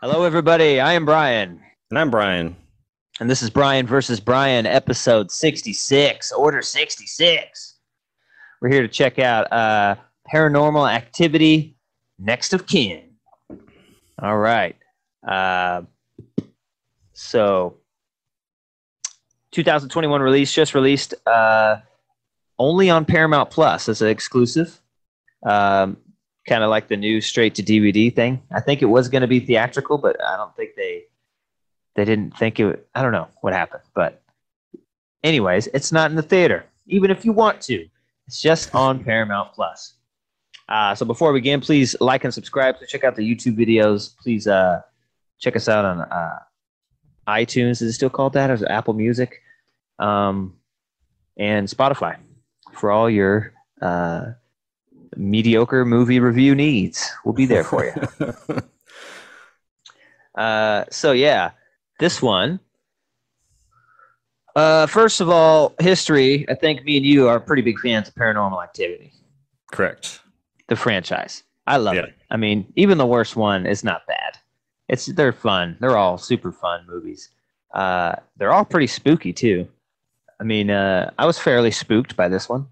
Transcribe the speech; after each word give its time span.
Hello, 0.00 0.24
everybody. 0.24 0.80
I 0.80 0.92
am 0.92 1.04
Brian, 1.04 1.60
And 1.90 1.98
I'm 1.98 2.10
Brian. 2.10 2.56
and 3.20 3.28
this 3.28 3.42
is 3.42 3.50
Brian 3.50 3.86
versus 3.86 4.20
Brian, 4.20 4.66
episode 4.66 5.30
66, 5.30 6.32
Order 6.32 6.62
66. 6.62 7.78
We're 8.60 8.68
here 8.68 8.82
to 8.82 8.88
check 8.88 9.18
out 9.18 9.52
uh, 9.52 9.96
Paranormal 10.32 10.90
Activity 10.90 11.76
Next 12.18 12.52
of 12.52 12.66
Kin. 12.66 13.02
All 14.22 14.38
right. 14.38 14.76
Uh, 15.26 15.82
so, 17.12 17.76
2021 19.52 20.20
release, 20.20 20.52
just 20.52 20.74
released 20.74 21.14
uh, 21.26 21.76
only 22.58 22.90
on 22.90 23.04
Paramount 23.04 23.50
Plus 23.50 23.88
as 23.88 24.02
an 24.02 24.08
exclusive. 24.08 24.80
Um, 25.44 25.96
kind 26.48 26.64
of 26.64 26.70
like 26.70 26.88
the 26.88 26.96
new 26.96 27.20
straight 27.20 27.54
to 27.56 27.62
DVD 27.62 28.14
thing. 28.14 28.42
I 28.52 28.60
think 28.60 28.82
it 28.82 28.86
was 28.86 29.08
going 29.08 29.22
to 29.22 29.28
be 29.28 29.40
theatrical, 29.40 29.98
but 29.98 30.22
I 30.22 30.36
don't 30.36 30.54
think 30.56 30.70
they 30.76 31.04
they 31.94 32.04
didn't 32.04 32.36
think 32.36 32.58
it. 32.60 32.88
I 32.94 33.02
don't 33.02 33.12
know 33.12 33.28
what 33.40 33.52
happened, 33.52 33.82
but 33.94 34.22
anyways, 35.22 35.68
it's 35.68 35.92
not 35.92 36.10
in 36.10 36.16
the 36.16 36.22
theater. 36.22 36.64
Even 36.86 37.10
if 37.10 37.24
you 37.24 37.32
want 37.32 37.60
to, 37.62 37.86
it's 38.26 38.40
just 38.40 38.74
on 38.74 39.04
Paramount 39.04 39.52
Plus. 39.52 39.94
Uh, 40.68 40.94
so 40.94 41.06
before 41.06 41.32
we 41.32 41.40
begin, 41.40 41.60
please 41.60 41.96
like 42.00 42.24
and 42.24 42.32
subscribe. 42.32 42.76
So 42.78 42.86
check 42.86 43.04
out 43.04 43.16
the 43.16 43.22
YouTube 43.22 43.56
videos. 43.56 44.16
Please 44.16 44.46
uh, 44.46 44.82
check 45.38 45.56
us 45.56 45.68
out 45.68 45.84
on 45.84 46.00
uh, 46.00 46.38
iTunes. 47.26 47.82
Is 47.82 47.82
it 47.82 47.92
still 47.94 48.10
called 48.10 48.34
that? 48.34 48.50
Or 48.50 48.54
is 48.54 48.62
it 48.62 48.68
Apple 48.68 48.94
Music? 48.94 49.40
Um, 49.98 50.54
and 51.36 51.66
Spotify 51.66 52.16
for 52.74 52.90
all 52.90 53.08
your 53.08 53.54
uh, 53.80 54.32
mediocre 55.16 55.84
movie 55.84 56.20
review 56.20 56.54
needs. 56.54 57.10
We'll 57.24 57.34
be 57.34 57.46
there 57.46 57.64
for 57.64 57.84
you. 57.84 58.32
Uh, 60.34 60.84
so 60.90 61.10
yeah, 61.12 61.50
this 61.98 62.22
one. 62.22 62.60
Uh, 64.54 64.86
first 64.86 65.20
of 65.20 65.28
all, 65.28 65.74
history. 65.80 66.48
I 66.48 66.54
think 66.54 66.84
me 66.84 66.96
and 66.96 67.04
you 67.06 67.28
are 67.28 67.40
pretty 67.40 67.62
big 67.62 67.78
fans 67.80 68.08
of 68.08 68.14
Paranormal 68.14 68.62
Activity, 68.62 69.12
Correct. 69.72 70.20
the 70.68 70.76
franchise. 70.76 71.42
I 71.66 71.76
love 71.78 71.96
Yeah. 71.96 72.02
it. 72.02 72.14
I 72.30 72.36
mean, 72.36 72.72
even 72.76 72.98
the 72.98 73.06
worst 73.06 73.36
one 73.36 73.66
is 73.66 73.82
not 73.84 74.06
bad. 74.06 74.38
It's 74.88 75.06
they're 75.06 75.32
fun. 75.32 75.76
They're 75.80 75.96
all 75.96 76.18
super 76.18 76.52
fun 76.52 76.84
movies. 76.88 77.30
Uh, 77.74 78.14
they're 78.36 78.52
all 78.52 78.64
pretty 78.64 78.86
spooky 78.86 79.32
too. 79.32 79.68
I 80.40 80.44
mean, 80.44 80.70
uh, 80.70 81.10
I 81.18 81.26
was 81.26 81.38
fairly 81.38 81.70
spooked 81.70 82.16
by 82.16 82.28
this 82.28 82.48
one. 82.48 82.68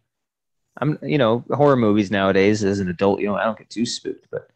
I'm, 0.78 0.98
you 1.02 1.18
know, 1.18 1.44
horror 1.50 1.76
movies 1.76 2.10
nowadays 2.10 2.62
as 2.64 2.80
an 2.80 2.88
adult, 2.88 3.20
you 3.20 3.26
know, 3.26 3.36
I 3.36 3.44
don't 3.44 3.58
get 3.58 3.70
too 3.70 3.86
spooked, 3.86 4.26
but 4.30 4.48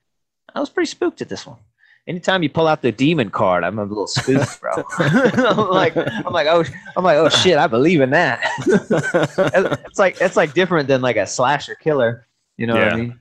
I 0.54 0.60
was 0.60 0.68
pretty 0.68 0.88
spooked 0.90 1.22
at 1.22 1.28
this 1.28 1.46
one. 1.46 1.58
Anytime 2.06 2.42
you 2.42 2.50
pull 2.50 2.66
out 2.66 2.82
the 2.82 2.90
demon 2.92 3.30
card, 3.30 3.62
I'm 3.62 3.78
a 3.78 3.84
little 3.84 4.06
spooked, 4.06 4.60
bro. 4.60 4.72
I'm 4.98 5.68
like, 5.68 5.96
I'm 5.96 6.32
like, 6.32 6.46
oh, 6.48 6.64
I'm 6.96 7.04
like, 7.04 7.16
oh 7.16 7.28
shit, 7.28 7.56
I 7.56 7.66
believe 7.66 8.00
in 8.00 8.10
that. 8.10 8.40
it's 9.86 9.98
like 9.98 10.20
it's 10.20 10.36
like 10.36 10.54
different 10.54 10.88
than 10.88 11.02
like 11.02 11.16
a 11.16 11.26
slasher 11.26 11.74
killer. 11.74 12.26
You 12.56 12.66
know 12.66 12.74
what 12.74 12.82
Yeah. 12.86 12.92
I 12.92 12.96
mean? 12.96 13.20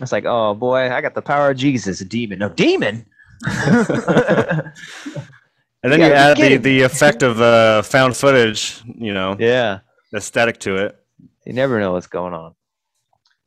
It's 0.00 0.12
like, 0.12 0.24
oh 0.26 0.54
boy, 0.54 0.90
I 0.92 1.00
got 1.00 1.14
the 1.14 1.22
power 1.22 1.50
of 1.50 1.56
Jesus, 1.56 2.00
a 2.00 2.04
demon. 2.04 2.38
No 2.38 2.48
demon. 2.50 3.06
And 5.84 5.92
then 5.92 6.00
You 6.00 6.06
you, 6.06 6.12
add 6.12 6.36
the, 6.38 6.56
the 6.56 6.80
effect 6.82 7.22
of 7.22 7.40
uh, 7.42 7.82
found 7.82 8.16
footage, 8.16 8.80
you 8.86 9.12
know, 9.12 9.36
yeah. 9.38 9.80
aesthetic 10.14 10.58
to 10.60 10.76
it. 10.76 11.03
You 11.44 11.52
never 11.52 11.78
know 11.80 11.92
what's 11.92 12.06
going 12.06 12.32
on. 12.34 12.54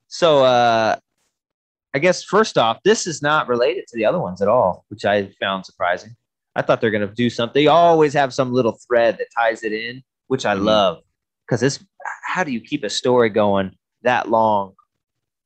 So 0.08 0.44
uh 0.44 0.98
I 1.94 2.00
guess 2.00 2.23
first 2.23 2.58
off, 2.58 2.78
this 2.84 3.08
is 3.08 3.22
not 3.22 3.48
related 3.48 3.86
to 3.88 3.95
the 3.95 4.06
other 4.06 4.20
ones 4.20 4.42
at 4.42 4.48
all, 4.48 4.86
which 4.90 5.06
I 5.06 5.30
found 5.40 5.66
surprising. 5.66 6.16
I 6.56 6.62
thought 6.62 6.81
they're 6.81 6.92
gonna 6.92 7.08
do 7.08 7.30
something. 7.30 7.53
They 7.59 7.68
always 7.68 8.13
have 8.13 8.34
some 8.34 8.52
little 8.53 8.78
thread 8.88 9.18
that 9.18 9.28
ties 9.35 9.63
it 9.63 9.74
in, 9.74 10.03
which 10.28 10.46
I 10.46 10.56
Mhm. 10.56 10.63
love. 10.63 10.97
Because 11.46 11.63
it's 11.63 11.80
how 12.25 12.44
do 12.44 12.52
you 12.52 12.59
keep 12.62 12.84
a 12.84 12.90
story 12.90 13.30
going 13.30 13.75
that 14.03 14.29
long 14.29 14.74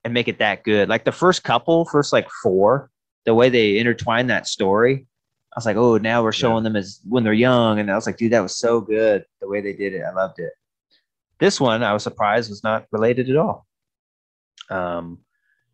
and 0.04 0.14
make 0.14 0.28
it 0.28 0.40
that 0.40 0.64
good? 0.64 0.90
Like 0.90 1.06
the 1.06 1.12
first 1.12 1.44
couple, 1.44 1.86
first 1.86 2.12
like 2.12 2.28
four, 2.44 2.90
the 3.26 3.36
way 3.36 3.50
they 3.50 3.78
intertwine 3.78 4.28
that 4.28 4.48
story, 4.48 5.06
I 5.54 5.58
was 5.58 5.66
like, 5.66 5.78
oh, 5.78 5.98
now 5.98 6.24
we're 6.24 6.32
showing 6.32 6.64
them 6.64 6.76
as 6.76 7.02
when 7.08 7.24
they're 7.24 7.34
young, 7.34 7.80
and 7.80 7.92
I 7.92 7.96
was 7.96 8.06
like, 8.08 8.18
dude, 8.18 8.32
that 8.32 8.40
was 8.42 8.58
so 8.58 8.82
good 8.82 9.26
the 9.42 9.48
way 9.48 9.62
they 9.62 9.74
did 9.74 9.94
it. 9.94 10.02
I 10.02 10.12
loved 10.12 10.40
it. 10.40 10.54
This 11.42 11.60
one, 11.60 11.84
I 11.84 11.92
was 11.92 12.04
surprised, 12.04 12.52
was 12.52 12.64
not 12.64 12.86
related 12.92 13.30
at 13.30 13.36
all. 13.36 13.66
Um, 14.70 15.18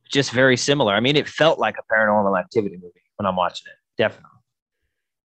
just 0.09 0.31
very 0.31 0.55
similar. 0.55 0.93
I 0.93 1.01
mean, 1.01 1.17
it 1.17 1.27
felt 1.27 1.59
like 1.59 1.75
a 1.77 1.93
paranormal 1.93 2.39
activity 2.39 2.77
movie 2.77 3.03
when 3.17 3.25
I'm 3.25 3.35
watching 3.35 3.67
it, 3.67 4.01
definitely. 4.01 4.31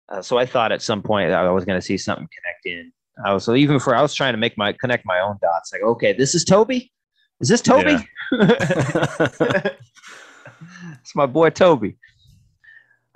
Uh, 0.09 0.23
so 0.23 0.39
I 0.39 0.47
thought 0.47 0.71
at 0.71 0.81
some 0.81 1.03
point 1.03 1.31
I 1.31 1.49
was 1.51 1.65
going 1.65 1.79
to 1.79 1.85
see 1.85 1.97
something 1.99 2.27
connect 2.27 2.65
in. 2.65 2.91
I 3.23 3.31
was 3.31 3.43
so 3.43 3.53
even 3.53 3.79
for 3.79 3.95
I 3.95 4.01
was 4.01 4.15
trying 4.15 4.33
to 4.33 4.39
make 4.39 4.57
my 4.57 4.73
connect 4.73 5.05
my 5.05 5.19
own 5.19 5.37
dots. 5.39 5.71
Like, 5.71 5.83
okay, 5.83 6.13
this 6.13 6.33
is 6.33 6.43
Toby. 6.43 6.91
Is 7.39 7.47
this 7.47 7.61
Toby? 7.61 7.97
it's 8.31 9.77
my 11.13 11.27
boy 11.27 11.51
Toby. 11.51 11.95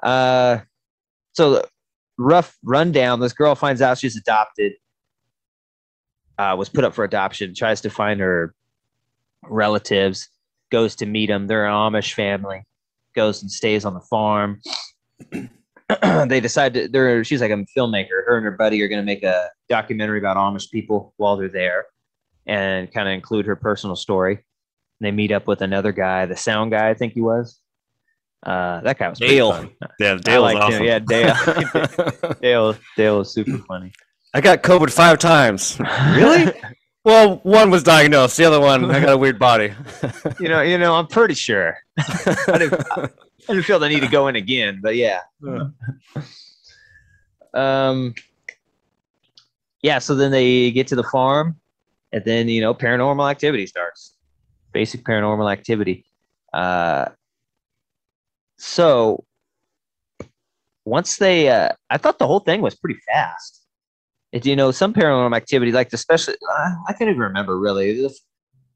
Uh, 0.03 0.59
so 1.33 1.49
the 1.49 1.67
rough 2.19 2.55
rundown. 2.63 3.19
This 3.19 3.33
girl 3.33 3.55
finds 3.55 3.81
out 3.81 3.97
she's 3.97 4.15
adopted. 4.15 4.73
Uh, 6.37 6.55
was 6.57 6.69
put 6.69 6.83
up 6.83 6.93
for 6.93 7.03
adoption. 7.03 7.53
Tries 7.55 7.81
to 7.81 7.89
find 7.89 8.19
her 8.19 8.53
relatives. 9.43 10.29
Goes 10.71 10.95
to 10.97 11.05
meet 11.05 11.27
them. 11.27 11.47
They're 11.47 11.65
an 11.65 11.73
Amish 11.73 12.13
family. 12.13 12.63
Goes 13.15 13.41
and 13.41 13.51
stays 13.51 13.85
on 13.85 13.93
the 13.93 14.01
farm. 14.01 14.61
they 16.27 16.39
decide 16.39 16.73
to. 16.73 16.87
They're. 16.87 17.23
She's 17.23 17.41
like 17.41 17.51
a 17.51 17.65
filmmaker. 17.77 18.23
Her 18.25 18.37
and 18.37 18.45
her 18.45 18.51
buddy 18.51 18.81
are 18.81 18.87
going 18.87 19.01
to 19.01 19.05
make 19.05 19.23
a 19.23 19.49
documentary 19.69 20.19
about 20.19 20.37
Amish 20.37 20.69
people 20.69 21.13
while 21.17 21.37
they're 21.37 21.47
there, 21.47 21.85
and 22.45 22.91
kind 22.91 23.07
of 23.07 23.13
include 23.13 23.45
her 23.45 23.55
personal 23.55 23.95
story. 23.95 24.43
They 24.99 25.11
meet 25.11 25.31
up 25.31 25.47
with 25.47 25.61
another 25.61 25.91
guy, 25.91 26.25
the 26.25 26.35
sound 26.35 26.71
guy, 26.71 26.89
I 26.89 26.93
think 26.93 27.13
he 27.13 27.21
was. 27.21 27.59
Uh, 28.43 28.81
that 28.81 28.97
guy 28.97 29.09
was 29.09 29.19
Dale. 29.19 29.51
fun. 29.51 29.71
yeah, 29.99 30.15
Dale 30.15 30.43
was 30.43 30.55
awesome. 30.55 30.81
him. 30.81 30.85
Yeah, 30.85 30.99
Dale. 30.99 31.35
Dale. 32.41 32.75
Dale 32.95 33.17
was 33.19 33.33
super 33.33 33.57
funny. 33.59 33.91
I 34.33 34.41
got 34.41 34.63
COVID 34.63 34.91
five 34.91 35.19
times. 35.19 35.79
Really? 36.15 36.53
well, 37.03 37.37
one 37.43 37.69
was 37.69 37.83
diagnosed. 37.83 38.37
The 38.37 38.45
other 38.45 38.59
one, 38.59 38.91
I 38.91 38.99
got 38.99 39.13
a 39.13 39.17
weird 39.17 39.39
body. 39.39 39.73
you 40.39 40.49
know, 40.49 40.61
you 40.61 40.77
know, 40.77 40.95
I'm 40.95 41.07
pretty 41.07 41.33
sure. 41.33 41.77
I 41.97 42.57
didn't, 42.57 42.85
I 42.91 43.09
didn't 43.47 43.63
feel 43.63 43.79
the 43.79 43.87
need 43.87 44.01
to 44.01 44.07
go 44.07 44.27
in 44.27 44.35
again, 44.35 44.79
but 44.81 44.95
yeah. 44.95 45.21
Um. 47.53 48.13
Yeah. 49.81 49.99
So 49.99 50.15
then 50.15 50.31
they 50.31 50.71
get 50.71 50.87
to 50.87 50.95
the 50.95 51.03
farm, 51.03 51.55
and 52.11 52.25
then 52.25 52.49
you 52.49 52.61
know, 52.61 52.73
paranormal 52.73 53.29
activity 53.29 53.67
starts. 53.67 54.15
Basic 54.73 55.03
paranormal 55.05 55.51
activity. 55.51 56.05
Uh. 56.53 57.05
So 58.57 59.23
once 60.87 61.17
they, 61.17 61.49
uh, 61.49 61.69
I 61.89 61.97
thought 61.97 62.17
the 62.17 62.27
whole 62.27 62.39
thing 62.39 62.61
was 62.61 62.75
pretty 62.75 62.99
fast. 63.05 63.66
It, 64.33 64.45
you 64.45 64.55
know, 64.55 64.71
some 64.71 64.93
paranormal 64.93 65.35
activity, 65.35 65.71
like 65.71 65.91
especially, 65.93 66.33
uh, 66.35 66.69
I 66.87 66.93
can't 66.93 67.09
even 67.09 67.21
remember 67.21 67.57
really. 67.57 68.01
The, 68.01 68.13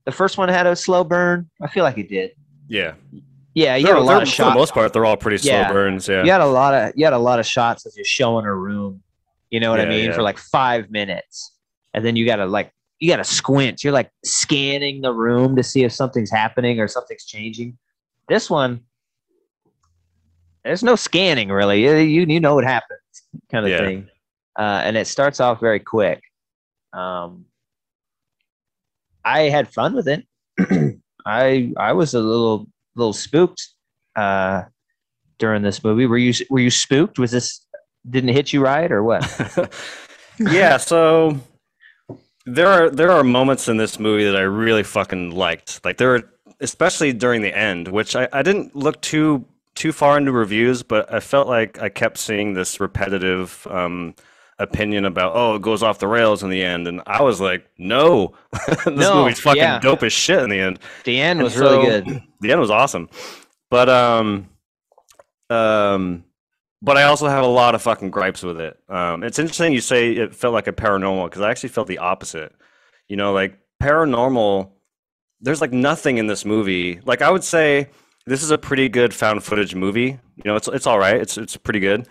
the 0.06 0.12
first 0.12 0.38
one 0.38 0.48
had 0.50 0.66
a 0.66 0.76
slow 0.76 1.04
burn. 1.04 1.50
I 1.62 1.68
feel 1.68 1.84
like 1.84 1.98
it 1.98 2.10
did. 2.10 2.32
yeah. 2.68 2.94
Yeah, 3.54 3.76
you 3.76 3.86
They're- 3.86 3.96
had 3.96 4.02
a 4.02 4.06
lot 4.06 4.22
of 4.24 4.30
for 4.30 4.36
shots. 4.36 4.54
the 4.54 4.58
most 4.60 4.74
part, 4.74 4.94
they're 4.94 5.04
all 5.06 5.18
pretty 5.18 5.38
slow 5.38 5.52
Yeah. 5.52 5.74
burns. 5.74 6.08
Yeah. 6.08 6.24
You 6.24 6.32
had 6.32 6.40
a 6.40 6.46
lot 6.46 6.74
of 6.74 6.94
you 6.96 7.04
had 7.06 7.12
a 7.12 7.18
lot 7.18 7.38
of 7.38 7.46
shots 7.46 7.86
of 7.86 7.94
just 7.94 8.10
showing 8.10 8.46
a 8.46 8.56
room. 8.56 9.04
You 9.50 9.60
know 9.60 9.70
what 9.72 9.82
I 9.82 9.86
mean? 9.86 10.06
yeah. 10.06 10.14
For 10.14 10.22
like 10.22 10.38
five 10.38 10.90
minutes, 10.90 11.54
and 11.94 12.06
then 12.06 12.16
you 12.16 12.26
gotta 12.26 12.46
like 12.46 12.72
you 13.02 13.10
gotta 13.10 13.26
squint. 13.26 13.84
You're 13.84 13.92
like 13.92 14.10
scanning 14.24 15.02
the 15.02 15.12
room 15.12 15.58
to 15.58 15.64
see 15.64 15.84
if 15.84 15.92
something's 15.92 16.32
happening 16.32 16.80
or 16.80 16.88
something's 16.88 17.26
changing. 17.26 17.78
This 18.30 18.50
one, 18.50 18.86
there's 20.64 20.84
no 20.84 20.96
scanning 20.96 21.50
really. 21.50 21.84
You 21.84 21.96
you, 21.96 22.26
you 22.28 22.40
know 22.40 22.56
what 22.56 22.64
happens, 22.64 23.00
kind 23.52 23.66
of 23.66 23.72
Yeah. 23.72 23.80
thing. 23.80 24.08
Uh, 24.58 24.82
and 24.84 24.98
it 24.98 25.08
starts 25.08 25.40
off 25.40 25.60
very 25.60 25.80
quick. 25.80 26.22
Um, 26.94 27.46
I 29.24 29.44
had 29.44 29.72
fun 29.72 29.96
with 29.96 30.08
it. 30.08 30.26
I 31.26 31.72
I 31.78 31.94
was 31.94 32.14
a 32.14 32.20
little 32.20 32.68
little 32.96 33.14
spooked 33.14 33.66
uh, 34.16 34.64
during 35.38 35.62
this 35.62 35.84
movie. 35.84 36.06
Were 36.06 36.18
you 36.18 36.34
were 36.50 36.60
you 36.60 36.72
spooked? 36.72 37.20
Was 37.20 37.32
this 37.32 37.66
didn't 38.10 38.30
it 38.30 38.34
hit 38.34 38.54
you 38.54 38.62
right 38.62 38.92
or 38.92 39.04
what? 39.04 39.74
yeah, 40.40 40.78
so 40.78 41.40
there 42.46 42.68
are 42.68 42.90
there 42.90 43.12
are 43.12 43.24
moments 43.24 43.68
in 43.68 43.78
this 43.78 44.00
movie 44.00 44.26
that 44.26 44.36
I 44.36 44.42
really 44.42 44.84
fucking 44.84 45.32
liked. 45.32 45.84
Like 45.86 45.98
there 45.98 46.16
are 46.16 46.24
especially 46.60 47.14
during 47.14 47.42
the 47.42 47.56
end, 47.56 47.88
which 47.88 48.16
I, 48.16 48.28
I 48.34 48.42
didn't 48.42 48.76
look 48.76 49.02
too 49.02 49.46
too 49.76 49.92
far 49.92 50.18
into 50.18 50.32
reviews, 50.32 50.84
but 50.84 51.12
I 51.14 51.20
felt 51.20 51.48
like 51.48 51.82
I 51.82 51.90
kept 51.90 52.18
seeing 52.18 52.54
this 52.54 52.80
repetitive 52.80 53.66
um, 53.70 54.16
opinion 54.62 55.06
about 55.06 55.34
oh 55.36 55.56
it 55.56 55.62
goes 55.62 55.84
off 55.84 56.00
the 56.00 56.08
rails 56.08 56.44
in 56.44 56.50
the 56.50 56.64
end, 56.64 56.88
and 56.88 57.02
I 57.08 57.22
was 57.24 57.42
like, 57.42 57.66
no, 57.78 58.34
this 58.68 58.86
No, 58.86 59.24
movie's 59.24 59.40
fucking 59.40 59.62
yeah. 59.62 59.80
dope 59.80 60.04
as 60.04 60.14
shit 60.14 60.40
in 60.42 60.50
the 60.50 60.60
end. 60.60 60.80
The 61.04 61.20
end 61.20 61.40
And 61.40 61.44
was 61.44 61.58
really 61.58 61.86
good. 61.86 62.24
The 62.42 62.52
end 62.52 62.60
was 62.60 62.72
awesome, 62.72 63.08
but 63.70 63.88
um, 63.88 64.50
um, 65.50 66.24
but 66.82 66.98
I 66.98 67.04
also 67.04 67.28
have 67.28 67.44
a 67.44 67.48
lot 67.48 67.76
of 67.76 67.82
fucking 67.84 68.10
gripes 68.10 68.42
with 68.42 68.60
it. 68.60 68.80
Um, 68.90 69.24
it's 69.24 69.38
interesting 69.38 69.74
you 69.74 69.82
say 69.82 70.12
it 70.14 70.34
felt 70.34 70.54
like 70.54 70.66
a 70.68 70.74
paranormal 70.74 71.26
because 71.26 71.42
I 71.42 71.52
actually 71.52 71.70
felt 71.70 71.88
the 71.88 72.00
opposite. 72.00 72.54
You 73.08 73.16
know, 73.18 73.32
like 73.34 73.60
paranormal. 73.82 74.72
There's 75.40 75.62
like 75.62 75.72
nothing 75.72 76.18
in 76.18 76.28
this 76.28 76.46
movie. 76.46 77.00
Like 77.06 77.22
I 77.22 77.30
would 77.30 77.44
say, 77.44 77.90
this 78.26 78.42
is 78.44 78.52
a 78.52 78.58
pretty 78.58 78.90
good 78.90 79.14
found 79.14 79.44
footage 79.44 79.76
movie. 79.76 80.20
You 80.38 80.44
know, 80.46 80.56
it's 80.56 80.68
it's 80.68 80.88
all 80.88 80.98
right. 81.00 81.16
It's 81.22 81.38
it's 81.38 81.58
pretty 81.58 81.80
good. 81.80 82.08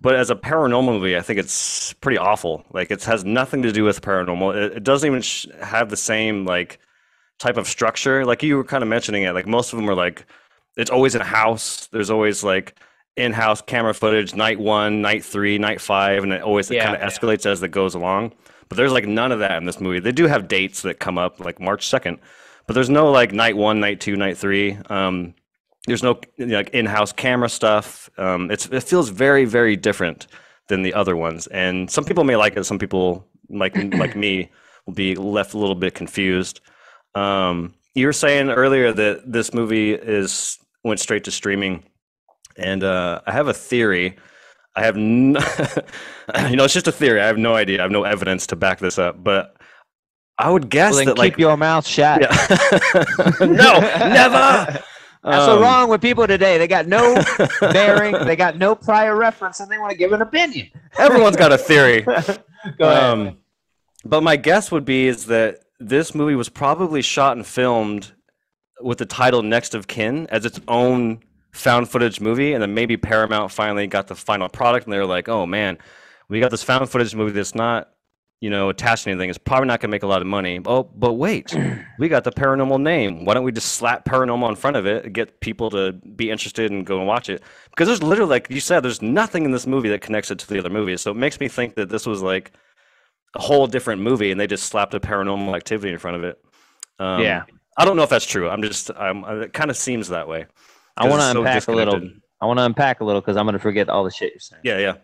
But 0.00 0.14
as 0.14 0.30
a 0.30 0.36
paranormal 0.36 0.84
movie, 0.84 1.16
I 1.16 1.22
think 1.22 1.40
it's 1.40 1.92
pretty 1.94 2.18
awful. 2.18 2.64
Like 2.72 2.90
it 2.90 3.02
has 3.04 3.24
nothing 3.24 3.62
to 3.62 3.72
do 3.72 3.84
with 3.84 4.00
paranormal. 4.00 4.54
It, 4.54 4.76
it 4.76 4.84
doesn't 4.84 5.06
even 5.06 5.22
sh- 5.22 5.46
have 5.60 5.90
the 5.90 5.96
same 5.96 6.44
like 6.44 6.78
type 7.38 7.56
of 7.56 7.66
structure. 7.66 8.24
Like 8.24 8.42
you 8.42 8.56
were 8.56 8.64
kind 8.64 8.82
of 8.82 8.88
mentioning 8.88 9.24
it. 9.24 9.32
Like 9.32 9.46
most 9.46 9.72
of 9.72 9.78
them 9.78 9.90
are 9.90 9.94
like 9.94 10.24
it's 10.76 10.90
always 10.90 11.14
in 11.14 11.20
a 11.20 11.24
house. 11.24 11.88
There's 11.88 12.10
always 12.10 12.44
like 12.44 12.78
in-house 13.16 13.60
camera 13.62 13.92
footage, 13.92 14.34
night 14.34 14.60
one, 14.60 15.02
night 15.02 15.24
three, 15.24 15.58
night 15.58 15.80
five, 15.80 16.22
and 16.22 16.32
it 16.32 16.42
always 16.42 16.70
yeah, 16.70 16.84
kind 16.84 16.96
of 16.96 17.02
escalates 17.02 17.44
yeah. 17.44 17.50
as 17.50 17.62
it 17.62 17.70
goes 17.70 17.94
along. 17.94 18.32
But 18.68 18.76
there's 18.76 18.92
like 18.92 19.06
none 19.06 19.32
of 19.32 19.40
that 19.40 19.56
in 19.56 19.64
this 19.64 19.80
movie. 19.80 19.98
They 19.98 20.12
do 20.12 20.26
have 20.26 20.46
dates 20.46 20.82
that 20.82 21.00
come 21.00 21.18
up, 21.18 21.40
like 21.40 21.58
March 21.58 21.88
second, 21.88 22.20
but 22.66 22.74
there's 22.74 22.90
no 22.90 23.10
like 23.10 23.32
night 23.32 23.56
one, 23.56 23.80
night 23.80 24.00
two, 24.00 24.16
night 24.16 24.38
three. 24.38 24.78
Um, 24.88 25.34
there's 25.88 26.02
no 26.02 26.20
you 26.36 26.46
know, 26.46 26.56
like 26.58 26.70
in-house 26.70 27.12
camera 27.12 27.48
stuff. 27.48 28.08
Um, 28.18 28.50
it's 28.50 28.66
it 28.66 28.84
feels 28.84 29.08
very 29.08 29.44
very 29.44 29.76
different 29.76 30.26
than 30.68 30.82
the 30.82 30.94
other 30.94 31.16
ones, 31.16 31.46
and 31.48 31.90
some 31.90 32.04
people 32.04 32.24
may 32.24 32.36
like 32.36 32.56
it. 32.56 32.64
Some 32.64 32.78
people 32.78 33.26
like 33.50 33.76
like 33.94 34.16
me 34.16 34.50
will 34.86 34.94
be 34.94 35.14
left 35.14 35.54
a 35.54 35.58
little 35.58 35.74
bit 35.74 35.94
confused. 35.94 36.60
Um, 37.14 37.74
you 37.94 38.06
were 38.06 38.12
saying 38.12 38.50
earlier 38.50 38.92
that 38.92 39.30
this 39.30 39.52
movie 39.52 39.92
is 39.92 40.58
went 40.84 41.00
straight 41.00 41.24
to 41.24 41.30
streaming, 41.30 41.84
and 42.56 42.84
uh, 42.84 43.20
I 43.26 43.32
have 43.32 43.48
a 43.48 43.54
theory. 43.54 44.16
I 44.76 44.84
have, 44.84 44.96
no, 44.96 45.40
you 46.48 46.54
know, 46.54 46.64
it's 46.64 46.74
just 46.74 46.86
a 46.86 46.92
theory. 46.92 47.20
I 47.20 47.26
have 47.26 47.38
no 47.38 47.56
idea. 47.56 47.80
I 47.80 47.82
have 47.82 47.90
no 47.90 48.04
evidence 48.04 48.46
to 48.48 48.56
back 48.56 48.78
this 48.78 48.96
up, 48.96 49.22
but 49.24 49.56
I 50.38 50.50
would 50.50 50.70
guess 50.70 50.94
well, 50.94 51.04
that 51.06 51.10
keep 51.12 51.18
like 51.18 51.38
your 51.38 51.56
mouth 51.56 51.84
shut. 51.84 52.20
Yeah. 52.20 53.34
no, 53.40 53.80
never. 53.80 54.82
That's 55.22 55.48
um, 55.48 55.60
wrong 55.60 55.88
with 55.88 56.00
people 56.00 56.26
today. 56.26 56.58
They 56.58 56.68
got 56.68 56.86
no 56.86 57.22
bearing. 57.60 58.12
They 58.24 58.36
got 58.36 58.56
no 58.56 58.74
prior 58.74 59.16
reference, 59.16 59.60
and 59.60 59.70
they 59.70 59.78
want 59.78 59.90
to 59.92 59.98
give 59.98 60.12
an 60.12 60.22
opinion. 60.22 60.68
Everyone's 60.98 61.36
got 61.36 61.52
a 61.52 61.58
theory. 61.58 62.02
Go 62.78 63.12
um, 63.12 63.20
ahead. 63.20 63.36
But 64.04 64.22
my 64.22 64.36
guess 64.36 64.70
would 64.70 64.84
be 64.84 65.06
is 65.06 65.26
that 65.26 65.60
this 65.80 66.14
movie 66.14 66.34
was 66.34 66.48
probably 66.48 67.02
shot 67.02 67.36
and 67.36 67.46
filmed 67.46 68.12
with 68.80 68.98
the 68.98 69.06
title 69.06 69.42
Next 69.42 69.74
of 69.74 69.88
Kin 69.88 70.26
as 70.30 70.44
its 70.44 70.60
own 70.68 71.20
found 71.52 71.88
footage 71.88 72.20
movie, 72.20 72.52
and 72.52 72.62
then 72.62 72.74
maybe 72.74 72.96
Paramount 72.96 73.50
finally 73.50 73.86
got 73.86 74.06
the 74.06 74.14
final 74.14 74.48
product, 74.48 74.86
and 74.86 74.92
they 74.92 74.98
were 74.98 75.06
like, 75.06 75.28
"Oh 75.28 75.46
man, 75.46 75.78
we 76.28 76.40
got 76.40 76.50
this 76.50 76.62
found 76.62 76.88
footage 76.88 77.14
movie 77.14 77.32
that's 77.32 77.54
not 77.54 77.90
you 78.40 78.50
know, 78.50 78.68
attached 78.68 79.04
to 79.04 79.10
anything. 79.10 79.28
It's 79.30 79.38
probably 79.38 79.66
not 79.66 79.80
going 79.80 79.90
to 79.90 79.94
make 79.94 80.04
a 80.04 80.06
lot 80.06 80.20
of 80.20 80.26
money. 80.28 80.60
Oh, 80.64 80.84
but 80.84 81.14
wait, 81.14 81.56
we 81.98 82.08
got 82.08 82.24
the 82.24 82.30
paranormal 82.30 82.80
name. 82.80 83.24
Why 83.24 83.34
don't 83.34 83.42
we 83.42 83.50
just 83.50 83.72
slap 83.72 84.04
paranormal 84.04 84.48
in 84.48 84.54
front 84.54 84.76
of 84.76 84.86
it, 84.86 85.12
get 85.12 85.40
people 85.40 85.70
to 85.70 85.92
be 85.92 86.30
interested 86.30 86.70
and 86.70 86.86
go 86.86 86.98
and 86.98 87.06
watch 87.06 87.28
it? 87.28 87.42
Because 87.70 87.88
there's 87.88 88.02
literally, 88.02 88.30
like 88.30 88.48
you 88.50 88.60
said, 88.60 88.80
there's 88.80 89.02
nothing 89.02 89.44
in 89.44 89.50
this 89.50 89.66
movie 89.66 89.88
that 89.88 90.02
connects 90.02 90.30
it 90.30 90.38
to 90.38 90.46
the 90.46 90.58
other 90.58 90.70
movies. 90.70 91.00
So 91.00 91.10
it 91.10 91.16
makes 91.16 91.40
me 91.40 91.48
think 91.48 91.74
that 91.74 91.88
this 91.88 92.06
was 92.06 92.22
like 92.22 92.52
a 93.34 93.40
whole 93.40 93.66
different 93.66 94.02
movie, 94.02 94.30
and 94.30 94.40
they 94.40 94.46
just 94.46 94.66
slapped 94.66 94.94
a 94.94 95.00
paranormal 95.00 95.56
activity 95.56 95.92
in 95.92 95.98
front 95.98 96.16
of 96.16 96.24
it. 96.24 96.40
Um, 97.00 97.22
yeah, 97.22 97.44
I 97.76 97.84
don't 97.84 97.96
know 97.96 98.04
if 98.04 98.10
that's 98.10 98.26
true. 98.26 98.48
I'm 98.48 98.62
just, 98.62 98.90
I'm, 98.96 99.24
it 99.42 99.52
kind 99.52 99.70
of 99.70 99.76
seems 99.76 100.08
that 100.08 100.28
way. 100.28 100.46
I 100.96 101.08
want 101.08 101.22
to 101.22 101.32
so 101.32 101.38
unpack 101.40 101.68
a 101.68 101.72
little. 101.72 102.08
I 102.40 102.46
want 102.46 102.58
to 102.58 102.64
unpack 102.64 103.00
a 103.00 103.04
little 103.04 103.20
because 103.20 103.36
I'm 103.36 103.46
going 103.46 103.54
to 103.54 103.58
forget 103.58 103.88
all 103.88 104.04
the 104.04 104.10
shit 104.10 104.32
you're 104.32 104.40
saying. 104.40 104.62
Yeah, 104.64 104.78
yeah. 104.78 104.94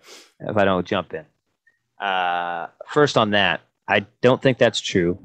If 0.41 0.57
I 0.57 0.65
don't 0.65 0.87
jump 0.87 1.15
in. 1.15 1.25
Uh, 1.99 2.67
first 2.89 3.17
on 3.17 3.31
that, 3.31 3.61
I 3.89 4.07
don't 4.21 4.41
think 4.43 4.59
that's 4.59 4.81
true. 4.81 5.19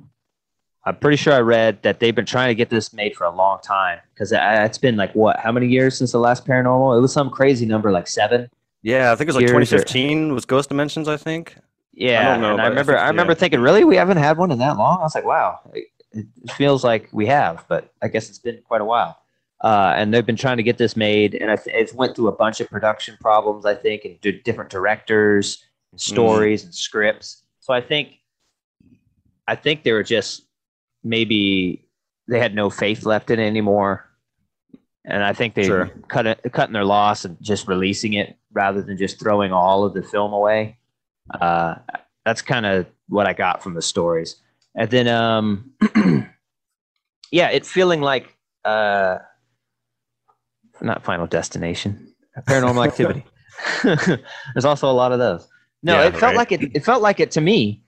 I'm 0.85 0.95
pretty 0.95 1.17
sure 1.17 1.33
I 1.33 1.39
read 1.39 1.83
that 1.83 1.99
they've 1.99 2.15
been 2.15 2.25
trying 2.25 2.47
to 2.49 2.55
get 2.55 2.69
this 2.69 2.93
made 2.93 3.15
for 3.15 3.25
a 3.25 3.35
long 3.35 3.59
time 3.61 3.99
because 4.13 4.31
it's 4.33 4.77
been 4.77 4.95
like 4.95 5.13
what? 5.13 5.39
How 5.39 5.51
many 5.51 5.67
years 5.67 5.97
since 5.97 6.13
the 6.13 6.19
last 6.19 6.45
Paranormal? 6.45 6.97
It 6.97 7.01
was 7.01 7.13
some 7.13 7.29
crazy 7.29 7.65
number, 7.65 7.91
like 7.91 8.07
seven. 8.07 8.49
Yeah, 8.81 9.11
I 9.11 9.15
think 9.15 9.27
it 9.27 9.33
was 9.33 9.35
like 9.35 9.47
2015 9.47 10.31
or, 10.31 10.33
was 10.33 10.45
Ghost 10.45 10.69
Dimensions. 10.69 11.07
I 11.07 11.17
think. 11.17 11.55
Yeah, 11.93 12.21
I 12.21 12.33
don't 12.33 12.41
know. 12.41 12.63
I 12.63 12.67
remember. 12.67 12.97
I, 12.97 13.05
I 13.05 13.07
remember 13.09 13.33
yeah. 13.33 13.39
thinking, 13.39 13.59
really, 13.59 13.83
we 13.83 13.97
haven't 13.97 14.17
had 14.17 14.37
one 14.37 14.51
in 14.51 14.59
that 14.59 14.77
long. 14.77 14.99
I 14.99 15.03
was 15.03 15.15
like, 15.15 15.25
wow, 15.25 15.59
it, 15.73 15.87
it 16.11 16.51
feels 16.53 16.83
like 16.83 17.09
we 17.11 17.25
have, 17.27 17.65
but 17.67 17.93
I 18.01 18.07
guess 18.07 18.29
it's 18.29 18.39
been 18.39 18.61
quite 18.65 18.81
a 18.81 18.85
while. 18.85 19.19
Uh, 19.61 19.93
and 19.97 20.13
they've 20.13 20.25
been 20.25 20.37
trying 20.37 20.55
to 20.57 20.63
get 20.63 20.77
this 20.77 20.95
made, 20.95 21.35
and 21.35 21.59
th- 21.61 21.75
it 21.75 21.93
went 21.93 22.15
through 22.15 22.29
a 22.29 22.35
bunch 22.35 22.61
of 22.61 22.69
production 22.69 23.17
problems, 23.19 23.65
I 23.65 23.75
think, 23.75 24.05
and 24.05 24.43
different 24.43 24.69
directors 24.69 25.65
and 25.91 26.01
stories 26.01 26.61
mm. 26.61 26.65
and 26.65 26.75
scripts. 26.75 27.43
So 27.59 27.73
I 27.73 27.81
think 27.81 28.15
I 29.47 29.55
think 29.55 29.83
they 29.83 29.91
were 29.91 30.03
just 30.03 30.43
maybe 31.03 31.87
they 32.27 32.39
had 32.39 32.53
no 32.53 32.69
faith 32.69 33.05
left 33.05 33.31
in 33.31 33.39
it 33.39 33.47
anymore. 33.47 34.05
And 35.05 35.23
I 35.23 35.33
think 35.33 35.55
they 35.55 35.63
sure. 35.63 35.89
cut 36.07 36.27
it, 36.27 36.39
cutting 36.53 36.73
their 36.73 36.85
loss 36.85 37.25
and 37.25 37.37
just 37.41 37.67
releasing 37.67 38.13
it 38.13 38.37
rather 38.53 38.81
than 38.81 38.97
just 38.97 39.19
throwing 39.19 39.51
all 39.51 39.83
of 39.83 39.93
the 39.93 40.03
film 40.03 40.33
away. 40.33 40.77
Uh, 41.41 41.75
that's 42.25 42.41
kind 42.41 42.65
of 42.65 42.85
what 43.07 43.25
I 43.25 43.33
got 43.33 43.63
from 43.63 43.73
the 43.73 43.81
stories. 43.81 44.35
And 44.75 44.89
then, 44.91 45.07
um, 45.07 45.71
yeah, 47.31 47.49
it 47.49 47.65
feeling 47.65 48.01
like 48.01 48.37
uh, 48.65 49.17
not 50.81 51.03
Final 51.03 51.25
Destination, 51.25 52.13
Paranormal 52.47 52.87
Activity. 52.87 53.25
There's 54.53 54.65
also 54.65 54.89
a 54.89 54.93
lot 54.93 55.11
of 55.11 55.19
those. 55.19 55.47
No, 55.81 55.93
yeah, 55.93 56.07
it 56.07 56.11
felt 56.11 56.23
right? 56.23 56.35
like 56.35 56.51
it. 56.51 56.75
It 56.75 56.83
felt 56.83 57.01
like 57.01 57.19
it 57.19 57.31
to 57.31 57.41
me. 57.41 57.83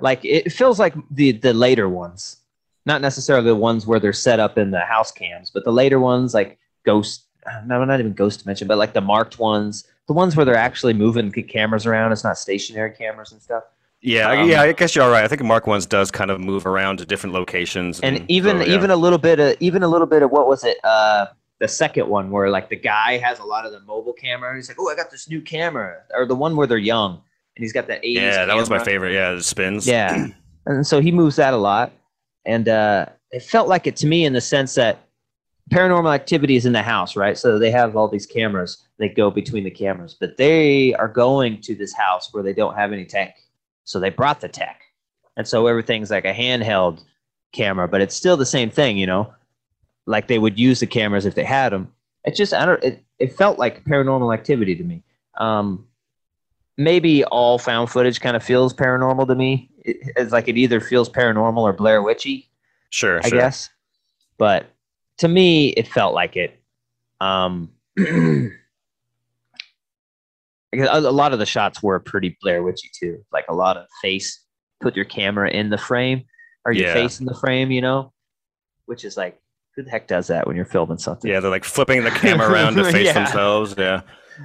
Like 0.00 0.24
it 0.24 0.52
feels 0.52 0.78
like 0.78 0.94
the 1.10 1.32
the 1.32 1.54
later 1.54 1.88
ones, 1.88 2.38
not 2.86 3.00
necessarily 3.00 3.46
the 3.46 3.56
ones 3.56 3.86
where 3.86 4.00
they're 4.00 4.12
set 4.12 4.40
up 4.40 4.58
in 4.58 4.70
the 4.70 4.80
house 4.80 5.12
cams, 5.12 5.50
but 5.50 5.64
the 5.64 5.72
later 5.72 6.00
ones 6.00 6.34
like 6.34 6.58
Ghost. 6.84 7.24
No, 7.64 7.82
not 7.84 8.00
even 8.00 8.12
Ghost 8.12 8.40
Dimension, 8.40 8.68
but 8.68 8.76
like 8.76 8.92
the 8.92 9.00
marked 9.00 9.38
ones, 9.38 9.84
the 10.06 10.12
ones 10.12 10.36
where 10.36 10.44
they're 10.44 10.54
actually 10.54 10.92
moving 10.92 11.30
cameras 11.30 11.86
around. 11.86 12.12
It's 12.12 12.22
not 12.22 12.38
stationary 12.38 12.90
cameras 12.90 13.32
and 13.32 13.40
stuff. 13.40 13.64
Yeah, 14.02 14.30
um, 14.30 14.48
yeah, 14.48 14.62
I 14.62 14.72
guess 14.72 14.94
you're 14.94 15.04
all 15.04 15.10
right. 15.10 15.24
I 15.24 15.28
think 15.28 15.42
Marked 15.42 15.66
Ones 15.66 15.84
does 15.84 16.10
kind 16.10 16.30
of 16.30 16.40
move 16.40 16.64
around 16.64 16.98
to 16.98 17.06
different 17.06 17.34
locations, 17.34 18.00
and, 18.00 18.16
and 18.16 18.30
even 18.30 18.58
so, 18.58 18.64
yeah. 18.64 18.74
even 18.74 18.90
a 18.90 18.96
little 18.96 19.18
bit 19.18 19.38
of 19.38 19.56
even 19.60 19.82
a 19.82 19.88
little 19.88 20.06
bit 20.06 20.22
of 20.22 20.30
what 20.30 20.46
was 20.46 20.64
it? 20.64 20.78
Uh, 20.84 21.26
the 21.58 21.68
second 21.68 22.08
one 22.08 22.30
where 22.30 22.48
like 22.48 22.70
the 22.70 22.76
guy 22.76 23.18
has 23.18 23.38
a 23.40 23.44
lot 23.44 23.66
of 23.66 23.72
the 23.72 23.80
mobile 23.80 24.14
camera. 24.14 24.54
He's 24.54 24.68
like, 24.68 24.78
"Oh, 24.80 24.90
I 24.90 24.96
got 24.96 25.10
this 25.10 25.28
new 25.28 25.42
camera," 25.42 26.02
or 26.14 26.24
the 26.24 26.34
one 26.34 26.56
where 26.56 26.66
they're 26.66 26.78
young 26.78 27.20
and 27.60 27.64
he's 27.66 27.74
got 27.74 27.86
that 27.88 28.02
80s. 28.02 28.14
Yeah, 28.14 28.30
that 28.30 28.46
camera. 28.46 28.56
was 28.56 28.70
my 28.70 28.82
favorite. 28.82 29.12
Yeah, 29.12 29.32
the 29.32 29.42
spins. 29.42 29.86
Yeah, 29.86 30.28
and 30.66 30.86
so 30.86 30.98
he 31.00 31.12
moves 31.12 31.36
that 31.36 31.52
a 31.52 31.58
lot, 31.58 31.92
and 32.46 32.66
uh, 32.70 33.06
it 33.32 33.42
felt 33.42 33.68
like 33.68 33.86
it 33.86 33.96
to 33.96 34.06
me 34.06 34.24
in 34.24 34.32
the 34.32 34.40
sense 34.40 34.74
that 34.76 35.06
paranormal 35.70 36.12
activity 36.14 36.56
is 36.56 36.64
in 36.64 36.72
the 36.72 36.82
house, 36.82 37.16
right? 37.16 37.36
So 37.36 37.58
they 37.58 37.70
have 37.70 37.96
all 37.96 38.08
these 38.08 38.24
cameras. 38.24 38.86
They 38.98 39.10
go 39.10 39.30
between 39.30 39.64
the 39.64 39.70
cameras, 39.70 40.16
but 40.18 40.38
they 40.38 40.94
are 40.94 41.06
going 41.06 41.60
to 41.60 41.74
this 41.74 41.94
house 41.94 42.32
where 42.32 42.42
they 42.42 42.54
don't 42.54 42.74
have 42.76 42.92
any 42.92 43.04
tech, 43.04 43.36
so 43.84 44.00
they 44.00 44.10
brought 44.10 44.40
the 44.40 44.48
tech, 44.48 44.80
and 45.36 45.46
so 45.46 45.66
everything's 45.66 46.10
like 46.10 46.24
a 46.24 46.32
handheld 46.32 47.04
camera, 47.52 47.86
but 47.86 48.00
it's 48.00 48.16
still 48.16 48.38
the 48.38 48.46
same 48.46 48.70
thing, 48.70 48.96
you 48.96 49.06
know. 49.06 49.34
Like 50.06 50.28
they 50.28 50.38
would 50.38 50.58
use 50.58 50.80
the 50.80 50.86
cameras 50.86 51.26
if 51.26 51.34
they 51.34 51.44
had 51.44 51.72
them. 51.72 51.92
It 52.24 52.34
just 52.34 52.54
I 52.54 52.64
don't. 52.64 52.82
It, 52.82 53.04
it 53.18 53.36
felt 53.36 53.58
like 53.58 53.84
paranormal 53.84 54.32
activity 54.32 54.74
to 54.76 54.82
me. 54.82 55.02
Um, 55.38 55.86
maybe 56.80 57.22
all 57.24 57.58
found 57.58 57.90
footage 57.90 58.20
kind 58.20 58.36
of 58.36 58.42
feels 58.42 58.72
paranormal 58.72 59.28
to 59.28 59.34
me. 59.34 59.68
It, 59.84 59.98
it's 60.16 60.32
like 60.32 60.48
it 60.48 60.56
either 60.56 60.80
feels 60.80 61.10
paranormal 61.10 61.58
or 61.58 61.74
Blair 61.74 62.02
Witchy. 62.02 62.48
Sure, 62.88 63.20
I 63.22 63.28
sure. 63.28 63.38
guess. 63.38 63.68
But 64.38 64.66
to 65.18 65.28
me, 65.28 65.68
it 65.70 65.86
felt 65.86 66.14
like 66.14 66.36
it. 66.36 66.58
Um, 67.20 67.70
a 67.98 68.50
lot 71.00 71.34
of 71.34 71.38
the 71.38 71.46
shots 71.46 71.82
were 71.82 72.00
pretty 72.00 72.38
Blair 72.40 72.62
Witchy 72.62 72.90
too. 72.98 73.22
Like 73.30 73.44
a 73.50 73.54
lot 73.54 73.76
of 73.76 73.86
face, 74.00 74.42
put 74.80 74.96
your 74.96 75.04
camera 75.04 75.50
in 75.50 75.68
the 75.68 75.78
frame 75.78 76.24
or 76.64 76.72
your 76.72 76.88
yeah. 76.88 76.94
face 76.94 77.20
in 77.20 77.26
the 77.26 77.34
frame, 77.34 77.70
you 77.70 77.82
know, 77.82 78.12
which 78.86 79.04
is 79.04 79.18
like, 79.18 79.38
who 79.76 79.82
the 79.82 79.90
heck 79.90 80.08
does 80.08 80.28
that 80.28 80.46
when 80.46 80.56
you're 80.56 80.64
filming 80.64 80.98
something? 80.98 81.30
Yeah, 81.30 81.40
they're 81.40 81.50
like 81.50 81.64
flipping 81.64 82.04
the 82.04 82.10
camera 82.10 82.50
around 82.50 82.76
to 82.76 82.84
face 82.90 83.06
yeah. 83.06 83.12
themselves. 83.12 83.74
Yeah. 83.76 84.00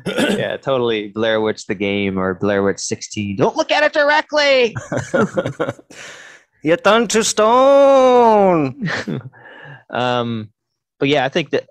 Yeah, 0.05 0.57
totally 0.57 1.09
Blair 1.09 1.41
Witch 1.41 1.65
the 1.67 1.75
game 1.75 2.17
or 2.17 2.33
Blair 2.33 2.63
Witch 2.63 2.79
16. 2.79 3.37
Don't 3.37 3.55
look 3.55 3.71
at 3.71 3.83
it 3.83 3.93
directly. 3.93 4.75
You're 6.63 6.77
turned 6.77 7.11
to 7.11 7.23
stone. 7.23 8.89
um, 9.89 10.51
but 10.99 11.09
yeah, 11.09 11.23
I 11.23 11.29
think 11.29 11.51
that 11.51 11.69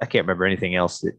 I 0.00 0.06
can't 0.06 0.24
remember 0.24 0.44
anything 0.46 0.74
else 0.74 1.00
that 1.00 1.18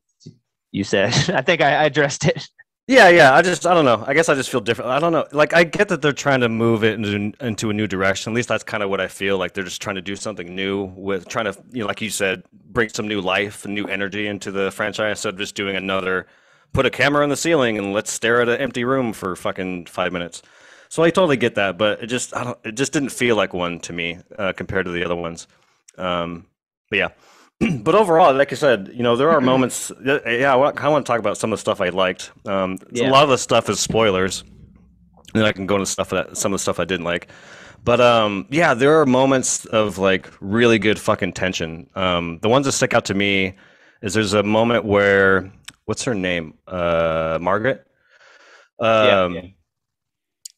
you 0.72 0.84
said. 0.84 1.10
I 1.30 1.42
think 1.42 1.62
I, 1.62 1.76
I 1.76 1.84
addressed 1.86 2.26
it. 2.26 2.48
Yeah, 2.88 3.10
yeah. 3.10 3.34
I 3.34 3.42
just, 3.42 3.68
I 3.68 3.74
don't 3.74 3.84
know. 3.84 4.02
I 4.08 4.14
guess 4.14 4.30
I 4.30 4.36
just 4.36 4.50
feel 4.50 4.62
different. 4.62 4.92
I 4.92 5.00
don't 5.00 5.12
know. 5.12 5.26
Like, 5.34 5.54
I 5.54 5.66
get 5.66 5.90
that 5.90 6.02
they're 6.02 6.14
trying 6.14 6.40
to 6.40 6.48
move 6.48 6.86
it 6.86 6.94
into, 6.94 7.34
into 7.46 7.70
a 7.70 7.74
new 7.74 7.86
direction. 7.86 8.32
At 8.32 8.36
least 8.36 8.48
that's 8.48 8.64
kind 8.64 8.82
of 8.82 8.90
what 8.90 9.02
I 9.02 9.08
feel. 9.10 9.38
Like 9.38 9.54
they're 9.54 9.66
just 9.66 9.82
trying 9.82 9.98
to 9.98 10.02
do 10.02 10.16
something 10.16 10.56
new 10.56 10.86
with 10.96 11.28
trying 11.28 11.46
to, 11.52 11.64
you 11.74 11.82
know, 11.82 11.88
like 11.88 12.02
you 12.02 12.10
said, 12.10 12.44
bring 12.54 12.88
some 12.88 13.08
new 13.08 13.20
life 13.20 13.66
and 13.66 13.74
new 13.76 13.86
energy 13.88 14.26
into 14.28 14.52
the 14.52 14.72
franchise 14.72 15.18
instead 15.18 15.34
of 15.34 15.40
just 15.40 15.54
doing 15.56 15.76
another 15.76 16.28
put 16.74 16.86
a 16.86 16.90
camera 16.90 17.24
on 17.24 17.30
the 17.30 17.38
ceiling 17.38 17.78
and 17.78 17.94
let's 17.94 18.12
stare 18.12 18.42
at 18.42 18.50
an 18.50 18.58
empty 18.60 18.84
room 18.84 19.14
for 19.14 19.36
fucking 19.36 19.86
five 19.86 20.14
minutes. 20.14 20.42
So 20.90 21.04
I 21.04 21.10
totally 21.10 21.38
get 21.38 21.56
that, 21.56 21.78
but 21.78 22.04
it 22.04 22.08
just 22.08 22.36
I 22.36 22.44
don't 22.44 22.60
it 22.64 22.76
just 22.76 22.94
didn't 22.94 23.10
feel 23.10 23.36
like 23.36 23.54
one 23.54 23.80
to 23.82 23.94
me 23.94 24.20
uh, 24.38 24.54
compared 24.54 24.86
to 24.86 24.92
the 24.92 25.04
other 25.04 25.16
ones. 25.16 25.48
Um, 25.98 26.46
but 26.90 26.98
yeah. 26.98 27.10
but 27.82 27.96
overall, 27.96 28.34
like 28.34 28.52
I 28.52 28.56
said, 28.56 28.92
you 28.94 29.04
know, 29.04 29.16
there 29.16 29.30
are 29.32 29.42
moments. 29.42 29.92
Yeah, 30.06 30.54
I 30.54 30.56
want 30.56 30.76
to 30.78 31.02
talk 31.04 31.20
about 31.20 31.38
some 31.38 31.52
of 31.52 31.58
the 31.58 31.62
stuff 31.62 31.82
I 31.82 31.90
liked. 31.90 32.32
Um, 32.46 32.78
Yeah. 32.92 33.10
A 33.10 33.12
lot 33.12 33.24
of 33.24 33.30
the 33.30 33.38
stuff 33.38 33.70
is 33.70 33.80
spoilers, 33.80 34.42
and 34.42 35.34
then 35.34 35.46
I 35.46 35.52
can 35.52 35.66
go 35.66 35.76
into 35.76 35.86
stuff 35.88 36.10
that 36.12 36.38
some 36.38 36.54
of 36.54 36.60
the 36.60 36.62
stuff 36.62 36.80
I 36.80 36.86
didn't 36.86 37.06
like. 37.06 37.30
But 37.84 38.02
um, 38.02 38.48
yeah, 38.50 38.74
there 38.74 39.00
are 39.00 39.06
moments 39.06 39.66
of 39.66 39.98
like 39.98 40.30
really 40.42 40.78
good 40.80 41.00
fucking 41.00 41.34
tension. 41.34 41.90
Um, 41.96 42.40
the 42.42 42.50
ones 42.50 42.66
that 42.66 42.74
stick 42.74 42.94
out 42.94 43.06
to 43.06 43.14
me 43.14 43.56
is 44.02 44.14
there's 44.14 44.34
a 44.34 44.44
moment 44.44 44.86
where 44.86 45.52
what's 45.86 46.04
her 46.04 46.14
name? 46.14 46.54
Uh, 46.68 47.38
Margaret. 47.42 47.88
Yeah, 48.80 49.24
Um, 49.24 49.34
yeah. 49.34 49.42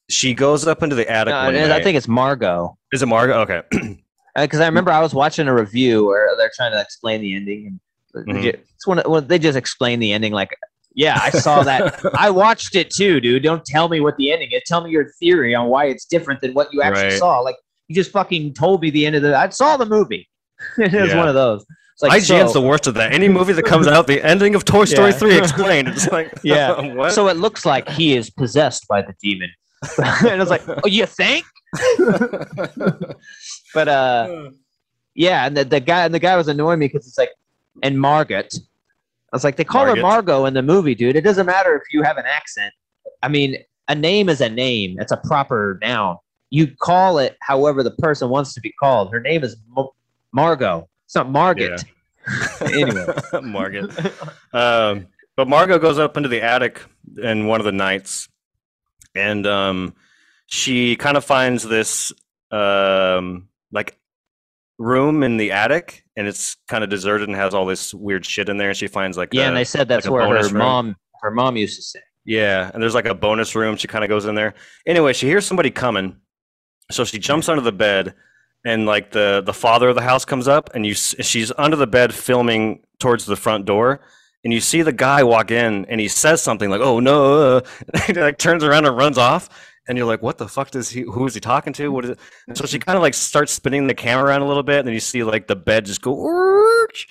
She 0.09 0.33
goes 0.33 0.65
up 0.65 0.81
into 0.81 0.95
the 0.95 1.09
attic. 1.09 1.31
No, 1.31 1.43
one 1.45 1.55
I 1.55 1.83
think 1.83 1.95
it's 1.95 2.07
Margot. 2.07 2.77
is 2.91 3.03
it 3.03 3.05
Margot? 3.05 3.41
Okay. 3.41 3.61
because 4.45 4.59
I 4.59 4.65
remember 4.65 4.91
I 4.91 4.99
was 5.01 5.13
watching 5.13 5.47
a 5.47 5.53
review 5.53 6.05
where 6.05 6.29
they're 6.37 6.51
trying 6.55 6.71
to 6.73 6.81
explain 6.81 7.21
the 7.21 7.35
ending, 7.35 7.79
and 8.13 8.25
they 8.27 8.31
Mhm. 8.33 8.41
ju- 8.43 8.59
it's 8.75 8.87
one, 8.87 8.99
of- 8.99 9.05
when 9.11 9.27
they 9.27 9.39
just 9.39 9.57
explain 9.57 9.99
the 9.99 10.11
ending 10.11 10.33
like, 10.33 10.49
"Yeah, 10.95 11.19
I 11.21 11.29
saw 11.29 11.63
that. 11.63 11.99
I 12.17 12.29
watched 12.29 12.75
it 12.75 12.89
too, 12.89 13.19
dude. 13.19 13.43
Don't 13.43 13.63
tell 13.65 13.87
me 13.89 13.99
what 13.99 14.17
the 14.17 14.31
ending 14.31 14.49
is. 14.51 14.61
Tell 14.65 14.81
me 14.83 14.91
your 14.91 15.11
theory 15.19 15.53
on 15.55 15.67
why 15.67 15.85
it's 15.85 16.05
different 16.05 16.41
than 16.41 16.53
what 16.53 16.73
you 16.73 16.81
actually 16.81 17.03
Right. 17.09 17.19
saw. 17.19 17.39
Like 17.39 17.55
you 17.87 17.95
just 17.95 18.11
fucking 18.11 18.53
told 18.53 18.81
me 18.81 18.89
the 18.89 19.05
end 19.05 19.15
of 19.15 19.21
the. 19.21 19.37
I 19.37 19.49
saw 19.49 19.77
the 19.77 19.85
movie. 19.85 20.27
it 20.77 20.91
was 20.93 21.11
Yeah. 21.11 21.17
one 21.17 21.27
of 21.27 21.35
those. 21.35 21.65
It's 21.93 22.03
like 22.03 22.21
IGN's 22.21 22.53
so, 22.53 22.61
the 22.61 22.65
worst 22.67 22.87
of 22.87 22.93
that. 22.93 23.11
Any 23.11 23.27
movie 23.27 23.51
that 23.53 23.63
comes 23.65 23.85
out, 23.87 24.07
the 24.07 24.23
ending 24.25 24.55
of 24.55 24.63
Toy 24.63 24.85
Story 24.85 25.11
Yeah. 25.11 25.17
3 25.17 25.37
explained. 25.37 25.87
It's 25.89 26.07
like, 26.09 26.31
Yeah. 26.43 27.09
so 27.09 27.27
it 27.27 27.35
looks 27.37 27.65
like 27.65 27.89
he 27.89 28.15
is 28.15 28.29
possessed 28.29 28.87
by 28.87 29.01
the 29.01 29.13
demon. 29.21 29.49
and 29.97 30.41
it's 30.41 30.49
like, 30.49 30.61
oh, 30.67 30.87
you 30.87 31.05
think? 31.05 31.45
But 33.73 33.87
uh, 33.87 34.49
Yeah, 35.15 35.45
and 35.45 35.57
the, 35.57 35.65
the 35.65 35.79
guy 35.79 36.05
and 36.05 36.13
the 36.13 36.19
guy 36.19 36.35
was 36.37 36.47
annoying 36.47 36.79
me 36.79 36.87
because 36.87 37.07
it's 37.07 37.17
like, 37.17 37.31
and 37.83 37.99
Margaret. 37.99 38.53
I 39.31 39.35
was 39.35 39.43
like, 39.43 39.57
they 39.57 39.63
call 39.63 39.85
her 39.85 39.95
Margot 40.01 40.45
in 40.45 40.53
the 40.55 40.63
movie, 40.63 40.95
dude. 40.95 41.15
It 41.15 41.21
doesn't 41.21 41.45
matter 41.45 41.75
if 41.75 41.83
you 41.93 42.01
have 42.01 42.17
an 42.17 42.25
accent. 42.25 42.73
I 43.21 43.27
mean, 43.27 43.57
a 43.87 43.95
name 43.95 44.27
is 44.29 44.41
a 44.41 44.49
name. 44.49 44.97
It's 44.99 45.11
a 45.11 45.17
proper 45.17 45.77
noun. 45.81 46.17
You 46.49 46.67
call 46.79 47.19
it 47.19 47.37
however 47.41 47.83
the 47.83 47.91
person 47.91 48.29
wants 48.29 48.53
to 48.55 48.61
be 48.61 48.71
called. 48.79 49.11
Her 49.11 49.19
name 49.19 49.43
is 49.43 49.55
Mo- 49.67 49.93
Margot. 50.31 50.89
It's 51.05 51.15
not 51.15 51.29
Margaret. 51.29 51.83
anyway, 52.61 53.05
Margaret. 53.43 53.91
Um, 54.53 55.07
but 55.35 55.47
Margot 55.47 55.79
goes 55.79 55.97
up 55.99 56.17
into 56.17 56.29
the 56.29 56.41
attic 56.41 56.81
in 57.21 57.47
one 57.47 57.59
of 57.59 57.65
the 57.65 57.71
nights, 57.71 58.29
and 59.15 59.45
um, 59.47 59.95
she 60.47 60.95
kind 60.95 61.17
of 61.17 61.25
finds 61.25 61.63
this 61.63 62.11
um, 62.51 63.47
like 63.71 63.97
room 64.77 65.23
in 65.23 65.37
the 65.37 65.51
attic, 65.51 66.03
and 66.15 66.27
it's 66.27 66.55
kind 66.67 66.83
of 66.83 66.89
deserted 66.89 67.27
and 67.27 67.37
has 67.37 67.53
all 67.53 67.65
this 67.65 67.93
weird 67.93 68.25
shit 68.25 68.49
in 68.49 68.57
there. 68.57 68.69
And 68.69 68.77
she 68.77 68.87
finds 68.87 69.17
like 69.17 69.33
yeah, 69.33 69.43
a- 69.43 69.47
and 69.49 69.57
they 69.57 69.63
said 69.65 69.87
that's 69.87 70.05
like 70.05 70.13
where 70.13 70.27
her 70.27 70.43
room. 70.49 70.57
mom 70.57 70.95
her 71.21 71.31
mom 71.31 71.57
used 71.57 71.75
to 71.75 71.81
say. 71.81 71.99
Yeah, 72.25 72.69
and 72.73 72.81
there's 72.81 72.95
like 72.95 73.05
a 73.05 73.15
bonus 73.15 73.55
room. 73.55 73.75
She 73.75 73.87
kind 73.87 74.03
of 74.03 74.09
goes 74.09 74.25
in 74.25 74.35
there. 74.35 74.53
Anyway, 74.85 75.13
she 75.13 75.25
hears 75.27 75.45
somebody 75.45 75.71
coming, 75.71 76.17
so 76.91 77.03
she 77.03 77.17
jumps 77.17 77.49
under 77.49 77.61
the 77.61 77.71
bed, 77.71 78.13
and 78.65 78.85
like 78.85 79.11
the 79.11 79.41
the 79.45 79.53
father 79.53 79.89
of 79.89 79.95
the 79.95 80.01
house 80.01 80.25
comes 80.25 80.47
up, 80.47 80.69
and 80.73 80.85
you 80.85 80.93
she's 80.93 81.51
under 81.57 81.75
the 81.75 81.87
bed 81.87 82.13
filming 82.13 82.83
towards 82.99 83.25
the 83.25 83.35
front 83.35 83.65
door, 83.65 84.01
and 84.43 84.53
you 84.53 84.59
see 84.59 84.81
the 84.81 84.91
guy 84.91 85.23
walk 85.23 85.49
in, 85.49 85.85
and 85.85 85.99
he 85.99 86.07
says 86.07 86.41
something 86.41 86.69
like, 86.69 86.81
"Oh 86.81 86.99
no," 86.99 87.57
uh," 87.57 87.61
and 87.93 88.03
he 88.03 88.13
like 88.13 88.37
turns 88.37 88.63
around 88.63 88.85
and 88.85 88.95
runs 88.95 89.17
off, 89.17 89.49
and 89.89 89.97
you're 89.97 90.07
like, 90.07 90.21
"What 90.21 90.37
the 90.37 90.47
fuck 90.47 90.71
does 90.71 90.89
he? 90.89 91.01
Who 91.01 91.25
is 91.25 91.33
he 91.33 91.41
talking 91.41 91.73
to? 91.73 91.89
What 91.89 92.05
is 92.05 92.11
it?" 92.11 92.19
And 92.47 92.57
so 92.57 92.65
she 92.65 92.77
mm-hmm. 92.77 92.85
kind 92.85 92.95
of 92.95 93.01
like 93.01 93.13
starts 93.13 93.51
spinning 93.51 93.87
the 93.87 93.93
camera 93.93 94.25
around 94.25 94.41
a 94.41 94.47
little 94.47 94.63
bit, 94.63 94.79
and 94.79 94.87
then 94.87 94.93
you 94.93 95.01
see 95.01 95.23
like 95.23 95.47
the 95.47 95.55
bed 95.55 95.85
just 95.85 96.01
go. 96.01 96.15
"Oorch." 96.15 97.05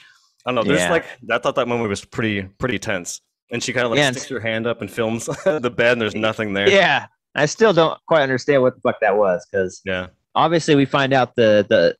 I 0.47 0.51
don't 0.51 0.55
know. 0.55 0.63
There's 0.63 0.81
Yeah. 0.81 0.91
like 0.91 1.05
I 1.31 1.39
thought 1.39 1.57
that 1.57 1.69
moment 1.69 1.91
was 1.91 2.05
pretty 2.05 2.45
pretty 2.45 2.79
tense. 2.79 3.21
And 3.51 3.63
she 3.63 3.73
kind 3.73 3.85
of 3.85 3.91
like 3.91 3.99
Yeah, 3.99 4.11
sticks 4.13 4.29
her 4.29 4.41
hand 4.41 4.67
up 4.67 4.81
and 4.81 4.91
films 4.91 5.27
the 5.45 5.71
bed, 5.71 5.93
and 5.93 6.01
there's 6.01 6.15
nothing 6.15 6.55
there. 6.55 6.69
Yeah, 6.71 7.07
I 7.35 7.47
still 7.47 7.73
don't 7.73 7.99
quite 8.07 8.23
understand 8.23 8.63
what 8.63 8.75
the 8.75 8.81
fuck 8.81 9.01
that 9.01 9.17
was 9.17 9.47
because 9.51 9.81
yeah, 9.85 10.07
obviously 10.35 10.75
we 10.75 10.85
find 10.85 11.13
out 11.13 11.35
the 11.37 11.67
the 11.69 11.97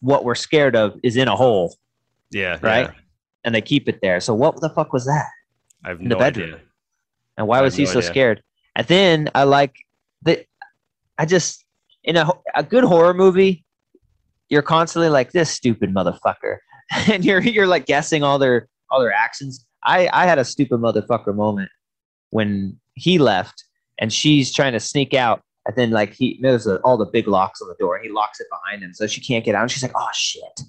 what 0.00 0.24
we're 0.24 0.34
scared 0.34 0.76
of 0.76 0.98
is 1.02 1.16
in 1.16 1.28
a 1.28 1.36
hole 1.36 1.76
yeah. 2.30 2.58
Right? 2.60 2.86
yeah. 2.86 2.92
and 3.44 3.54
they 3.54 3.60
keep 3.60 3.88
it 3.88 4.00
there. 4.02 4.20
So 4.20 4.34
what 4.34 4.60
the 4.60 4.70
fuck 4.70 4.92
was 4.92 5.04
that? 5.06 5.26
I 5.84 5.90
have 5.90 6.00
In 6.00 6.08
no 6.08 6.16
the 6.16 6.18
bedroom. 6.18 6.54
idea. 6.54 6.60
And 7.38 7.46
why 7.46 7.60
was 7.60 7.76
he 7.76 7.84
no 7.84 7.90
so 7.90 7.98
idea. 7.98 8.10
scared? 8.10 8.42
And 8.74 8.86
then 8.88 9.30
I 9.34 9.44
like 9.44 9.74
that. 10.26 10.44
I 11.18 11.24
just 11.24 11.64
in 12.04 12.16
a 12.16 12.28
a 12.54 12.62
good 12.62 12.84
horror 12.84 13.14
movie, 13.14 13.64
you're 14.48 14.62
constantly 14.62 15.08
like 15.08 15.32
this 15.32 15.50
stupid 15.50 15.94
motherfucker, 15.94 16.58
and 17.10 17.24
you're 17.24 17.40
you're 17.40 17.66
like 17.66 17.86
guessing 17.86 18.22
all 18.22 18.38
their 18.38 18.68
all 18.90 19.00
their 19.00 19.12
actions. 19.12 19.66
I 19.82 20.08
I 20.12 20.26
had 20.26 20.38
a 20.38 20.44
stupid 20.44 20.80
motherfucker 20.80 21.34
moment 21.34 21.70
when 22.30 22.78
he 22.94 23.18
left 23.18 23.64
and 23.98 24.12
she's 24.12 24.52
trying 24.52 24.72
to 24.72 24.80
sneak 24.80 25.14
out. 25.14 25.42
And 25.66 25.74
then 25.76 25.90
like 25.90 26.14
he 26.14 26.38
there's 26.42 26.66
a, 26.66 26.76
all 26.78 26.96
the 26.96 27.06
big 27.06 27.26
locks 27.26 27.60
on 27.60 27.68
the 27.68 27.74
door. 27.78 27.96
And 27.96 28.04
he 28.04 28.10
locks 28.10 28.38
it 28.38 28.46
behind 28.50 28.84
him, 28.84 28.94
so 28.94 29.06
she 29.06 29.20
can't 29.20 29.44
get 29.44 29.54
out. 29.54 29.62
And 29.62 29.70
she's 29.70 29.82
like, 29.82 29.96
"Oh 29.96 30.08
shit, 30.14 30.60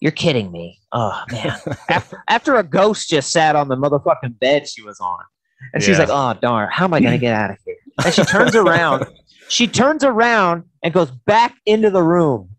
you're 0.00 0.10
kidding 0.10 0.50
me! 0.50 0.80
Oh 0.92 1.22
man!" 1.30 1.56
after, 1.88 2.24
after 2.28 2.56
a 2.56 2.64
ghost 2.64 3.08
just 3.08 3.30
sat 3.30 3.54
on 3.54 3.68
the 3.68 3.76
motherfucking 3.76 4.40
bed 4.40 4.68
she 4.68 4.82
was 4.82 4.98
on, 4.98 5.20
and 5.72 5.84
she's 5.84 6.00
like, 6.00 6.08
"Oh 6.10 6.34
darn, 6.42 6.68
how 6.72 6.84
am 6.84 6.94
I 6.94 7.00
gonna 7.00 7.18
get 7.18 7.32
out 7.32 7.50
of 7.50 7.58
here?" 7.64 7.76
And 8.04 8.14
she 8.14 8.24
turns 8.24 8.54
around. 8.54 9.06
She 9.48 9.66
turns 9.66 10.04
around 10.04 10.64
and 10.82 10.92
goes 10.92 11.10
back 11.10 11.56
into 11.66 11.90
the 11.90 12.02
room 12.02 12.50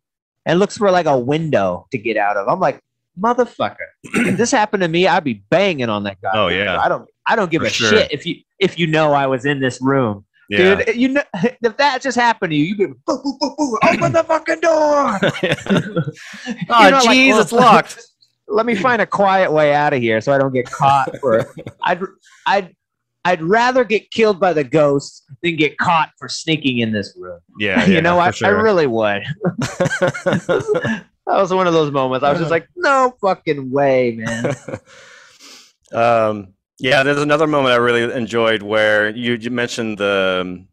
and 0.46 0.60
looks 0.60 0.77
for 0.77 0.89
like 0.91 1.05
a 1.05 1.17
window 1.17 1.88
to 1.91 1.98
get 1.98 2.17
out 2.17 2.36
of. 2.38 2.48
I'm 2.48 2.60
like, 2.60 2.81
motherfucker. 3.19 3.75
if 4.03 4.38
this 4.38 4.51
happened 4.51 4.81
to 4.81 4.88
me, 4.88 5.08
I'd 5.08 5.24
be 5.24 5.43
banging 5.50 5.89
on 5.89 6.03
that 6.03 6.22
guy. 6.22 6.31
Oh, 6.34 6.48
yeah. 6.48 6.79
I 6.79 6.89
don't 6.89 7.08
I 7.27 7.36
don't 7.36 7.51
give 7.51 7.62
For 7.62 7.67
a 7.67 7.72
sure. 7.72 7.89
shit 7.89 8.12
if 8.12 8.25
you 8.25 8.38
if 8.60 8.79
you 8.79 8.88
know 8.88 9.13
I 9.13 9.27
was 9.27 9.46
in 9.46 9.60
this 9.60 9.79
room. 9.81 10.25
Yeah. 10.50 10.75
Dude, 10.84 10.96
you 10.96 11.10
know 11.10 11.24
if 11.62 11.77
that 11.77 12.01
just 12.01 12.17
happened 12.17 12.51
to 12.51 12.55
you, 12.55 12.65
you'd 12.65 12.77
be 12.77 12.86
boo, 12.88 12.96
boo, 13.05 13.38
boo, 13.39 13.55
boo, 13.55 13.77
open 13.84 14.12
the 14.12 14.24
fucking 14.24 14.60
door. 14.62 15.19
Ah, 16.72 16.79
oh, 16.79 16.84
You're 16.84 16.91
like, 16.91 17.05
well, 17.05 17.41
it's 17.41 17.51
locked. 17.51 18.01
Let 18.48 18.65
me 18.65 18.74
find 18.74 19.01
a 19.01 19.05
quiet 19.05 19.51
way 19.51 19.75
out 19.75 19.93
of 19.93 20.01
here 20.01 20.22
so 20.22 20.34
I 20.34 20.39
don't 20.39 20.53
get 20.53 20.65
caught 20.65 21.15
for 21.19 21.46
I'd 21.84 22.01
I'd 22.48 22.75
I'd 23.25 23.41
rather 23.41 23.83
get 23.83 24.11
killed 24.11 24.39
by 24.39 24.53
the 24.53 24.63
ghosts 24.63 25.23
than 25.43 25.55
get 25.55 25.77
caught 25.77 26.11
for 26.17 26.29
sneaking 26.29 26.79
in 26.79 26.91
this 26.91 27.15
room. 27.19 27.39
Yeah, 27.59 27.85
you 27.88 27.95
yeah, 27.95 27.99
know, 27.99 28.19
I, 28.19 28.31
I 28.43 28.49
really 28.49 28.88
would. 28.88 29.23
that 29.49 31.03
was 31.27 31.53
one 31.53 31.67
of 31.67 31.73
those 31.73 31.91
moments. 31.91 32.23
I 32.23 32.31
was 32.31 32.39
just 32.39 32.51
like, 32.51 32.67
no 32.75 33.13
fucking 33.21 33.71
way, 33.71 34.17
man. 34.17 34.55
um, 35.91 36.53
yeah, 36.79 37.03
there's 37.03 37.21
another 37.21 37.47
moment 37.47 37.73
I 37.73 37.77
really 37.77 38.13
enjoyed 38.13 38.63
where 38.63 39.09
you, 39.09 39.33
you 39.33 39.51
mentioned 39.51 39.97
the 39.97 40.39
um, 40.41 40.67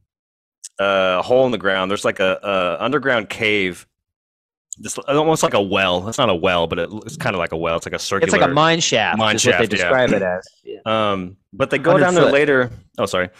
uh, 0.78 1.22
hole 1.22 1.46
in 1.46 1.52
the 1.52 1.58
ground. 1.58 1.90
There's 1.90 2.04
like 2.04 2.20
a, 2.20 2.38
a 2.42 2.84
underground 2.84 3.28
cave, 3.28 3.86
just 4.80 4.98
almost 4.98 5.42
like 5.42 5.54
a 5.54 5.62
well. 5.62 6.08
It's 6.08 6.18
not 6.18 6.28
a 6.28 6.34
well, 6.34 6.66
but 6.66 6.78
it, 6.78 6.90
it's 7.06 7.16
kind 7.16 7.34
of 7.34 7.38
like 7.38 7.52
a 7.52 7.56
well. 7.56 7.76
It's 7.76 7.86
like 7.86 7.94
a 7.94 7.98
circular. 7.98 8.26
It's 8.26 8.32
like 8.32 8.50
a 8.50 8.52
mine 8.52 8.80
shaft. 8.80 9.18
Mine 9.18 9.36
is 9.36 9.46
what 9.46 9.52
they 9.52 9.58
shaft, 9.58 9.72
yeah. 9.72 9.78
describe 9.78 10.12
it 10.12 10.22
as. 10.22 10.46
Yeah. 10.64 10.80
Um, 11.12 11.36
but 11.52 11.70
they 11.70 11.78
go 11.78 11.92
100 11.92 12.04
down 12.04 12.14
there 12.14 12.24
foot. 12.24 12.32
later. 12.32 12.70
Oh, 12.98 13.06
sorry. 13.06 13.30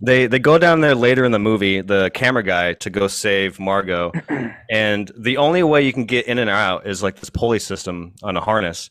They 0.00 0.28
they 0.28 0.38
go 0.38 0.58
down 0.58 0.80
there 0.80 0.94
later 0.94 1.24
in 1.24 1.32
the 1.32 1.40
movie, 1.40 1.80
the 1.80 2.10
camera 2.14 2.44
guy, 2.44 2.74
to 2.74 2.90
go 2.90 3.08
save 3.08 3.58
Margot, 3.58 4.12
and 4.70 5.10
the 5.18 5.38
only 5.38 5.64
way 5.64 5.82
you 5.82 5.92
can 5.92 6.04
get 6.04 6.26
in 6.26 6.38
and 6.38 6.48
out 6.48 6.86
is 6.86 7.02
like 7.02 7.16
this 7.16 7.30
pulley 7.30 7.58
system 7.58 8.14
on 8.22 8.36
a 8.36 8.40
harness. 8.40 8.90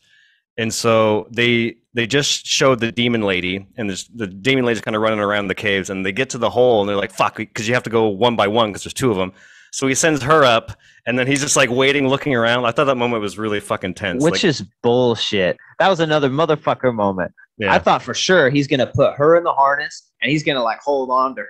And 0.58 0.74
so 0.74 1.26
they 1.30 1.76
they 1.94 2.06
just 2.06 2.46
showed 2.46 2.80
the 2.80 2.92
demon 2.92 3.22
lady, 3.22 3.66
and 3.78 3.88
this, 3.88 4.04
the 4.08 4.26
demon 4.26 4.66
lady's 4.66 4.82
kind 4.82 4.94
of 4.94 5.00
running 5.00 5.20
around 5.20 5.48
the 5.48 5.54
caves, 5.54 5.88
and 5.88 6.04
they 6.04 6.12
get 6.12 6.30
to 6.30 6.38
the 6.38 6.50
hole, 6.50 6.80
and 6.80 6.88
they're 6.88 6.96
like, 6.96 7.12
"Fuck," 7.12 7.36
because 7.36 7.66
you 7.66 7.74
have 7.74 7.84
to 7.84 7.90
go 7.90 8.08
one 8.08 8.36
by 8.36 8.48
one 8.48 8.70
because 8.70 8.84
there's 8.84 8.92
two 8.92 9.10
of 9.10 9.16
them. 9.16 9.32
So 9.72 9.86
he 9.86 9.94
sends 9.94 10.22
her 10.22 10.44
up, 10.44 10.72
and 11.06 11.18
then 11.18 11.26
he's 11.26 11.40
just 11.40 11.56
like 11.56 11.70
waiting, 11.70 12.08
looking 12.08 12.34
around. 12.34 12.64
I 12.64 12.70
thought 12.70 12.84
that 12.84 12.96
moment 12.96 13.22
was 13.22 13.38
really 13.38 13.60
fucking 13.60 13.94
tense. 13.94 14.22
Which 14.22 14.42
like, 14.42 14.44
is 14.44 14.62
bullshit. 14.82 15.56
That 15.78 15.88
was 15.88 16.00
another 16.00 16.28
motherfucker 16.28 16.94
moment. 16.94 17.32
yeah, 17.58 17.72
I 17.72 17.78
thought 17.78 18.02
for 18.02 18.14
sure 18.14 18.50
he's 18.50 18.66
gonna 18.66 18.86
put 18.86 19.14
her 19.16 19.36
in 19.36 19.44
the 19.44 19.52
harness 19.52 20.10
and 20.22 20.30
he's 20.30 20.42
gonna 20.42 20.62
like 20.62 20.80
hold 20.80 21.10
on 21.10 21.34
to 21.36 21.42
her. 21.42 21.48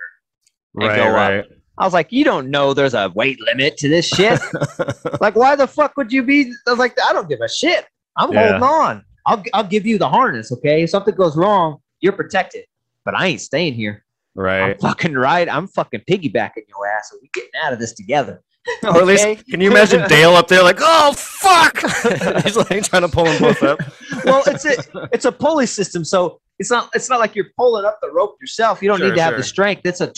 right, 0.75 0.97
go 0.97 1.03
up. 1.09 1.15
right. 1.15 1.45
I 1.79 1.85
was 1.85 1.93
like, 1.93 2.11
you 2.11 2.25
don't 2.25 2.51
know 2.51 2.75
there's 2.75 2.95
a 2.95 3.11
weight 3.15 3.41
limit 3.41 3.77
to 3.79 3.89
this 3.89 4.09
shit. 4.09 4.41
like, 5.21 5.37
why 5.37 5.55
the 5.55 5.67
fuck 5.67 5.97
would 5.97 6.13
you 6.13 6.25
be? 6.25 6.53
I 6.67 6.71
was 6.71 6.79
like, 6.79 6.97
I 7.09 7.13
don't 7.13 7.29
give 7.29 7.41
a 7.41 7.49
shit. 7.49 7.87
I'm 8.17 8.33
Yeah. 8.33 8.59
holding 8.59 8.63
on. 8.63 9.05
I'll 9.27 9.43
I'll 9.55 9.65
give 9.65 9.87
you 9.87 9.99
the 9.99 10.09
harness, 10.09 10.51
okay? 10.53 10.83
If 10.83 10.91
something 10.91 11.15
goes 11.15 11.37
wrong, 11.37 11.79
you're 12.01 12.13
protected. 12.15 12.65
But 13.05 13.15
I 13.15 13.27
ain't 13.29 13.41
staying 13.41 13.75
here. 13.75 14.05
Right. 14.39 14.71
I'm 14.71 14.79
fucking 14.79 15.15
right. 15.15 15.49
I'm 15.49 15.67
fucking 15.69 16.03
piggybacking 16.09 16.67
your 16.69 16.87
ass. 16.87 17.11
So 17.11 17.19
we 17.21 17.29
getting 17.35 17.51
out 17.63 17.73
of 17.73 17.79
this 17.79 17.93
together. 17.93 18.43
Or 18.85 18.99
at 18.99 19.07
least, 19.07 19.47
can 19.49 19.61
you 19.61 19.71
imagine 19.71 20.07
Dale 20.09 20.33
up 20.33 20.49
there 20.49 20.63
like, 20.63 20.79
oh 20.81 21.13
fuck? 21.15 21.79
He's 22.45 22.57
like 22.57 22.83
trying 22.85 23.03
to 23.03 23.09
pull 23.09 23.25
them 23.25 23.41
both 23.41 23.63
up. 23.63 23.79
well, 24.25 24.43
it's 24.47 24.65
a 24.67 25.09
it's 25.13 25.25
a 25.25 25.33
pulley 25.33 25.65
system, 25.67 26.05
so 26.05 26.41
it's 26.59 26.71
not 26.71 26.91
it's 26.95 27.09
not 27.09 27.19
like 27.19 27.35
you're 27.35 27.47
pulling 27.57 27.85
up 27.87 27.99
the 28.03 28.11
rope 28.11 28.37
yourself. 28.41 28.83
You 28.83 28.89
don't 28.89 28.99
Sure, 28.99 29.09
need 29.09 29.15
to 29.17 29.23
have 29.23 29.31
sure. 29.33 29.39
the 29.39 29.45
strength. 29.45 29.83
It's 29.85 30.01
a 30.03 30.13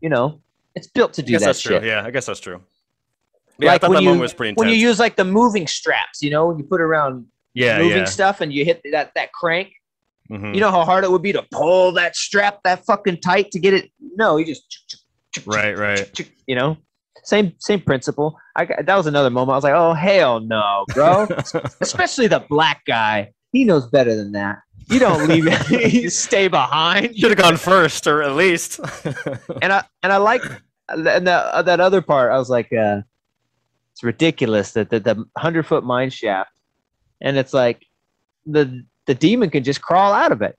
you 0.00 0.08
know, 0.08 0.40
it's 0.74 0.86
built 0.86 1.12
to 1.14 1.22
do 1.22 1.38
that 1.38 1.44
that's 1.44 1.60
shit. 1.60 1.80
true. 1.82 1.88
Yeah, 1.88 2.02
I 2.04 2.10
guess 2.10 2.26
that's 2.26 2.40
true. 2.40 2.60
Yeah, 3.58 3.70
I 3.70 3.72
Like 3.72 3.80
thought 3.82 3.90
when 3.90 3.96
that 3.96 4.02
you- 4.02 4.08
moment 4.08 4.22
was 4.22 4.32
pretty 4.32 4.50
intense. 4.50 4.64
When 4.64 4.68
you 4.74 4.80
use 4.80 4.98
like 4.98 5.16
the 5.16 5.24
moving 5.24 5.66
straps, 5.66 6.22
you 6.22 6.30
know, 6.30 6.46
when 6.46 6.56
you 6.58 6.64
put 6.64 6.80
around 6.80 7.26
yeah, 7.54 7.78
moving 7.78 7.98
yeah. 7.98 8.04
stuff 8.04 8.40
and 8.40 8.52
you 8.52 8.64
hit 8.64 8.80
that 8.92 9.12
that 9.16 9.32
crank, 9.32 9.72
Mhm. 10.30 10.54
you 10.54 10.60
know 10.60 10.70
how 10.70 10.84
hard 10.84 11.04
it 11.04 11.10
would 11.10 11.22
be 11.22 11.32
to 11.32 11.42
pull 11.50 11.92
that 11.92 12.14
strap 12.14 12.60
that 12.64 12.84
fucking 12.84 13.18
tight 13.20 13.50
to 13.52 13.58
get 13.58 13.72
it. 13.74 13.90
No, 14.16 14.36
you 14.36 14.44
just 14.44 15.04
Right, 15.46 15.76
right. 15.76 16.20
you 16.46 16.54
know, 16.54 16.76
same 17.24 17.52
same 17.58 17.80
principle. 17.80 18.36
I 18.56 18.64
got- 18.66 18.84
that 18.86 18.96
was 18.96 19.06
another 19.06 19.30
moment. 19.30 19.52
I 19.52 19.56
was 19.56 19.64
like, 19.64 19.74
oh 19.74 19.94
hell 19.94 20.40
no, 20.40 20.84
bro. 20.94 21.26
Especially 21.80 22.26
the 22.26 22.40
black 22.48 22.84
guy. 22.86 23.32
He 23.52 23.64
knows 23.64 23.86
better 23.88 24.14
than 24.14 24.32
that. 24.32 24.58
You 24.90 24.98
don't 24.98 25.28
leave. 25.28 25.46
you 25.70 26.10
stay 26.10 26.48
behind. 26.48 27.16
Should 27.16 27.30
have 27.30 27.38
gone 27.38 27.56
first, 27.56 28.06
or 28.06 28.22
at 28.22 28.32
least. 28.32 28.80
And 29.62 29.72
I 29.72 29.84
and 30.02 30.12
I 30.12 30.16
like 30.18 30.42
and 30.88 31.26
that 31.26 31.64
that 31.66 31.80
other 31.80 32.00
part. 32.02 32.32
I 32.32 32.38
was 32.38 32.48
like, 32.50 32.72
uh, 32.72 33.02
it's 33.92 34.02
ridiculous 34.02 34.72
that 34.72 34.90
the, 34.90 35.00
the 35.00 35.24
hundred 35.36 35.66
foot 35.66 35.84
mine 35.84 36.10
shaft, 36.10 36.52
and 37.20 37.36
it's 37.36 37.52
like 37.52 37.84
the 38.46 38.86
the 39.08 39.14
demon 39.16 39.50
can 39.50 39.64
just 39.64 39.82
crawl 39.82 40.12
out 40.12 40.30
of 40.30 40.40
it. 40.42 40.56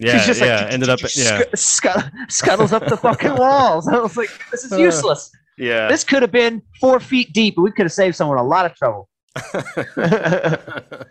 yeah, 0.00 0.12
She's 0.16 0.26
just 0.26 0.40
yeah. 0.40 0.62
like 0.62 0.72
ended 0.72 0.88
up. 0.88 1.00
Yeah, 1.14 1.42
sc- 1.54 1.56
scut- 1.56 2.10
scuttles 2.28 2.72
up 2.72 2.86
the 2.86 2.96
fucking 2.96 3.34
walls. 3.36 3.86
I 3.92 3.98
was 3.98 4.16
like, 4.16 4.30
this 4.50 4.64
is 4.64 4.78
useless. 4.78 5.30
yeah. 5.58 5.88
This 5.88 6.04
could 6.04 6.22
have 6.22 6.32
been 6.32 6.62
four 6.80 6.98
feet 7.00 7.32
deep, 7.34 7.56
and 7.58 7.64
we 7.64 7.72
could 7.72 7.84
have 7.84 7.92
saved 7.92 8.16
someone 8.16 8.38
a 8.38 8.42
lot 8.42 8.64
of 8.64 8.74
trouble. 8.76 9.08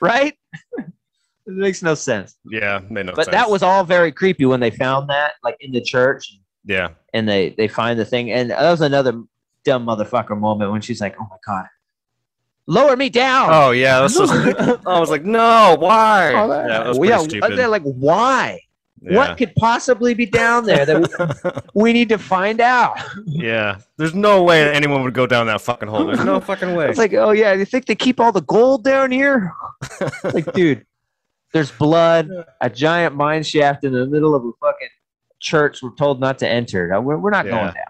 right? 0.00 0.34
it 0.78 1.54
makes 1.54 1.82
no 1.82 1.94
sense. 1.94 2.36
yeah, 2.50 2.80
made 2.90 3.06
no 3.06 3.12
but 3.14 3.24
sense. 3.26 3.34
that 3.34 3.48
was 3.50 3.62
all 3.62 3.84
very 3.84 4.12
creepy 4.12 4.44
when 4.44 4.60
they 4.60 4.70
found 4.70 5.08
that, 5.08 5.32
like 5.42 5.56
in 5.60 5.72
the 5.72 5.80
church, 5.80 6.36
Yeah, 6.64 6.88
and 7.14 7.28
they 7.28 7.50
they 7.56 7.68
find 7.68 7.98
the 7.98 8.04
thing, 8.04 8.30
and 8.32 8.50
that 8.50 8.62
was 8.70 8.80
another 8.80 9.12
dumb 9.64 9.86
motherfucker 9.86 10.38
moment 10.38 10.70
when 10.72 10.80
she's 10.80 11.00
like, 11.00 11.14
"Oh 11.20 11.26
my 11.30 11.36
god, 11.46 11.66
lower 12.68 12.94
me 12.96 13.08
down." 13.08 13.48
Oh 13.50 13.72
yeah, 13.72 13.98
that's 14.00 14.16
just, 14.18 14.32
I 14.86 15.00
was 15.00 15.10
like, 15.10 15.24
no, 15.24 15.76
why? 15.80 16.32
Oh, 16.36 16.46
that, 16.48 16.68
yeah, 16.68 16.88
was 16.88 17.08
yeah, 17.08 17.18
stupid. 17.18 17.56
They're 17.58 17.66
like, 17.68 17.82
why? 17.82 18.60
yeah. 19.00 19.16
What 19.16 19.38
could 19.38 19.54
possibly 19.54 20.12
be 20.14 20.26
down 20.26 20.64
there 20.64 20.84
that 20.84 21.62
we, 21.74 21.80
we 21.82 21.92
need 21.92 22.08
to 22.08 22.18
find 22.18 22.60
out? 22.60 22.98
yeah, 23.26 23.78
there's 23.96 24.14
no 24.14 24.42
way 24.42 24.64
that 24.64 24.74
anyone 24.74 25.02
would 25.04 25.14
go 25.14 25.26
down 25.26 25.46
that 25.46 25.60
fucking 25.60 25.88
hole. 25.88 26.06
There's 26.06 26.24
no 26.24 26.40
fucking 26.50 26.74
way. 26.74 26.88
It's 26.88 26.98
like, 26.98 27.14
oh 27.14 27.30
yeah, 27.30 27.52
you 27.52 27.64
think 27.64 27.86
they 27.86 27.94
keep 27.94 28.20
all 28.20 28.32
the 28.32 28.42
gold 28.42 28.84
down 28.84 29.10
here? 29.12 29.52
like, 30.24 30.52
dude, 30.52 30.84
there's 31.52 31.70
blood, 31.70 32.28
a 32.60 32.68
giant 32.70 33.14
mine 33.14 33.42
shaft 33.44 33.84
in 33.84 33.92
the 33.92 34.04
middle 34.06 34.34
of 34.34 34.44
a 34.44 34.50
fucking 34.60 34.88
church. 35.40 35.80
We're 35.82 35.94
told 35.94 36.20
not 36.20 36.38
to 36.40 36.48
enter. 36.48 37.00
We're, 37.00 37.18
we're 37.18 37.30
not 37.30 37.46
Yeah. 37.46 37.52
going 37.52 37.66
down. 37.74 37.84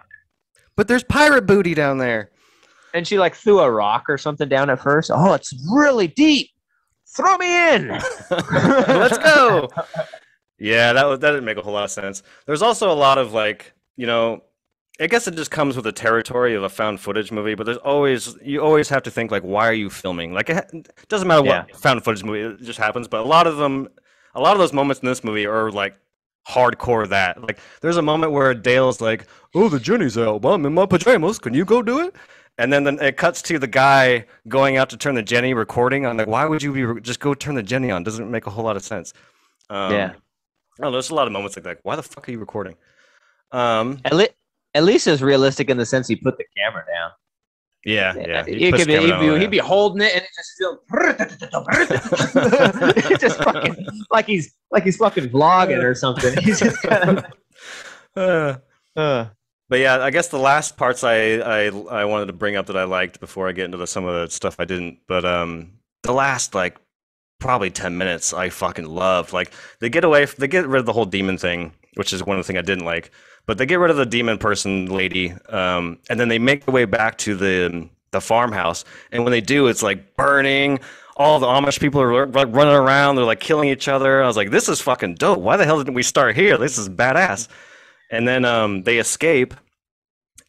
but 0.75 0.87
there's 0.87 1.03
pirate 1.03 1.47
booty 1.47 1.73
down 1.73 1.97
there. 1.97 2.29
And 2.93 3.07
she 3.07 3.19
like 3.19 3.35
threw 3.35 3.59
a 3.59 3.69
rock 3.71 4.05
or 4.09 4.17
something 4.17 4.49
down 4.49 4.69
at 4.69 4.79
first. 4.81 5.11
Oh, 5.13 5.33
it's 5.33 5.53
really 5.71 6.07
deep. 6.07 6.49
Throw 7.15 7.37
me 7.37 7.75
in. 7.75 7.87
Let's 8.29 9.17
go. 9.17 9.67
Yeah, 10.59 10.93
that 10.93 11.05
was, 11.05 11.19
that 11.19 11.31
didn't 11.31 11.45
make 11.45 11.57
a 11.57 11.61
whole 11.61 11.73
lot 11.73 11.85
of 11.85 11.91
sense. 11.91 12.21
There's 12.45 12.61
also 12.61 12.91
a 12.91 12.93
lot 12.93 13.17
of 13.17 13.33
like, 13.33 13.73
you 13.95 14.05
know, 14.05 14.43
I 15.01 15.07
guess 15.07 15.27
it 15.27 15.35
just 15.35 15.49
comes 15.51 15.75
with 15.75 15.85
the 15.85 15.91
territory 15.91 16.55
of 16.55 16.63
a 16.63 16.69
found 16.69 16.99
footage 16.99 17.31
movie. 17.31 17.55
But 17.55 17.65
there's 17.65 17.77
always 17.77 18.35
you 18.43 18.61
always 18.61 18.89
have 18.89 19.03
to 19.03 19.11
think 19.11 19.31
like, 19.31 19.43
why 19.43 19.67
are 19.67 19.73
you 19.73 19.89
filming? 19.89 20.33
Like, 20.33 20.49
it 20.49 20.89
doesn't 21.07 21.27
matter 21.27 21.41
what 21.41 21.69
Yeah. 21.69 21.75
found 21.75 22.03
footage 22.03 22.23
movie 22.23 22.41
it 22.41 22.61
just 22.65 22.79
happens. 22.79 23.07
But 23.07 23.21
a 23.21 23.27
lot 23.27 23.47
of 23.47 23.57
them, 23.57 23.87
a 24.35 24.41
lot 24.41 24.53
of 24.53 24.59
those 24.59 24.73
moments 24.73 25.01
in 25.01 25.07
this 25.07 25.23
movie 25.23 25.45
are 25.45 25.71
like 25.71 25.95
hardcore. 26.47 27.07
That 27.07 27.41
like, 27.41 27.59
there's 27.81 27.97
a 27.97 28.01
moment 28.01 28.33
where 28.33 28.53
Dale's 28.53 28.99
like, 28.99 29.25
"Oh, 29.55 29.69
the 29.69 29.79
genny's 29.79 30.17
out. 30.17 30.43
I'm 30.45 30.65
in 30.65 30.73
my 30.73 30.85
pajamas. 30.85 31.39
Can 31.39 31.53
you 31.53 31.63
go 31.65 31.81
do 31.81 31.99
it?" 32.01 32.15
And 32.57 32.73
then, 32.73 32.83
then 32.83 32.99
it 32.99 33.15
cuts 33.15 33.41
to 33.43 33.57
the 33.59 33.67
guy 33.67 34.25
going 34.49 34.75
out 34.77 34.89
to 34.89 34.97
turn 34.97 35.15
the 35.15 35.23
genny 35.23 35.55
recording. 35.55 36.05
I'm 36.05 36.17
like, 36.17 36.27
why 36.27 36.45
would 36.45 36.61
you 36.61 36.73
be 36.73 36.83
re- 36.83 37.01
just 37.01 37.19
go 37.21 37.33
turn 37.33 37.55
the 37.55 37.63
genny 37.63 37.93
on? 37.95 38.03
Doesn't 38.03 38.29
make 38.29 38.47
a 38.47 38.49
whole 38.49 38.65
lot 38.65 38.75
of 38.75 38.83
sense. 38.83 39.13
Um, 39.69 39.93
Yeah. 39.93 40.13
I 40.81 40.89
there's 40.89 41.09
a 41.09 41.15
lot 41.15 41.27
of 41.27 41.33
moments 41.33 41.55
like 41.57 41.63
that. 41.65 41.79
Why 41.83 41.95
the 41.95 42.03
fuck 42.03 42.27
are 42.27 42.31
you 42.31 42.39
recording? 42.39 42.75
Um, 43.51 43.99
At, 44.05 44.13
le- 44.13 44.27
at 44.73 44.83
least 44.83 45.07
it's 45.07 45.21
realistic 45.21 45.69
in 45.69 45.77
the 45.77 45.85
sense 45.85 46.07
he 46.07 46.15
put 46.15 46.37
the 46.37 46.45
camera 46.57 46.83
down. 46.85 47.11
yeah, 47.85 48.13
yeah. 48.15 48.45
He 48.45 48.59
he 48.59 48.71
could 48.71 48.87
be, 48.87 48.93
he'd, 48.97 49.19
be, 49.19 49.25
yeah. 49.25 49.37
he'd 49.39 49.51
be 49.51 49.57
holding 49.57 50.01
it 50.01 50.13
and 50.13 50.21
it 50.23 50.29
just 50.35 50.57
feels 50.57 50.79
just 53.19 53.37
fucking 53.43 53.75
like 54.11 54.25
he's 54.27 54.53
like 54.71 54.83
he's 54.83 54.97
fucking 54.97 55.29
vlogging 55.29 55.83
or 55.83 55.95
something. 55.95 56.35
He's 56.43 56.59
just 56.59 56.81
kind 56.83 57.19
of. 57.19 57.25
Uh, 58.15 58.55
Uh, 58.95 59.25
but 59.69 59.79
yeah, 59.79 59.99
I 59.99 60.09
guess 60.09 60.27
the 60.27 60.39
last 60.39 60.77
parts 60.77 61.03
I, 61.03 61.35
I 61.37 61.65
I 61.67 62.05
wanted 62.05 62.25
to 62.25 62.33
bring 62.33 62.55
up 62.55 62.65
that 62.65 62.75
I 62.77 62.83
liked 62.83 63.19
before 63.19 63.47
I 63.47 63.51
get 63.51 63.65
into 63.65 63.77
the, 63.77 63.87
some 63.87 64.05
of 64.05 64.13
the 64.13 64.33
stuff 64.33 64.55
I 64.59 64.65
didn't. 64.65 64.99
But 65.07 65.23
um, 65.23 65.73
the 66.03 66.11
last 66.11 66.55
like 66.55 66.77
probably 67.39 67.69
ten 67.69 67.97
minutes 67.97 68.33
I 68.33 68.49
fucking 68.49 68.87
loved. 68.87 69.31
Like 69.31 69.53
they 69.79 69.89
get 69.89 70.03
away, 70.03 70.25
they 70.25 70.47
get 70.47 70.67
rid 70.67 70.79
of 70.79 70.85
the 70.87 70.93
whole 70.93 71.05
demon 71.05 71.37
thing, 71.37 71.73
which 71.95 72.11
is 72.11 72.23
one 72.23 72.37
of 72.37 72.45
the 72.45 72.47
things 72.47 72.59
I 72.59 72.63
didn't 72.63 72.85
like. 72.85 73.11
But 73.45 73.57
they 73.57 73.65
get 73.65 73.79
rid 73.79 73.91
of 73.91 73.97
the 73.97 74.05
demon 74.05 74.37
person 74.37 74.87
lady, 74.87 75.33
um, 75.49 75.99
and 76.09 76.19
then 76.19 76.29
they 76.29 76.39
make 76.39 76.65
their 76.65 76.73
way 76.73 76.85
back 76.85 77.17
to 77.19 77.35
the 77.35 77.87
the 78.11 78.21
farmhouse. 78.21 78.85
And 79.11 79.23
when 79.23 79.31
they 79.31 79.41
do, 79.41 79.67
it's 79.67 79.83
like 79.83 80.15
burning. 80.15 80.79
All 81.15 81.37
the 81.37 81.47
Amish 81.47 81.79
people 81.79 82.01
are 82.01 82.25
like 82.25 82.47
running 82.51 82.73
around. 82.73 83.17
They're 83.17 83.25
like 83.25 83.39
killing 83.39 83.69
each 83.69 83.87
other. 83.87 84.23
I 84.23 84.27
was 84.27 84.37
like, 84.37 84.51
this 84.51 84.69
is 84.69 84.81
fucking 84.81 85.15
dope. 85.15 85.39
Why 85.39 85.57
the 85.57 85.65
hell 85.65 85.77
didn't 85.77 85.93
we 85.93 86.01
start 86.03 86.35
here? 86.35 86.57
This 86.57 86.77
is 86.77 86.89
badass. 86.89 87.49
And 88.11 88.27
then 88.27 88.43
um, 88.45 88.83
they 88.83 88.97
escape, 88.97 89.53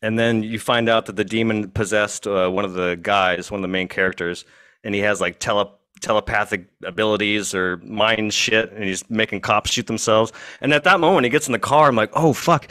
and 0.02 0.18
then 0.18 0.42
you 0.42 0.58
find 0.58 0.88
out 0.88 1.06
that 1.06 1.16
the 1.16 1.24
demon 1.24 1.70
possessed 1.70 2.26
uh, 2.26 2.48
one 2.48 2.64
of 2.64 2.72
the 2.74 2.98
guys, 3.00 3.50
one 3.50 3.58
of 3.58 3.62
the 3.62 3.68
main 3.68 3.88
characters, 3.88 4.44
and 4.82 4.94
he 4.94 5.02
has 5.02 5.20
like 5.20 5.38
tele- 5.38 5.74
telepathic 6.00 6.66
abilities 6.84 7.54
or 7.54 7.76
mind 7.78 8.32
shit, 8.32 8.72
and 8.72 8.84
he's 8.84 9.08
making 9.10 9.40
cops 9.42 9.70
shoot 9.70 9.86
themselves. 9.86 10.32
And 10.62 10.72
at 10.72 10.84
that 10.84 11.00
moment, 11.00 11.24
he 11.24 11.30
gets 11.30 11.46
in 11.48 11.52
the 11.52 11.58
car. 11.58 11.88
I'm 11.88 11.96
like, 11.96 12.10
oh 12.14 12.32
fuck, 12.32 12.68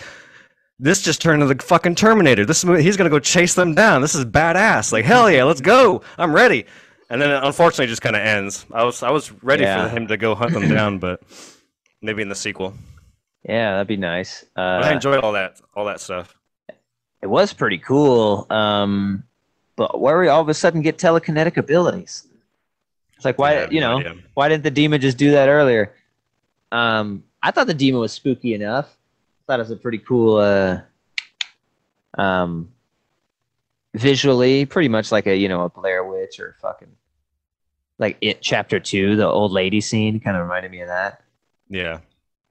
this 0.80 1.04
just 1.04 1.22
turned 1.22 1.44
into 1.44 1.54
the 1.54 1.64
fucking 1.64 1.94
Terminator. 1.96 2.46
This 2.46 2.64
is, 2.64 2.84
he's 2.84 2.98
gonna 2.98 3.12
go 3.12 3.20
chase 3.20 3.54
them 3.54 3.76
down. 3.76 4.02
This 4.02 4.16
is 4.16 4.26
badass. 4.26 4.92
Like 4.92 5.06
hell 5.06 5.30
yeah, 5.30 5.44
let's 5.44 5.62
go. 5.62 6.02
I'm 6.18 6.34
ready. 6.34 6.66
And 7.12 7.22
then 7.22 7.30
it 7.30 7.44
unfortunately 7.44 7.88
just 7.88 8.02
kind 8.02 8.16
of 8.16 8.24
ends. 8.24 8.66
I 8.72 8.84
was 8.84 9.04
I 9.04 9.12
was 9.12 9.32
ready 9.44 9.64
Yeah. 9.64 9.88
for 9.88 9.96
him 9.96 10.08
to 10.08 10.18
go 10.18 10.34
hunt 10.34 10.54
them 10.54 10.68
down, 10.68 10.98
but 10.98 11.22
maybe 12.02 12.24
in 12.24 12.30
the 12.30 12.36
sequel. 12.36 12.74
Yeah, 13.44 13.74
that'd 13.74 13.88
be 13.88 13.98
nice. 13.98 14.46
But 14.56 14.84
I 14.86 14.90
Uh, 14.92 14.94
enjoyed 14.94 15.20
all 15.24 15.32
that 15.34 15.60
all 15.76 15.86
that 15.86 16.00
stuff. 16.00 16.36
it 17.22 17.28
was 17.28 17.54
pretty 17.54 17.78
cool. 17.78 18.46
Um, 18.50 19.24
but 19.76 20.00
where 20.02 20.20
we 20.20 20.28
all 20.28 20.42
of 20.42 20.50
a 20.50 20.54
sudden 20.54 20.82
get 20.82 20.98
telekinetic 20.98 21.58
abilities. 21.58 22.28
It's 23.16 23.26
like 23.26 23.38
why 23.38 23.68
you 23.68 23.82
know 23.82 24.00
idea. 24.00 24.16
why 24.34 24.48
didn't 24.50 24.64
the 24.64 24.72
demon 24.72 25.02
just 25.02 25.18
do 25.18 25.32
that 25.32 25.50
earlier? 25.50 25.94
Um, 26.72 27.24
I 27.44 27.52
thought 27.52 27.68
the 27.68 27.74
demon 27.74 28.00
was 28.02 28.12
spooky 28.14 28.54
enough. 28.54 28.88
I 28.88 29.42
thought 29.48 29.60
it 29.60 29.64
was 29.64 29.72
a 29.72 29.76
pretty 29.76 29.98
cool. 30.00 30.38
Uh, 30.38 30.82
um, 32.18 32.72
visually, 33.94 34.66
pretty 34.66 34.90
much 34.90 35.12
like 35.12 35.28
a 35.28 35.36
you 35.36 35.50
know 35.50 35.64
a 35.64 35.70
Blair 35.70 36.04
Witch 36.04 36.40
or 36.40 36.56
fucking 36.62 36.90
like 37.98 38.18
it 38.22 38.42
chapter 38.42 38.80
two, 38.80 39.16
the 39.16 39.28
old 39.28 39.52
lady 39.52 39.82
scene 39.82 40.20
kind 40.20 40.38
of 40.38 40.44
reminded 40.44 40.72
me 40.72 40.82
of 40.82 40.88
that. 40.88 41.22
Yeah. 41.70 42.00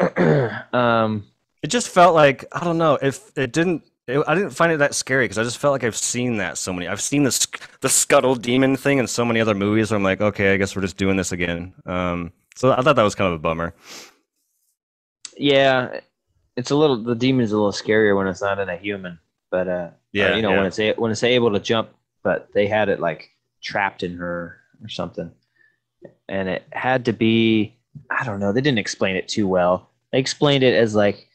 um, 0.72 1.26
It 1.62 1.68
just 1.68 1.88
felt 1.88 2.14
like 2.14 2.44
I 2.52 2.64
don't 2.64 2.78
know 2.78 2.98
if 3.00 3.36
it 3.36 3.52
didn't. 3.52 3.84
It, 4.06 4.22
I 4.26 4.34
didn't 4.34 4.50
find 4.50 4.72
it 4.72 4.78
that 4.78 4.94
scary 4.94 5.24
because 5.24 5.38
I 5.38 5.42
just 5.44 5.58
felt 5.58 5.72
like 5.72 5.84
I've 5.84 5.96
seen 5.96 6.38
that 6.38 6.56
so 6.58 6.72
many. 6.72 6.88
I've 6.88 7.00
seen 7.02 7.24
the 7.24 7.46
the 7.80 7.88
scuttle 7.88 8.34
demon 8.36 8.76
thing 8.76 8.98
in 8.98 9.06
so 9.06 9.24
many 9.24 9.40
other 9.40 9.54
movies. 9.54 9.90
Where 9.90 9.96
I'm 9.96 10.04
like, 10.04 10.20
okay, 10.20 10.54
I 10.54 10.56
guess 10.56 10.74
we're 10.76 10.82
just 10.82 10.96
doing 10.96 11.16
this 11.16 11.32
again. 11.32 11.74
Um, 11.86 12.32
so 12.56 12.72
I 12.72 12.82
thought 12.82 12.96
that 12.96 13.02
was 13.02 13.14
kind 13.14 13.28
of 13.28 13.34
a 13.34 13.38
bummer. 13.42 13.74
yeah, 15.36 16.00
it's 16.56 16.70
a 16.70 16.76
little 16.76 16.96
the 17.02 17.14
demon's 17.14 17.52
a 17.52 17.56
little 17.56 17.72
scarier 17.72 18.16
when 18.16 18.26
it's 18.26 18.40
not 18.42 18.58
in 18.58 18.68
a 18.68 18.76
human, 18.76 19.18
but 19.50 19.68
uh, 19.68 19.90
Yeah, 20.12 20.32
or, 20.32 20.34
you 20.34 20.42
know 20.42 20.52
yeah. 20.52 20.56
when 20.56 20.66
it's 20.66 20.78
a, 20.78 20.94
when 20.94 21.10
it's 21.12 21.22
able 21.22 21.52
to 21.52 21.60
jump, 21.60 21.90
but 22.22 22.48
they 22.54 22.66
had 22.66 22.88
it 22.88 23.00
like 23.00 23.30
trapped 23.62 24.02
in 24.02 24.16
her 24.16 24.58
or 24.82 24.88
something, 24.88 25.32
and 26.28 26.48
it 26.48 26.64
had 26.72 27.04
to 27.06 27.12
be 27.12 27.76
I 28.10 28.24
don't 28.24 28.40
know. 28.40 28.52
They 28.52 28.60
didn't 28.60 28.78
explain 28.78 29.16
it 29.16 29.28
too 29.28 29.46
well. 29.48 29.87
They 30.12 30.18
explained 30.18 30.64
it 30.64 30.74
as 30.74 30.94
like 30.94 31.28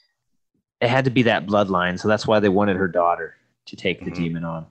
it 0.82 0.90
had 0.90 1.06
to 1.06 1.12
be 1.12 1.24
that 1.24 1.46
bloodline, 1.46 2.00
so 2.00 2.08
that's 2.08 2.28
why 2.28 2.40
they 2.40 2.50
wanted 2.50 2.76
her 2.78 2.88
daughter 2.88 3.36
to 3.68 3.76
take 3.76 4.04
the 4.04 4.12
Mhm. 4.12 4.16
demon 4.16 4.44
on. 4.44 4.66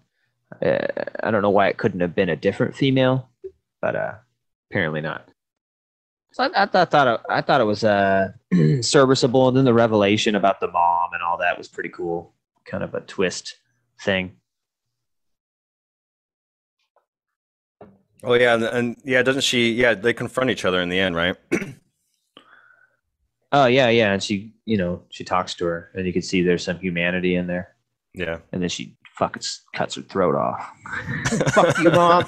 Uh, 0.61 0.87
I 1.23 1.31
don't 1.31 1.43
know 1.43 1.51
why 1.51 1.69
it 1.69 1.79
couldn't 1.79 2.01
have 2.01 2.15
been 2.15 2.29
a 2.29 2.37
different 2.37 2.77
female, 2.77 3.31
but 3.81 3.97
uh, 3.97 4.15
apparently 4.71 5.01
not. 5.01 5.29
So 6.33 6.45
I, 6.45 6.63
I 6.63 6.67
thought, 6.67 6.91
thought 6.91 7.07
it, 7.09 7.21
I 7.29 7.41
thought 7.41 7.61
it 7.61 7.65
was 7.65 7.85
uh, 7.85 8.33
serviceable, 8.83 9.49
and 9.49 9.57
then 9.57 9.65
the 9.65 9.73
revelation 9.75 10.35
about 10.35 10.61
the 10.61 10.69
mom 10.69 11.11
and 11.15 11.23
all 11.23 11.39
that 11.39 11.57
was 11.57 11.69
pretty 11.69 11.89
cool. 11.91 12.35
Kind 12.65 12.83
of 12.85 12.95
a 12.95 13.01
twist 13.01 13.57
thing. 14.01 14.37
Oh 18.25 18.35
yeah, 18.35 18.55
and, 18.55 18.63
and 18.65 18.97
yeah, 19.05 19.23
doesn't 19.23 19.43
she? 19.43 19.73
Yeah, 19.73 19.95
they 19.95 20.13
confront 20.13 20.51
each 20.51 20.65
other 20.65 20.81
in 20.81 20.89
the 20.89 20.99
end, 20.99 21.17
right? 21.17 21.37
Oh 23.53 23.67
yeah, 23.67 23.89
yeah, 23.91 24.13
and 24.13 24.23
she, 24.23 24.55
you 24.65 24.79
know, 24.79 25.03
she 25.11 25.25
talks 25.25 25.55
to 25.55 25.67
her, 25.67 25.91
and 25.95 26.07
you 26.07 26.13
can 26.13 26.23
see 26.23 26.43
there's 26.43 26.65
some 26.65 26.79
humanity 26.79 27.35
in 27.37 27.47
there, 27.47 27.75
Yeah. 28.15 28.39
and 28.53 28.63
then 28.63 28.69
she 28.71 28.97
fucking 29.19 29.43
cuts 29.75 29.97
her 29.97 30.03
throat 30.03 30.35
off. 30.35 30.67
Fuck 31.53 31.79
you, 31.79 31.91
mom. 31.91 32.25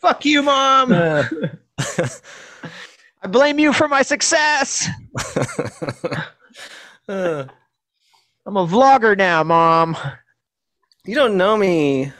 Fuck 0.00 0.24
you, 0.26 0.42
mom. 0.42 0.92
I 3.22 3.28
blame 3.28 3.58
you 3.58 3.72
for 3.72 3.88
my 3.88 4.02
success. 4.02 4.88
Uh, 7.08 7.44
I'm 8.46 8.56
a 8.56 8.66
vlogger 8.66 9.16
now, 9.16 9.42
mom. 9.44 9.96
you 11.06 11.14
don't 11.14 11.36
know 11.38 11.56
me. 11.56 12.12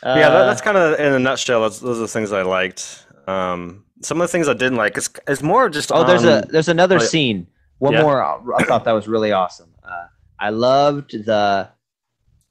Uh, 0.00 0.14
yeah, 0.16 0.28
that, 0.28 0.46
that's 0.46 0.60
kind 0.60 0.76
of 0.76 0.98
in 1.00 1.12
a 1.12 1.18
nutshell. 1.18 1.62
That's, 1.62 1.80
those 1.80 1.98
are 1.98 2.02
the 2.02 2.08
things 2.08 2.32
I 2.32 2.42
liked. 2.42 3.04
Um, 3.26 3.84
some 4.02 4.20
of 4.20 4.28
the 4.28 4.32
things 4.32 4.48
I 4.48 4.54
didn't 4.54 4.76
like 4.76 4.96
is, 4.96 5.08
is 5.28 5.42
more 5.42 5.68
just. 5.68 5.90
Oh, 5.92 6.04
there's 6.04 6.24
a 6.24 6.44
there's 6.48 6.68
another 6.68 6.96
oh, 6.96 7.00
scene. 7.00 7.46
One 7.78 7.92
Yeah. 7.92 8.02
more. 8.02 8.54
I 8.56 8.64
thought 8.64 8.84
that 8.84 8.92
was 8.92 9.06
really 9.08 9.32
awesome. 9.32 9.70
Uh, 9.82 10.06
I 10.38 10.50
loved 10.50 11.12
the 11.12 11.68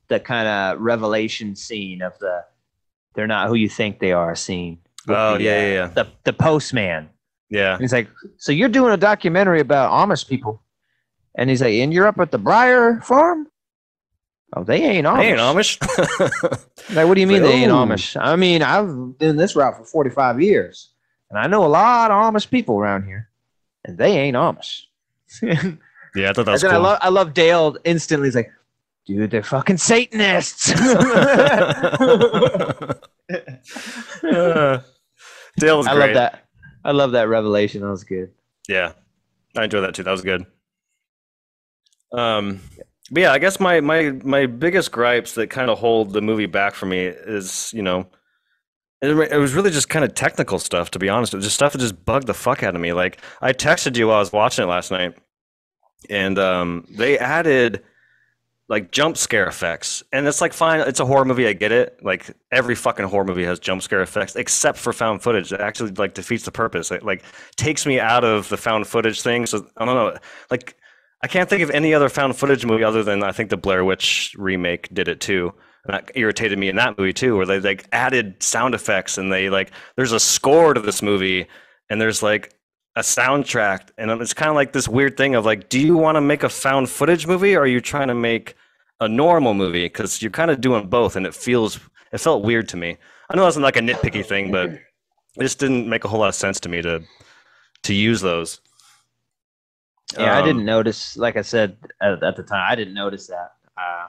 the 0.08 0.20
kind 0.20 0.48
of 0.48 0.80
revelation 0.82 1.56
scene 1.56 2.02
of 2.02 2.18
the 2.20 2.46
they're 3.14 3.28
not 3.28 3.50
who 3.50 3.56
you 3.56 3.68
think 3.70 4.00
they 4.00 4.12
are 4.14 4.36
scene. 4.36 4.80
Oh 5.10 5.38
the, 5.38 5.44
yeah, 5.44 5.52
uh, 5.52 5.56
yeah, 5.56 5.74
yeah, 5.74 5.88
The 5.88 6.08
the 6.24 6.34
postman. 6.34 7.10
yeah. 7.50 7.74
And 7.74 7.82
he's 7.82 7.94
like, 7.94 8.10
so 8.38 8.52
you're 8.52 8.70
doing 8.70 8.94
a 8.94 8.98
documentary 8.98 9.60
about 9.60 9.92
Amish 9.92 10.28
people, 10.28 10.62
and 11.36 11.50
he's 11.50 11.62
like, 11.62 11.74
and 11.74 11.94
you're 11.94 12.08
up 12.08 12.20
at 12.20 12.32
the 12.32 12.38
Briar 12.38 13.02
Farm. 13.02 13.48
Oh, 14.56 14.64
they 14.64 14.82
ain't 14.82 15.06
Amish. 15.08 15.24
Ain't 15.24 15.40
Amish. 15.40 16.64
Like, 16.96 17.06
what 17.06 17.16
do 17.16 17.22
you 17.22 17.28
mean 17.28 17.42
they 17.42 17.52
ain't 17.52 17.72
Oh. 17.72 17.76
Amish? 17.86 18.16
I 18.20 18.38
mean, 18.38 18.62
I've 18.62 19.18
been 19.18 19.36
this 19.36 19.58
route 19.58 19.76
for 19.78 19.84
45 19.84 20.42
years, 20.42 20.92
and 21.30 21.40
I 21.40 21.48
know 21.48 21.66
a 21.66 21.68
lot 21.68 22.12
of 22.12 22.34
Amish 22.34 22.50
people 22.50 22.80
around 22.80 23.04
here, 23.04 23.30
and 23.86 23.98
they 23.98 24.18
ain't 24.18 24.36
Amish. 24.36 24.84
yeah, 25.42 26.30
I 26.30 26.34
thought 26.34 26.46
that 26.46 26.52
was 26.52 26.62
then 26.62 26.72
cool. 26.72 26.80
I 26.80 26.84
love, 26.84 27.00
I 27.02 27.10
love 27.10 27.34
Dale 27.34 27.78
instantly. 27.84 28.28
He's 28.28 28.36
like, 28.36 28.52
dude, 29.06 29.32
they're 29.32 29.44
fucking 29.44 29.78
Satanists. 29.78 30.72
Uh, 30.72 32.94
Dale 35.60 35.78
was 35.78 35.88
I 35.88 35.96
great. 35.96 36.08
love 36.08 36.14
that. 36.16 36.46
I 36.84 36.92
love 36.92 37.12
that 37.14 37.28
revelation. 37.28 37.82
That 37.82 37.90
was 37.90 38.04
good. 38.04 38.32
Yeah, 38.70 38.94
I 39.56 39.66
enjoyed 39.66 39.84
that 39.84 39.96
too. 39.96 40.04
That 40.04 40.12
was 40.12 40.22
good. 40.22 40.46
Um, 42.14 42.62
but 43.12 43.22
yeah, 43.22 43.32
I 43.32 43.40
guess 43.40 43.60
my 43.60 43.82
my 43.82 44.12
my 44.24 44.46
biggest 44.46 44.92
gripes 44.92 45.34
that 45.36 45.50
kind 45.50 45.70
of 45.70 45.80
hold 45.80 46.14
the 46.14 46.22
movie 46.22 46.46
back 46.46 46.76
for 46.76 46.86
me 46.86 47.00
is 47.00 47.72
you 47.74 47.82
know, 47.82 48.08
it, 49.02 49.38
was 49.38 49.54
really 49.54 49.70
just 49.70 49.90
kind 49.90 50.04
of 50.04 50.16
technical 50.16 50.60
stuff. 50.60 50.92
To 50.92 51.00
be 51.00 51.10
honest, 51.10 51.34
it 51.34 51.38
was 51.38 51.46
just 51.46 51.56
stuff 51.56 51.74
that 51.74 51.80
just 51.80 52.04
bugged 52.06 52.28
the 52.28 52.34
fuck 52.34 52.64
out 52.64 52.76
of 52.76 52.82
me. 52.82 52.94
Like 52.94 53.22
I 53.42 53.54
texted 53.54 53.96
you 53.96 54.08
while 54.08 54.18
I 54.18 54.20
was 54.20 54.34
watching 54.34 54.64
it 54.64 54.68
last 54.68 54.92
night, 54.92 55.14
and 56.10 56.40
um, 56.40 56.86
they 56.90 57.18
added 57.20 57.84
like 58.70 58.92
jump 58.92 59.16
scare 59.16 59.48
effects, 59.48 60.04
and 60.12 60.28
it's 60.28 60.42
like 60.42 60.52
fine. 60.52 60.82
It's 60.82 61.00
a 61.00 61.06
horror 61.06 61.26
movie. 61.26 61.48
I 61.48 61.54
get 61.54 61.72
it. 61.72 62.00
Like 62.02 62.32
every 62.52 62.76
fucking 62.76 63.06
horror 63.06 63.26
movie 63.26 63.46
has 63.46 63.60
jump 63.60 63.82
scare 63.82 64.02
effects, 64.02 64.36
except 64.36 64.78
for 64.78 64.92
found 64.92 65.22
footage. 65.22 65.54
It 65.54 65.62
actually 65.62 65.92
like 65.92 66.16
defeats 66.16 66.44
the 66.44 66.52
purpose. 66.52 66.92
It 66.92 67.04
like 67.04 67.24
takes 67.56 67.86
me 67.86 68.00
out 68.00 68.24
of 68.24 68.50
the 68.50 68.58
found 68.58 68.88
footage 68.88 69.22
thing. 69.22 69.46
So 69.46 69.68
I 69.78 69.86
don't 69.86 69.96
know. 69.96 70.18
Like 70.50 70.76
I 71.24 71.28
can't 71.28 71.50
think 71.50 71.64
of 71.64 71.70
any 71.70 71.94
other 71.94 72.10
found 72.10 72.36
footage 72.36 72.66
movie 72.66 72.84
other 72.84 73.04
than 73.04 73.24
I 73.24 73.32
think 73.32 73.50
the 73.50 73.58
Blair 73.58 73.86
Witch 73.86 74.36
remake 74.38 74.94
did 74.94 75.08
it 75.08 75.20
too. 75.20 75.54
And 75.88 75.96
that 75.96 76.12
irritated 76.16 76.60
me 76.60 76.70
in 76.70 76.76
that 76.78 76.98
movie 76.98 77.14
too, 77.14 77.38
where 77.38 77.46
they 77.46 77.60
like 77.60 77.88
added 77.92 78.42
sound 78.44 78.76
effects 78.76 79.18
and 79.18 79.32
they 79.32 79.50
like 79.50 79.72
there's 79.96 80.12
a 80.12 80.20
score 80.20 80.74
to 80.74 80.82
this 80.82 81.02
movie 81.02 81.48
and 81.90 82.00
there's 82.02 82.22
like 82.22 82.54
a 82.96 83.02
soundtrack 83.02 83.90
and 83.98 84.10
it's 84.22 84.34
kind 84.34 84.50
of 84.50 84.56
like 84.56 84.74
this 84.74 84.88
weird 84.88 85.18
thing 85.18 85.36
of 85.36 85.46
like, 85.46 85.70
do 85.70 85.80
you 85.80 85.96
want 85.98 86.16
to 86.16 86.22
make 86.22 86.44
a 86.44 86.50
found 86.50 86.90
footage 86.90 87.28
movie 87.28 87.56
or 87.56 87.62
are 87.62 87.68
you 87.68 87.80
trying 87.80 88.08
to 88.08 88.16
make 88.16 88.56
a 89.00 89.08
normal 89.08 89.54
movie? 89.54 89.86
Because 89.86 90.22
you're 90.22 90.32
kind 90.32 90.52
of 90.52 90.60
doing 90.62 90.88
both 90.88 91.16
and 91.16 91.26
it 91.26 91.34
feels 91.36 91.80
it 92.12 92.18
felt 92.20 92.44
weird 92.44 92.68
to 92.70 92.78
me. 92.78 92.98
I 93.30 93.36
know 93.36 93.44
that's 93.44 93.58
not 93.58 93.64
like 93.66 93.78
a 93.78 93.82
nitpicky 93.82 94.26
thing, 94.26 94.52
but 94.52 94.70
it 94.72 94.82
just 95.42 95.60
didn't 95.60 95.88
make 95.88 96.06
a 96.06 96.08
whole 96.08 96.20
lot 96.20 96.30
of 96.30 96.36
sense 96.36 96.60
to 96.62 96.70
me 96.70 96.82
to 96.82 97.04
to 97.84 97.94
use 97.94 98.22
those. 98.22 98.60
Yeah, 100.18 100.36
I 100.36 100.40
Um, 100.40 100.46
didn't 100.46 100.66
notice. 100.66 101.18
Like 101.18 101.36
I 101.38 101.42
said 101.42 101.78
at, 102.02 102.24
at 102.24 102.36
the 102.36 102.44
time, 102.44 102.66
I 102.70 102.76
didn't 102.76 102.94
notice 102.94 103.28
that. 103.28 103.54
Uh, 103.78 104.08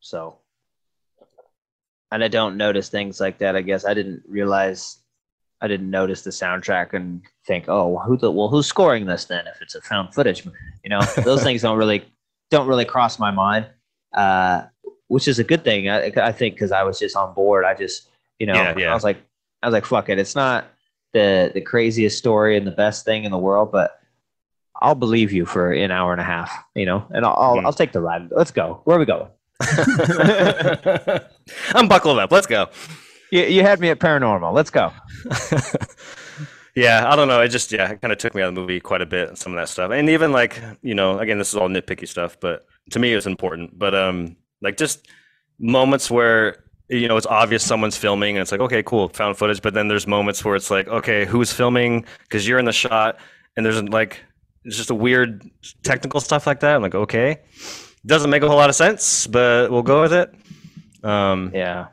so, 0.00 0.38
and 2.12 2.22
I 2.24 2.28
don't 2.28 2.56
notice 2.56 2.88
things 2.88 3.20
like 3.20 3.38
that. 3.38 3.56
I 3.56 3.62
guess 3.62 3.84
I 3.84 3.94
didn't 3.94 4.22
realize. 4.28 4.98
I 5.62 5.68
didn't 5.68 5.90
notice 5.90 6.20
the 6.22 6.30
soundtrack 6.30 6.92
and 6.92 7.22
think, 7.46 7.64
oh, 7.68 7.98
who 7.98 8.16
the 8.18 8.30
well, 8.30 8.48
who's 8.48 8.66
scoring 8.66 9.06
this 9.06 9.24
then? 9.24 9.46
If 9.46 9.62
it's 9.62 9.74
a 9.74 9.80
found 9.80 10.14
footage, 10.14 10.44
you 10.84 10.90
know, 10.90 11.00
those 11.24 11.42
things 11.42 11.62
don't 11.62 11.78
really 11.78 12.04
don't 12.50 12.68
really 12.68 12.84
cross 12.84 13.18
my 13.18 13.30
mind, 13.30 13.66
uh, 14.14 14.64
which 15.08 15.26
is 15.28 15.38
a 15.38 15.44
good 15.44 15.64
thing. 15.64 15.88
I, 15.88 16.12
I 16.16 16.32
think 16.32 16.54
because 16.54 16.72
I 16.72 16.82
was 16.82 16.98
just 16.98 17.16
on 17.16 17.32
board. 17.34 17.64
I 17.64 17.74
just, 17.74 18.08
you 18.38 18.46
know, 18.46 18.52
Yeah, 18.54 18.74
yeah. 18.76 18.90
I 18.90 18.94
was 18.94 19.02
like, 19.04 19.16
I 19.62 19.66
was 19.66 19.72
like, 19.72 19.86
fuck 19.86 20.08
it. 20.10 20.18
It's 20.18 20.36
not 20.36 20.66
the 21.14 21.50
the 21.54 21.62
craziest 21.62 22.18
story 22.18 22.56
and 22.58 22.66
the 22.66 22.70
best 22.72 23.04
thing 23.06 23.24
in 23.24 23.32
the 23.32 23.38
world, 23.38 23.72
but 23.72 23.98
I'll 24.82 24.94
believe 24.94 25.32
you 25.32 25.46
for 25.46 25.72
an 25.72 25.90
hour 25.90 26.12
and 26.12 26.20
a 26.20 26.24
half, 26.24 26.52
you 26.74 26.84
know, 26.84 27.06
and 27.10 27.24
I'll 27.24 27.34
I'll, 27.34 27.56
Mhm. 27.56 27.64
I'll 27.64 27.72
take 27.72 27.92
the 27.92 28.00
ride. 28.02 28.28
Let's 28.30 28.50
go. 28.50 28.82
Where 28.84 28.96
are 28.98 29.00
we 29.00 29.06
going? 29.06 29.28
I'm 31.74 31.88
buckled 31.88 32.18
up. 32.18 32.30
Let's 32.30 32.46
go. 32.46 32.68
You, 33.30 33.42
you 33.44 33.62
had 33.62 33.80
me 33.80 33.88
at 33.90 33.98
paranormal. 33.98 34.52
Let's 34.52 34.70
go. 34.70 34.92
yeah, 36.74 37.10
I 37.10 37.16
don't 37.16 37.28
know. 37.28 37.40
It 37.40 37.48
just 37.48 37.72
yeah, 37.72 37.92
it 37.92 38.00
kind 38.00 38.12
of 38.12 38.18
took 38.18 38.34
me 38.34 38.42
out 38.42 38.48
of 38.50 38.54
the 38.54 38.60
movie 38.60 38.80
quite 38.80 39.00
a 39.00 39.06
bit 39.06 39.28
and 39.28 39.38
some 39.38 39.52
of 39.52 39.56
that 39.56 39.68
stuff. 39.68 39.90
And 39.90 40.10
even 40.10 40.32
like, 40.32 40.60
you 40.82 40.94
know, 40.94 41.18
again, 41.18 41.38
this 41.38 41.48
is 41.48 41.54
all 41.56 41.68
nitpicky 41.68 42.06
stuff, 42.06 42.38
but 42.40 42.66
to 42.90 42.98
me 42.98 43.12
it's 43.14 43.26
important. 43.26 43.78
But 43.78 43.94
um 43.94 44.36
like 44.60 44.76
just 44.76 45.08
moments 45.58 46.10
where 46.10 46.64
you 46.88 47.08
know 47.08 47.16
it's 47.16 47.26
obvious 47.26 47.64
someone's 47.64 47.96
filming 47.96 48.36
and 48.36 48.42
it's 48.42 48.52
like, 48.52 48.60
okay, 48.60 48.82
cool, 48.82 49.08
found 49.08 49.36
footage, 49.38 49.62
but 49.62 49.74
then 49.74 49.88
there's 49.88 50.06
moments 50.06 50.44
where 50.44 50.54
it's 50.54 50.70
like, 50.70 50.86
okay, 50.88 51.24
who's 51.24 51.52
filming 51.52 52.04
because 52.22 52.46
you're 52.46 52.58
in 52.58 52.66
the 52.66 52.72
shot 52.72 53.18
and 53.56 53.64
there's 53.64 53.82
like 53.84 54.22
it's 54.64 54.76
just 54.76 54.90
a 54.90 54.94
weird 54.94 55.48
technical 55.82 56.20
stuff 56.20 56.46
like 56.46 56.60
that. 56.60 56.76
I'm 56.76 56.82
like, 56.82 56.94
okay. 56.94 57.40
Doesn't 58.06 58.30
make 58.30 58.42
a 58.42 58.48
whole 58.48 58.56
lot 58.56 58.70
of 58.70 58.76
sense, 58.76 59.26
but 59.26 59.70
we'll 59.70 59.82
go 59.82 60.00
with 60.02 60.12
it. 60.12 60.32
Um 61.04 61.50
Yeah. 61.54 61.88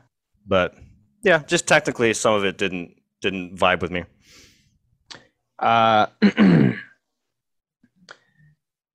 but 0.46 0.74
yeah, 1.22 1.38
just 1.46 1.66
technically 1.66 2.12
some 2.14 2.34
of 2.34 2.44
it 2.44 2.56
didn't 2.58 2.94
didn't 3.20 3.56
vibe 3.56 3.80
with 3.82 3.90
me. 3.90 4.04
Uh, 5.58 6.06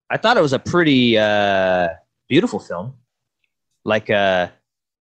I 0.10 0.18
thought 0.18 0.38
it 0.38 0.42
was 0.42 0.54
a 0.54 0.60
pretty 0.60 1.18
uh, 1.18 1.90
beautiful 2.28 2.60
film. 2.60 2.94
Like 3.86 4.10
uh, 4.10 4.50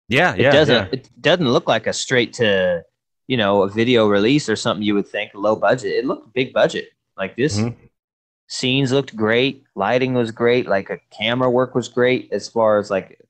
Yeah, 0.10 0.36
yeah. 0.36 0.50
it 0.50 0.52
doesn't 0.52 0.94
it 0.94 1.10
doesn't 1.22 1.50
look 1.50 1.68
like 1.68 1.88
a 1.88 1.94
straight 1.94 2.34
to 2.34 2.84
you 3.28 3.38
know 3.38 3.64
a 3.64 3.70
video 3.70 4.08
release 4.08 4.48
or 4.50 4.56
something 4.56 4.84
you 4.84 4.94
would 4.96 5.08
think 5.08 5.32
low 5.34 5.56
budget. 5.56 5.92
It 5.94 6.06
looked 6.06 6.34
big 6.34 6.54
budget. 6.54 6.90
Like 7.18 7.36
this 7.36 7.58
Mhm. 7.60 7.76
Scenes 8.48 8.92
looked 8.92 9.16
great, 9.16 9.64
lighting 9.76 10.14
was 10.14 10.32
great, 10.32 10.68
like 10.68 10.90
a 10.90 11.00
camera 11.12 11.50
work 11.50 11.76
was 11.76 11.88
great 11.88 12.30
as 12.32 12.48
far 12.48 12.80
as 12.80 12.90
like 12.90 13.22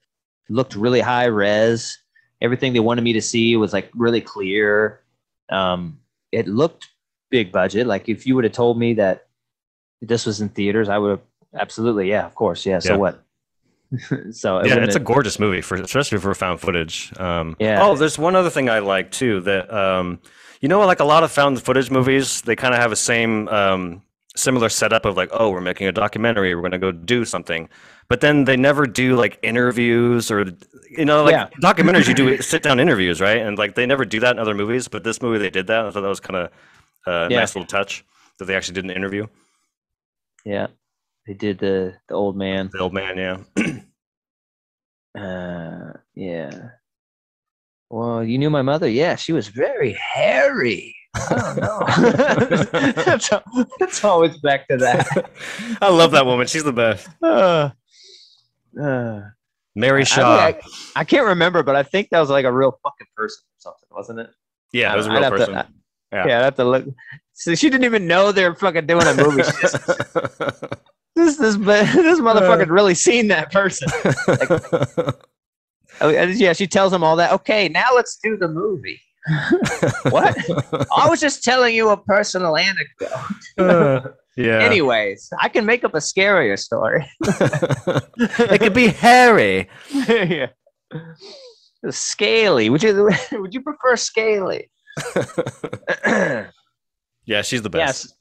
looked 0.50 0.76
really 0.76 1.02
high 1.02 1.26
res. 1.26 1.98
Everything 2.42 2.74
they 2.74 2.80
wanted 2.80 3.04
me 3.04 3.14
to 3.14 3.22
see 3.22 3.56
was 3.56 3.74
like 3.74 3.90
really 3.96 4.22
clear. 4.22 5.02
Um, 5.50 6.00
it 6.32 6.48
looked 6.48 6.88
big 7.30 7.52
budget. 7.52 7.88
Like 7.88 8.08
if 8.08 8.26
you 8.26 8.36
would 8.36 8.44
have 8.44 8.54
told 8.54 8.78
me 8.78 8.94
that 8.94 9.28
this 10.02 10.26
was 10.26 10.40
in 10.40 10.50
theaters, 10.50 10.90
I 10.90 10.98
would 10.98 11.10
have 11.10 11.22
absolutely, 11.56 12.10
yeah, 12.10 12.26
of 12.26 12.36
course, 12.36 12.66
yeah. 12.66 12.80
So 12.80 12.94
Yeah. 12.94 12.98
what? 12.98 13.24
so 14.32 14.60
it 14.60 14.68
yeah, 14.68 14.84
it's 14.84 14.98
a 14.98 15.00
gorgeous 15.00 15.40
movie 15.40 15.62
for 15.62 15.76
especially 15.78 16.18
for 16.20 16.34
found 16.36 16.60
footage. 16.60 17.18
Um, 17.20 17.56
Yeah. 17.58 17.84
Oh, 17.84 17.96
there's 17.96 18.20
one 18.20 18.36
other 18.36 18.50
thing 18.50 18.70
I 18.70 18.80
like 18.80 19.12
too 19.12 19.42
that 19.42 19.74
um, 19.74 20.20
you 20.62 20.68
know, 20.68 20.86
like 20.86 21.00
a 21.00 21.06
lot 21.06 21.24
of 21.24 21.32
found 21.32 21.62
footage 21.62 21.90
movies, 21.90 22.42
they 22.42 22.56
kind 22.56 22.74
of 22.74 22.80
have 22.82 22.92
a 22.92 22.96
same 22.96 23.48
um, 23.48 24.02
similar 24.38 24.70
setup 24.70 25.06
of 25.06 25.18
like, 25.18 25.30
oh, 25.34 25.50
we're 25.50 25.62
making 25.62 25.88
a 25.88 25.92
documentary, 25.92 26.56
we're 26.56 26.62
gonna 26.62 26.78
go 26.80 26.92
do 26.92 27.26
something, 27.26 27.68
but 28.08 28.22
then 28.22 28.46
they 28.46 28.56
never 28.56 28.86
do 28.86 29.16
like 29.16 29.40
interviews 29.42 30.30
or 30.32 30.46
you 30.90 31.04
know, 31.06 31.24
like 31.24 31.34
Yeah. 31.34 31.50
documentaries, 31.62 32.08
you 32.08 32.14
do 32.14 32.42
sit 32.54 32.64
down 32.64 32.80
interviews, 32.80 33.20
right? 33.20 33.38
And 33.42 33.58
like 33.58 33.76
they 33.76 33.86
never 33.86 34.06
do 34.06 34.20
that 34.22 34.32
in 34.32 34.40
other 34.40 34.54
movies, 34.56 34.88
but 34.88 35.04
this 35.04 35.22
movie 35.22 35.40
they 35.40 35.50
did 35.50 35.68
that. 35.68 35.86
I 35.86 35.92
thought 35.92 36.02
that 36.02 36.08
was 36.08 36.20
kind 36.22 36.38
of 36.38 36.52
a 37.08 37.28
Yeah. 37.32 37.40
nice 37.40 37.56
little 37.56 37.68
touch 37.68 38.06
that 38.40 38.46
they 38.46 38.56
actually 38.56 38.76
did 38.76 38.86
an 38.86 38.92
interview. 38.92 39.28
yeah. 40.46 40.68
They 41.28 41.34
did 41.34 41.60
the 41.60 41.96
the 42.08 42.16
old 42.16 42.38
man. 42.38 42.70
The 42.72 42.80
old 42.80 42.94
man, 42.94 43.18
yeah. 43.18 43.38
Uh, 45.18 45.94
yeah. 46.16 46.52
Well, 47.90 48.24
you 48.24 48.38
knew 48.38 48.50
my 48.50 48.62
mother. 48.62 48.88
Yeah, 48.88 49.16
she 49.16 49.34
was 49.34 49.48
very 49.48 49.94
hairy. 49.94 50.96
I 51.30 51.36
don't 51.36 51.58
know. 51.62 51.84
that's, 53.06 53.32
al- 53.32 53.44
always 54.12 54.38
back 54.38 54.68
to 54.68 54.78
that. 54.78 55.30
I 55.82 55.90
love 55.90 56.12
that 56.12 56.26
woman. 56.26 56.48
She's 56.48 56.64
the 56.64 56.74
best. 56.74 57.08
Uh, 57.22 57.72
uh, 58.82 59.22
Mary 59.76 60.02
I, 60.02 60.06
Shaw. 60.06 60.36
I, 60.38 60.60
I 60.96 61.04
can't 61.04 61.26
remember, 61.26 61.64
but 61.64 61.76
I 61.76 61.84
think 61.84 62.10
that 62.10 62.20
was 62.20 62.30
like 62.30 62.46
a 62.46 62.52
real 62.52 62.78
fucking 62.84 63.08
person 63.16 63.44
or 63.44 63.60
something, 63.60 63.90
wasn't 63.92 64.20
it? 64.20 64.30
yeah, 64.74 64.94
it 64.94 64.98
was 64.98 65.08
a 65.08 65.12
real 65.12 65.24
have 65.24 65.34
to- 65.34 65.38
person. 65.40 65.56
I- 65.56 65.66
Yeah. 66.12 66.28
yeah, 66.28 66.40
I'd 66.40 66.44
have 66.44 66.56
to 66.56 66.64
look. 66.64 66.86
So 67.34 67.54
she 67.56 67.70
didn't 67.70 67.86
even 67.86 68.08
know 68.08 68.32
they 68.32 68.48
were 68.48 68.56
fucking 68.56 68.88
doing 68.88 69.06
a 69.08 69.14
movie. 69.14 69.44
This 71.16 71.36
this 71.38 71.56
this 71.56 72.20
motherfucker's 72.20 72.70
really 72.70 72.94
seen 72.94 73.28
that 73.30 73.52
person. 73.52 73.88
Oh, 76.00 76.10
yeah, 76.10 76.54
she 76.54 76.68
tells 76.68 76.94
him 76.94 77.04
all 77.04 77.16
that. 77.16 77.32
Okay, 77.32 77.70
now 77.70 77.88
let's 77.96 78.18
do 78.22 78.38
the 78.38 78.48
movie. 78.48 79.02
what? 80.10 80.38
I 80.96 81.10
was 81.10 81.20
just 81.20 81.44
telling 81.44 81.76
you 81.76 81.90
a 81.90 81.98
personal 81.98 82.58
anecdote. 82.58 83.10
Uh, 83.58 84.02
yeah. 84.36 84.60
Anyways, 84.60 85.30
I 85.42 85.50
can 85.50 85.66
make 85.66 85.84
up 85.84 85.96
a 85.96 85.98
scarier 85.98 86.60
story. 86.60 87.10
it 87.24 88.60
could 88.62 88.76
be 88.76 88.90
hairy. 88.90 89.68
yeah. 90.08 90.48
Scaly. 91.90 92.70
Would 92.70 92.84
you 92.84 93.10
would 93.32 93.54
you 93.56 93.62
prefer 93.62 93.96
scaly? 93.96 94.70
yeah, 97.26 97.42
she's 97.42 97.64
the 97.64 97.70
best. 97.70 98.06
Yes. 98.06 98.14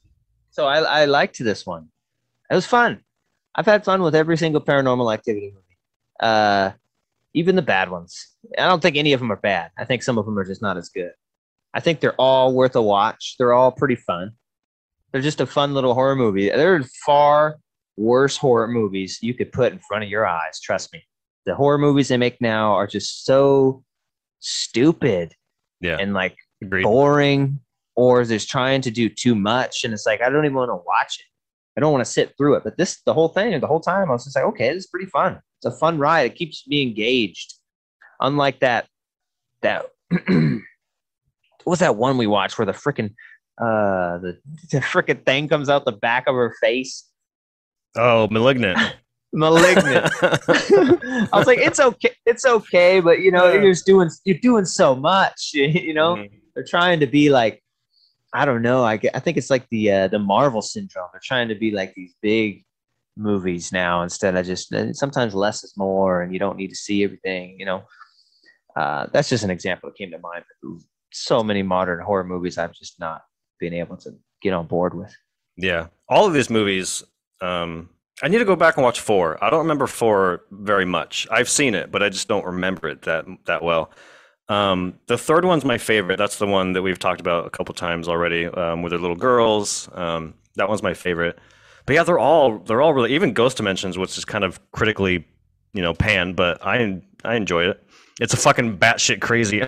So 0.49 0.65
I 0.65 0.79
I 0.79 1.05
liked 1.05 1.37
this 1.37 1.67
one. 1.67 1.89
It 2.49 2.55
was 2.55 2.65
fun. 2.65 3.03
I've 3.55 3.67
had 3.67 3.85
fun 3.85 4.01
with 4.01 4.15
every 4.15 4.37
single 4.37 4.61
paranormal 4.61 5.13
activity 5.13 5.51
movie. 5.53 5.77
Uh 6.19 6.71
even 7.33 7.55
the 7.55 7.61
bad 7.61 7.89
ones. 7.89 8.35
I 8.57 8.67
don't 8.67 8.81
think 8.81 8.95
any 8.97 9.13
of 9.13 9.19
them 9.19 9.31
are 9.31 9.35
bad. 9.37 9.71
I 9.77 9.85
think 9.85 10.03
some 10.03 10.17
of 10.17 10.25
them 10.25 10.37
are 10.39 10.45
just 10.45 10.61
not 10.61 10.77
as 10.77 10.89
good. 10.89 11.11
I 11.73 11.79
think 11.79 11.99
they're 11.99 12.15
all 12.15 12.53
worth 12.53 12.75
a 12.75 12.81
watch. 12.81 13.35
They're 13.37 13.53
all 13.53 13.71
pretty 13.71 13.95
fun. 13.95 14.31
They're 15.11 15.21
just 15.21 15.41
a 15.41 15.45
fun 15.45 15.73
little 15.73 15.93
horror 15.93 16.15
movie. 16.15 16.49
There 16.49 16.75
are 16.75 16.83
far 17.05 17.57
worse 17.97 18.37
horror 18.37 18.67
movies 18.67 19.19
you 19.21 19.33
could 19.33 19.51
put 19.51 19.73
in 19.73 19.79
front 19.79 20.03
of 20.03 20.09
your 20.09 20.25
eyes. 20.25 20.59
Trust 20.61 20.91
me. 20.93 21.03
The 21.45 21.55
horror 21.55 21.77
movies 21.77 22.07
they 22.09 22.17
make 22.17 22.39
now 22.41 22.73
are 22.73 22.87
just 22.87 23.25
so 23.25 23.83
stupid 24.39 25.33
Yeah. 25.81 25.97
and 25.99 26.13
like 26.13 26.35
Agreed. 26.61 26.83
boring 26.83 27.59
or 27.95 28.23
just 28.23 28.49
trying 28.49 28.81
to 28.81 28.91
do 28.91 29.09
too 29.09 29.35
much. 29.35 29.83
And 29.83 29.93
it's 29.93 30.05
like, 30.05 30.21
I 30.21 30.29
don't 30.29 30.45
even 30.45 30.55
want 30.57 30.69
to 30.69 30.75
watch 30.85 31.17
it. 31.19 31.25
I 31.77 31.81
don't 31.81 31.91
want 31.91 32.05
to 32.05 32.11
sit 32.11 32.33
through 32.37 32.55
it. 32.55 32.63
But 32.63 32.77
this, 32.77 33.01
the 33.05 33.13
whole 33.13 33.29
thing, 33.29 33.59
the 33.59 33.67
whole 33.67 33.79
time, 33.79 34.09
I 34.09 34.13
was 34.13 34.23
just 34.25 34.35
like, 34.35 34.45
okay, 34.45 34.69
this 34.73 34.83
is 34.85 34.87
pretty 34.87 35.07
fun. 35.07 35.39
It's 35.57 35.65
a 35.65 35.77
fun 35.79 35.97
ride. 35.97 36.27
It 36.27 36.35
keeps 36.35 36.67
me 36.67 36.81
engaged. 36.81 37.55
Unlike 38.19 38.59
that, 38.61 38.87
that, 39.61 39.85
was 41.65 41.79
that 41.79 41.95
one 41.95 42.17
we 42.17 42.27
watched 42.27 42.57
where 42.57 42.65
the 42.65 42.71
freaking, 42.71 43.11
uh, 43.59 44.17
the, 44.19 44.39
the 44.71 44.79
freaking 44.79 45.25
thing 45.25 45.47
comes 45.47 45.69
out 45.69 45.85
the 45.85 45.91
back 45.91 46.27
of 46.27 46.35
her 46.35 46.55
face? 46.61 47.09
Oh, 47.95 48.27
malignant. 48.29 48.79
Malignant. 49.33 50.09
I 50.23 51.27
was 51.33 51.47
like, 51.47 51.59
it's 51.59 51.81
okay, 51.81 52.11
it's 52.25 52.45
okay, 52.45 53.01
but 53.01 53.19
you 53.19 53.29
know, 53.29 53.47
Yeah. 53.47 53.55
you're 53.61 53.73
just 53.73 53.85
doing, 53.85 54.09
you're 54.23 54.37
doing 54.41 54.63
so 54.65 54.95
much, 54.95 55.51
you 55.53 55.93
know 55.93 56.15
Mhm. 56.15 56.29
they're 56.55 56.63
trying 56.67 57.01
to 57.01 57.07
be 57.07 57.29
like 57.29 57.61
I 58.33 58.45
don't 58.45 58.61
know. 58.61 58.83
I, 58.83 58.99
I 59.13 59.19
think 59.19 59.37
it's 59.37 59.49
like 59.49 59.67
the 59.69 59.91
uh, 59.91 60.07
the 60.09 60.19
Marvel 60.19 60.61
syndrome. 60.61 61.07
They're 61.11 61.21
trying 61.23 61.47
to 61.49 61.55
be 61.55 61.71
like 61.71 61.93
these 61.93 62.13
big 62.21 62.63
movies 63.17 63.71
now 63.71 64.03
instead 64.03 64.35
of 64.35 64.45
just 64.45 64.73
sometimes 64.93 65.33
less 65.33 65.63
is 65.63 65.73
more, 65.77 66.21
and 66.21 66.33
you 66.33 66.39
don't 66.39 66.57
need 66.57 66.69
to 66.69 66.75
see 66.75 67.03
everything. 67.03 67.55
You 67.59 67.65
know, 67.65 67.83
uh, 68.75 69.07
that's 69.11 69.29
just 69.29 69.43
an 69.43 69.49
example 69.49 69.89
that 69.89 69.97
came 69.97 70.11
to 70.11 70.19
mind. 70.19 70.43
So 71.11 71.43
many 71.43 71.63
modern 71.63 71.99
horror 71.99 72.23
movies 72.23 72.57
I've 72.57 72.73
just 72.73 72.99
not 72.99 73.21
been 73.59 73.73
able 73.73 73.97
to 73.97 74.11
get 74.41 74.53
on 74.53 74.67
board 74.67 74.93
with. 74.93 75.13
Yeah, 75.55 75.87
all 76.07 76.27
of 76.27 76.33
these 76.33 76.49
movies. 76.49 77.03
Um, 77.41 77.89
I 78.21 78.27
need 78.29 78.39
to 78.39 78.45
go 78.45 78.55
back 78.55 78.77
and 78.77 78.83
watch 78.83 78.99
four. 78.99 79.43
I 79.43 79.49
don't 79.49 79.59
remember 79.59 79.87
four 79.87 80.41
very 80.51 80.85
much. 80.85 81.27
I've 81.29 81.49
seen 81.49 81.75
it, 81.75 81.91
but 81.91 82.01
I 82.01 82.09
just 82.09 82.27
don't 82.27 82.45
remember 82.45 82.87
it 82.87 83.03
that 83.03 83.25
that 83.45 83.63
well. 83.63 83.91
Um, 84.49 84.99
the 85.07 85.17
third 85.17 85.45
one's 85.45 85.65
my 85.65 85.77
favorite. 85.77 86.17
That's 86.17 86.37
the 86.37 86.47
one 86.47 86.73
that 86.73 86.81
we've 86.81 86.97
talked 86.97 87.19
about 87.19 87.45
a 87.45 87.49
couple 87.49 87.75
times 87.75 88.07
already, 88.07 88.45
um, 88.45 88.81
with 88.81 88.91
the 88.91 88.97
little 88.97 89.15
girls. 89.15 89.89
Um, 89.93 90.35
that 90.55 90.69
one's 90.69 90.81
my 90.81 90.93
favorite. 90.93 91.37
But 91.87 91.93
yeah, 91.93 92.03
they're 92.03 92.19
all 92.19 92.59
they're 92.59 92.81
all 92.81 92.93
really 92.93 93.15
even 93.15 93.33
Ghost 93.33 93.57
Dimensions, 93.57 93.97
which 93.97 94.17
is 94.17 94.25
kind 94.25 94.43
of 94.43 94.59
critically, 94.71 95.25
you 95.73 95.81
know, 95.81 95.93
panned. 95.95 96.35
But 96.35 96.63
I 96.63 97.01
I 97.25 97.35
enjoy 97.35 97.63
it. 97.69 97.83
It's 98.19 98.33
a 98.33 98.37
fucking 98.37 98.77
batshit 98.77 99.21
crazy 99.21 99.63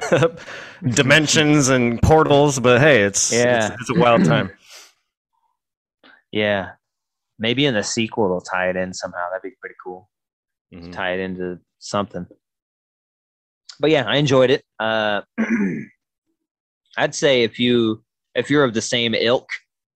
dimensions 0.96 1.70
and 1.70 2.02
portals, 2.02 2.60
but 2.60 2.82
hey, 2.82 3.04
it's 3.04 3.32
Yeah. 3.32 3.68
it's, 3.72 3.82
it's 3.82 3.90
a 3.98 4.00
wild 4.00 4.26
time. 4.26 4.52
Yeah, 6.32 6.74
maybe 7.40 7.66
in 7.66 7.74
the 7.74 7.82
sequel 7.82 8.30
they'll 8.30 8.40
tie 8.42 8.70
it 8.70 8.76
in 8.76 8.94
somehow. 8.94 9.30
That'd 9.32 9.42
be 9.42 9.56
pretty 9.60 9.74
cool. 9.84 10.08
Mhm. 10.72 10.94
tie 10.94 11.14
it 11.14 11.20
into 11.20 11.58
something. 11.80 12.28
But 13.80 13.90
yeah, 13.90 14.04
I 14.06 14.18
enjoyed 14.18 14.52
it. 14.52 14.64
Uh, 14.80 15.22
I'd 16.98 17.16
say 17.16 17.42
if 17.42 17.58
you 17.60 18.04
if 18.36 18.52
you're 18.52 18.64
of 18.64 18.76
the 18.76 18.82
same 18.82 19.16
ilk 19.16 19.48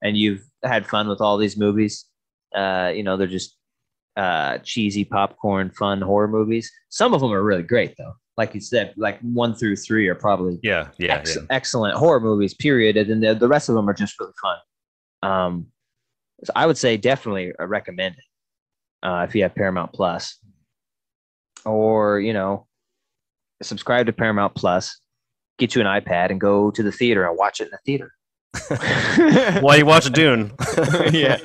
and 0.01 0.17
you've 0.17 0.41
had 0.63 0.87
fun 0.87 1.07
with 1.07 1.21
all 1.21 1.37
these 1.37 1.55
movies, 1.55 2.05
uh, 2.55 2.91
you 2.95 3.03
know 3.03 3.17
they're 3.17 3.27
just 3.27 3.57
uh, 4.17 4.59
cheesy 4.59 5.03
popcorn 5.03 5.71
fun 5.71 6.01
horror 6.01 6.27
movies. 6.27 6.71
Some 6.89 7.13
of 7.13 7.21
them 7.21 7.31
are 7.31 7.43
really 7.43 7.63
great 7.63 7.95
though. 7.97 8.13
Like 8.37 8.55
you 8.55 8.61
said, 8.61 8.93
like 8.97 9.19
one 9.21 9.53
through 9.53 9.75
three 9.75 10.07
are 10.07 10.15
probably 10.15 10.59
Yeah, 10.63 10.89
yeah, 10.97 11.15
ex- 11.15 11.35
yeah. 11.35 11.43
excellent 11.49 11.95
horror 11.95 12.19
movies. 12.19 12.53
Period, 12.53 12.97
and 12.97 13.09
then 13.09 13.19
the, 13.21 13.35
the 13.35 13.47
rest 13.47 13.69
of 13.69 13.75
them 13.75 13.87
are 13.89 13.93
just 13.93 14.19
really 14.19 14.33
fun. 14.41 14.57
Um, 15.21 15.67
so 16.43 16.51
I 16.55 16.65
would 16.65 16.77
say 16.77 16.97
definitely 16.97 17.53
uh, 17.59 17.65
recommend 17.65 18.15
it 18.15 19.07
uh, 19.07 19.25
if 19.27 19.35
you 19.35 19.43
have 19.43 19.55
Paramount 19.55 19.93
Plus, 19.93 20.37
or 21.65 22.19
you 22.19 22.33
know, 22.33 22.67
subscribe 23.61 24.07
to 24.07 24.13
Paramount 24.13 24.55
Plus, 24.55 24.99
get 25.59 25.75
you 25.75 25.81
an 25.81 25.87
iPad, 25.87 26.31
and 26.31 26.41
go 26.41 26.71
to 26.71 26.83
the 26.83 26.91
theater 26.91 27.27
and 27.27 27.37
watch 27.37 27.61
it 27.61 27.65
in 27.65 27.69
the 27.71 27.79
theater. 27.85 28.11
While 29.61 29.77
you 29.77 29.85
watch 29.85 30.11
Dune. 30.11 30.51
Yeah. 31.11 31.37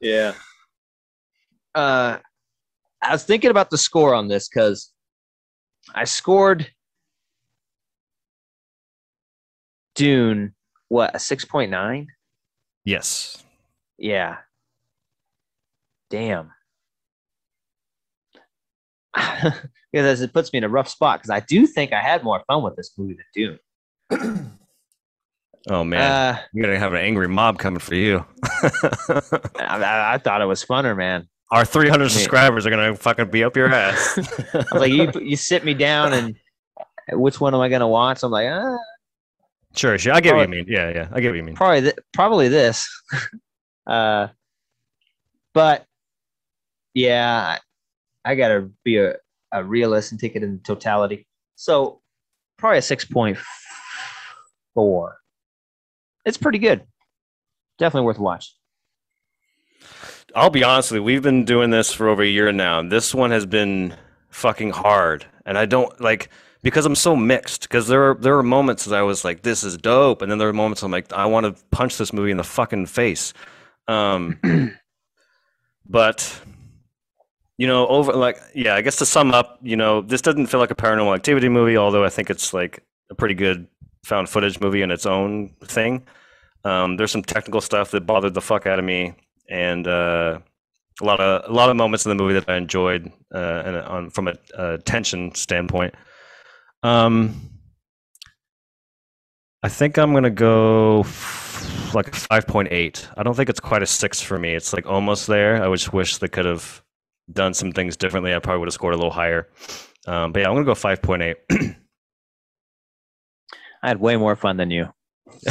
yeah. 0.00 0.32
Uh, 1.74 2.18
I 3.02 3.12
was 3.12 3.24
thinking 3.24 3.50
about 3.50 3.70
the 3.70 3.78
score 3.78 4.14
on 4.14 4.28
this 4.28 4.48
because 4.48 4.92
I 5.94 6.04
scored 6.04 6.70
Dune 9.94 10.54
what 10.88 11.14
a 11.14 11.18
six 11.18 11.44
point 11.44 11.70
nine. 11.70 12.08
yes. 12.84 13.44
Yeah. 13.98 14.38
Damn. 16.10 16.50
because 19.92 20.20
it 20.20 20.32
puts 20.32 20.52
me 20.52 20.58
in 20.58 20.64
a 20.64 20.68
rough 20.68 20.88
spot 20.88 21.20
because 21.20 21.30
I 21.30 21.40
do 21.40 21.66
think 21.66 21.92
I 21.92 22.00
had 22.00 22.24
more 22.24 22.42
fun 22.46 22.62
with 22.62 22.76
this 22.76 22.92
movie 22.96 23.16
than 23.34 23.58
Dune. 24.10 24.50
Oh 25.68 25.84
man, 25.84 26.00
Uh, 26.00 26.40
you're 26.52 26.64
gonna 26.66 26.78
have 26.78 26.94
an 26.94 27.00
angry 27.00 27.28
mob 27.28 27.58
coming 27.58 27.80
for 27.80 27.94
you. 27.94 28.24
I, 28.42 30.14
I, 30.14 30.18
thought 30.18 30.40
it 30.40 30.46
was 30.46 30.64
funner, 30.64 30.96
man. 30.96 31.28
Our 31.50 31.64
300 31.64 32.08
subscribers 32.10 32.64
are 32.64 32.70
gonna 32.70 32.96
fucking 32.96 33.30
be 33.30 33.44
up 33.44 33.56
your 33.56 33.72
ass. 33.72 34.18
I 34.54 34.64
was 34.72 34.80
like, 34.80 34.92
you 34.92 35.12
you 35.20 35.36
sit 35.36 35.64
me 35.64 35.74
down 35.74 36.14
and 36.14 36.36
which 37.12 37.40
one 37.40 37.54
am 37.54 37.60
I 37.60 37.68
gonna 37.68 37.88
watch? 37.88 38.22
I'm 38.22 38.30
like, 38.30 38.48
ah, 38.50 38.78
sure, 39.76 39.98
sure. 39.98 40.14
I 40.14 40.20
get 40.20 40.34
what 40.34 40.48
you 40.48 40.56
mean. 40.56 40.64
Yeah, 40.66 40.90
yeah. 40.90 41.08
I 41.12 41.20
get 41.20 41.30
what 41.30 41.36
you 41.36 41.42
mean. 41.42 41.56
probably 41.56 41.82
th- 41.82 41.98
probably 42.14 42.48
this. 42.48 42.88
uh, 43.86 44.28
but 45.52 45.84
yeah, 46.94 47.58
I, 48.24 48.30
I 48.30 48.34
gotta 48.34 48.70
be 48.82 48.96
a, 48.96 49.16
a 49.52 49.62
realist 49.62 50.12
and 50.12 50.20
take 50.20 50.36
it 50.36 50.42
in 50.42 50.60
totality. 50.60 51.26
So 51.56 52.00
probably 52.56 52.78
a 52.78 52.82
six 52.82 53.04
point 53.04 53.36
four. 54.74 55.19
It's 56.24 56.36
pretty 56.36 56.58
good. 56.58 56.82
Definitely 57.78 58.06
worth 58.06 58.18
a 58.18 58.22
watch. 58.22 58.54
I'll 60.34 60.50
be 60.50 60.62
honest 60.62 60.90
with 60.90 60.98
you. 60.98 61.02
We've 61.02 61.22
been 61.22 61.44
doing 61.44 61.70
this 61.70 61.92
for 61.92 62.08
over 62.08 62.22
a 62.22 62.26
year 62.26 62.52
now. 62.52 62.82
This 62.82 63.14
one 63.14 63.30
has 63.30 63.46
been 63.46 63.94
fucking 64.28 64.70
hard, 64.70 65.26
and 65.44 65.58
I 65.58 65.66
don't 65.66 66.00
like 66.00 66.28
because 66.62 66.86
I'm 66.86 66.94
so 66.94 67.16
mixed. 67.16 67.62
Because 67.62 67.88
there 67.88 68.10
are 68.10 68.14
there 68.14 68.36
are 68.38 68.42
moments 68.42 68.84
that 68.84 68.96
I 68.96 69.02
was 69.02 69.24
like, 69.24 69.42
"This 69.42 69.64
is 69.64 69.76
dope," 69.76 70.22
and 70.22 70.30
then 70.30 70.38
there 70.38 70.48
are 70.48 70.52
moments 70.52 70.82
I'm 70.82 70.92
like, 70.92 71.12
"I 71.12 71.26
want 71.26 71.46
to 71.46 71.62
punch 71.70 71.96
this 71.98 72.12
movie 72.12 72.30
in 72.30 72.36
the 72.36 72.44
fucking 72.44 72.86
face." 72.86 73.32
Um, 73.88 74.38
but 75.88 76.40
you 77.58 77.66
know, 77.66 77.86
over 77.88 78.12
like 78.12 78.38
yeah, 78.54 78.74
I 78.74 78.82
guess 78.82 78.96
to 78.96 79.06
sum 79.06 79.32
up, 79.32 79.58
you 79.62 79.76
know, 79.76 80.00
this 80.00 80.22
doesn't 80.22 80.46
feel 80.46 80.60
like 80.60 80.70
a 80.70 80.76
paranormal 80.76 81.14
activity 81.14 81.48
movie, 81.48 81.76
although 81.76 82.04
I 82.04 82.08
think 82.08 82.30
it's 82.30 82.54
like 82.54 82.84
a 83.10 83.14
pretty 83.14 83.34
good 83.34 83.66
found 84.04 84.28
footage 84.28 84.60
movie 84.60 84.82
in 84.82 84.90
its 84.90 85.06
own 85.06 85.54
thing. 85.64 86.06
Um, 86.64 86.96
there's 86.96 87.12
some 87.12 87.22
technical 87.22 87.60
stuff 87.60 87.90
that 87.92 88.06
bothered 88.06 88.34
the 88.34 88.40
fuck 88.40 88.66
out 88.66 88.78
of 88.78 88.84
me, 88.84 89.14
and 89.48 89.86
uh, 89.86 90.38
a 91.00 91.04
lot 91.04 91.20
of 91.20 91.50
a 91.50 91.52
lot 91.52 91.70
of 91.70 91.76
moments 91.76 92.04
in 92.04 92.10
the 92.10 92.22
movie 92.22 92.34
that 92.34 92.48
I 92.48 92.56
enjoyed, 92.56 93.10
uh, 93.34 93.62
and 93.64 93.76
on 93.76 94.10
from 94.10 94.28
a, 94.28 94.34
a 94.54 94.78
tension 94.78 95.34
standpoint. 95.34 95.94
Um, 96.82 97.50
I 99.62 99.68
think 99.68 99.98
I'm 99.98 100.12
gonna 100.12 100.30
go 100.30 101.00
f- 101.00 101.94
like 101.94 102.14
five 102.14 102.46
point 102.46 102.68
eight. 102.70 103.08
I 103.16 103.22
don't 103.22 103.34
think 103.34 103.48
it's 103.48 103.60
quite 103.60 103.82
a 103.82 103.86
six 103.86 104.20
for 104.20 104.38
me. 104.38 104.54
It's 104.54 104.72
like 104.72 104.86
almost 104.86 105.26
there. 105.26 105.62
I 105.62 105.70
just 105.72 105.92
wish 105.92 106.18
they 106.18 106.28
could 106.28 106.46
have 106.46 106.82
done 107.32 107.54
some 107.54 107.72
things 107.72 107.96
differently. 107.96 108.34
I 108.34 108.38
probably 108.38 108.60
would 108.60 108.68
have 108.68 108.74
scored 108.74 108.94
a 108.94 108.96
little 108.96 109.12
higher. 109.12 109.48
Um, 110.06 110.32
but 110.32 110.40
yeah, 110.40 110.48
I'm 110.48 110.54
gonna 110.54 110.64
go 110.64 110.74
five 110.74 111.02
point 111.02 111.22
eight. 111.22 111.36
I 113.82 113.88
had 113.88 114.00
way 114.00 114.16
more 114.16 114.36
fun 114.36 114.56
than 114.56 114.70
you. 114.70 114.88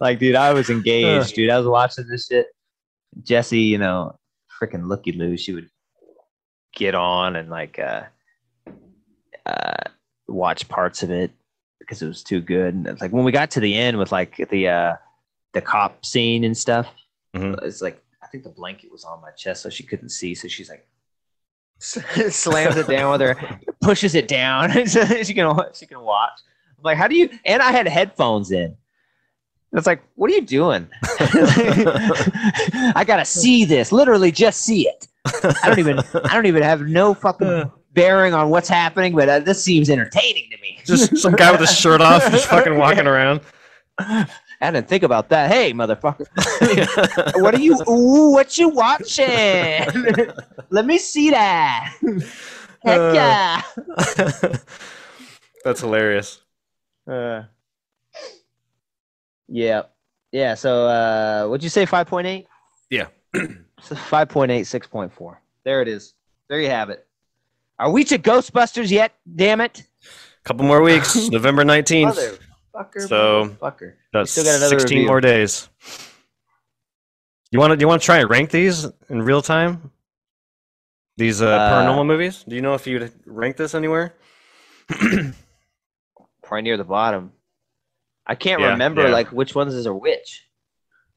like, 0.00 0.18
dude, 0.18 0.34
I 0.36 0.52
was 0.52 0.70
engaged, 0.70 1.34
dude. 1.34 1.50
I 1.50 1.58
was 1.58 1.66
watching 1.66 2.06
this 2.08 2.26
shit. 2.26 2.46
Jesse, 3.22 3.60
you 3.60 3.78
know, 3.78 4.18
freaking 4.60 4.88
looky 4.88 5.12
loo, 5.12 5.36
she 5.36 5.52
would 5.54 5.68
get 6.74 6.94
on 6.96 7.36
and 7.36 7.48
like 7.50 7.78
uh 7.78 8.02
uh 9.46 9.74
watch 10.26 10.68
parts 10.68 11.02
of 11.04 11.10
it 11.10 11.30
because 11.78 12.02
it 12.02 12.08
was 12.08 12.22
too 12.24 12.40
good. 12.40 12.74
And 12.74 12.86
it's 12.86 13.00
like 13.00 13.12
when 13.12 13.24
we 13.24 13.30
got 13.32 13.50
to 13.52 13.60
the 13.60 13.74
end 13.74 13.98
with 13.98 14.10
like 14.12 14.36
the 14.50 14.68
uh 14.68 14.94
the 15.52 15.60
cop 15.60 16.04
scene 16.04 16.42
and 16.44 16.56
stuff, 16.56 16.88
Mhm. 17.36 17.62
it's 17.62 17.80
like 17.80 18.02
I 18.22 18.26
think 18.26 18.42
the 18.44 18.50
blanket 18.50 18.90
was 18.90 19.04
on 19.04 19.20
my 19.22 19.30
chest 19.30 19.62
so 19.62 19.70
she 19.70 19.84
couldn't 19.84 20.08
see. 20.10 20.34
So 20.34 20.48
she's 20.48 20.68
like 20.70 20.86
slams 21.78 22.76
it 22.76 22.88
down 22.88 23.12
with 23.12 23.20
her, 23.20 23.60
pushes 23.84 24.14
it 24.14 24.26
down 24.26 24.86
so 24.86 25.04
she 25.22 25.34
can 25.34 25.54
she 25.72 25.86
can 25.86 26.00
watch. 26.00 26.32
I'm 26.78 26.82
like, 26.82 26.96
how 26.96 27.08
do 27.08 27.16
you? 27.16 27.30
And 27.44 27.62
I 27.62 27.70
had 27.70 27.86
headphones 27.86 28.50
in. 28.50 28.76
It's 29.72 29.86
like, 29.86 30.02
what 30.14 30.30
are 30.30 30.34
you 30.34 30.42
doing? 30.42 30.88
I 31.02 33.04
gotta 33.06 33.24
see 33.24 33.64
this. 33.64 33.90
Literally, 33.90 34.30
just 34.30 34.62
see 34.62 34.88
it. 34.88 35.08
I 35.62 35.68
don't 35.68 35.78
even. 35.78 35.98
I 35.98 36.34
don't 36.34 36.46
even 36.46 36.62
have 36.62 36.82
no 36.82 37.14
fucking 37.14 37.70
bearing 37.92 38.34
on 38.34 38.50
what's 38.50 38.68
happening, 38.68 39.14
but 39.14 39.28
uh, 39.28 39.40
this 39.40 39.62
seems 39.62 39.90
entertaining 39.90 40.48
to 40.50 40.60
me. 40.60 40.78
Just 40.84 41.16
some 41.16 41.32
guy 41.32 41.50
with 41.50 41.60
his 41.60 41.76
shirt 41.76 42.00
off, 42.00 42.22
just 42.30 42.46
fucking 42.46 42.76
walking 42.76 43.06
around. 43.06 43.40
I 43.98 44.70
didn't 44.70 44.88
think 44.88 45.02
about 45.02 45.28
that. 45.30 45.50
Hey, 45.50 45.72
motherfucker, 45.72 46.26
what 47.40 47.54
are 47.54 47.60
you? 47.60 47.80
Ooh, 47.88 48.32
what 48.32 48.56
you 48.56 48.68
watching? 48.68 49.26
Let 50.70 50.86
me 50.86 50.98
see 50.98 51.30
that. 51.30 51.94
Heck 52.84 53.00
Uh. 53.00 53.12
yeah. 53.14 53.62
That's 55.64 55.80
hilarious. 55.80 56.40
Uh, 57.10 57.42
yeah. 59.48 59.82
Yeah. 60.32 60.54
So, 60.54 60.86
uh, 60.86 61.46
what'd 61.48 61.62
you 61.64 61.70
say? 61.70 61.86
5.8? 61.86 62.46
Yeah. 62.90 63.06
So 63.82 63.94
5.8, 63.94 64.48
6.4. 64.60 65.36
There 65.64 65.82
it 65.82 65.88
is. 65.88 66.14
There 66.48 66.58
you 66.58 66.70
have 66.70 66.88
it. 66.88 67.06
Are 67.78 67.90
we 67.90 68.02
to 68.04 68.18
Ghostbusters 68.18 68.90
yet? 68.90 69.12
Damn 69.36 69.60
it. 69.60 69.82
Couple 70.44 70.64
more 70.64 70.80
weeks, 70.80 71.28
November 71.28 71.64
19th. 71.64 72.38
Motherfucker. 72.74 73.08
So- 73.08 73.44
motherfucker. 73.60 73.92
That's 74.14 74.30
still 74.30 74.44
got 74.44 74.56
another 74.56 74.78
16 74.78 74.96
review. 74.96 75.08
more 75.08 75.20
days. 75.20 75.68
You 77.50 77.58
want 77.58 77.74
to? 77.74 77.78
You 77.78 77.86
want 77.86 78.00
to 78.00 78.06
try 78.06 78.18
and 78.20 78.30
rank 78.30 78.50
these 78.50 78.86
in 79.10 79.20
real 79.20 79.42
time? 79.42 79.90
These 81.16 81.42
uh, 81.42 81.46
Uh, 81.48 81.70
paranormal 81.72 82.06
movies. 82.06 82.44
Do 82.46 82.54
you 82.56 82.62
know 82.62 82.74
if 82.74 82.86
you'd 82.86 83.12
rank 83.26 83.56
this 83.56 83.74
anywhere? 83.74 84.14
Probably 86.42 86.62
near 86.62 86.76
the 86.76 86.84
bottom. 86.84 87.32
I 88.26 88.34
can't 88.34 88.60
Yeah, 88.60 88.70
remember 88.70 89.04
yeah. 89.04 89.12
like 89.12 89.28
which 89.32 89.54
ones 89.54 89.74
is 89.74 89.86
a 89.86 89.94
which, 89.94 90.46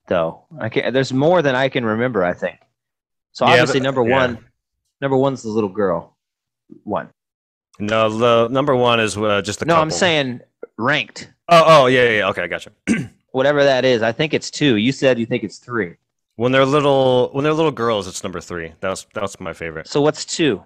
though. 0.08 0.46
I 0.60 0.70
can't. 0.70 0.94
There's 0.94 1.14
more 1.14 1.42
than 1.42 1.56
I 1.56 1.70
can 1.70 1.86
remember. 1.86 2.24
I 2.24 2.34
think. 2.34 2.58
So 3.32 3.46
Yeah, 3.46 3.54
obviously, 3.54 3.80
but- 3.80 3.84
number 3.86 4.04
one, 4.04 4.46
number 5.02 5.18
one's 5.18 5.44
the 5.44 5.50
little 5.50 5.70
girl. 5.70 6.18
One. 6.84 7.10
No, 7.80 8.10
the 8.10 8.48
number 8.50 8.76
one 8.76 9.00
is 9.00 9.18
uh, 9.18 9.42
just 9.42 9.60
the. 9.60 9.66
no, 9.66 9.76
I'm 9.80 9.92
saying 9.92 10.42
ranked. 10.78 11.32
Oh, 11.50 11.64
oh, 11.66 11.86
yeah, 11.86 12.04
yeah, 12.04 12.18
yeah. 12.20 12.28
Okay, 12.30 12.42
I 12.44 12.48
got 12.48 12.64
gotcha. 12.66 13.10
Whatever 13.32 13.64
that 13.64 13.86
is, 13.86 14.02
I 14.02 14.12
think 14.12 14.34
it's 14.34 14.50
two. 14.52 14.76
You 14.78 14.92
said 14.92 15.18
you 15.20 15.26
think 15.26 15.44
it's 15.44 15.60
three. 15.60 15.96
When 16.38 16.52
they're 16.52 16.65
little, 16.65 17.30
when 17.34 17.43
they're 17.43 17.54
little 17.54 17.71
girls, 17.71 18.08
it's 18.08 18.23
number 18.23 18.39
three. 18.39 18.73
That's 18.80 19.08
that's 19.13 19.39
my 19.39 19.54
favorite. 19.54 19.88
So 19.88 20.02
what's 20.02 20.23
two? 20.23 20.63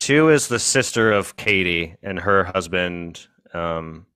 Two 0.00 0.30
is 0.30 0.48
the 0.48 0.58
sister 0.58 1.12
of 1.12 1.36
Katie 1.36 1.94
and 2.02 2.18
her 2.18 2.44
husband. 2.44 3.26
Um, 3.52 4.06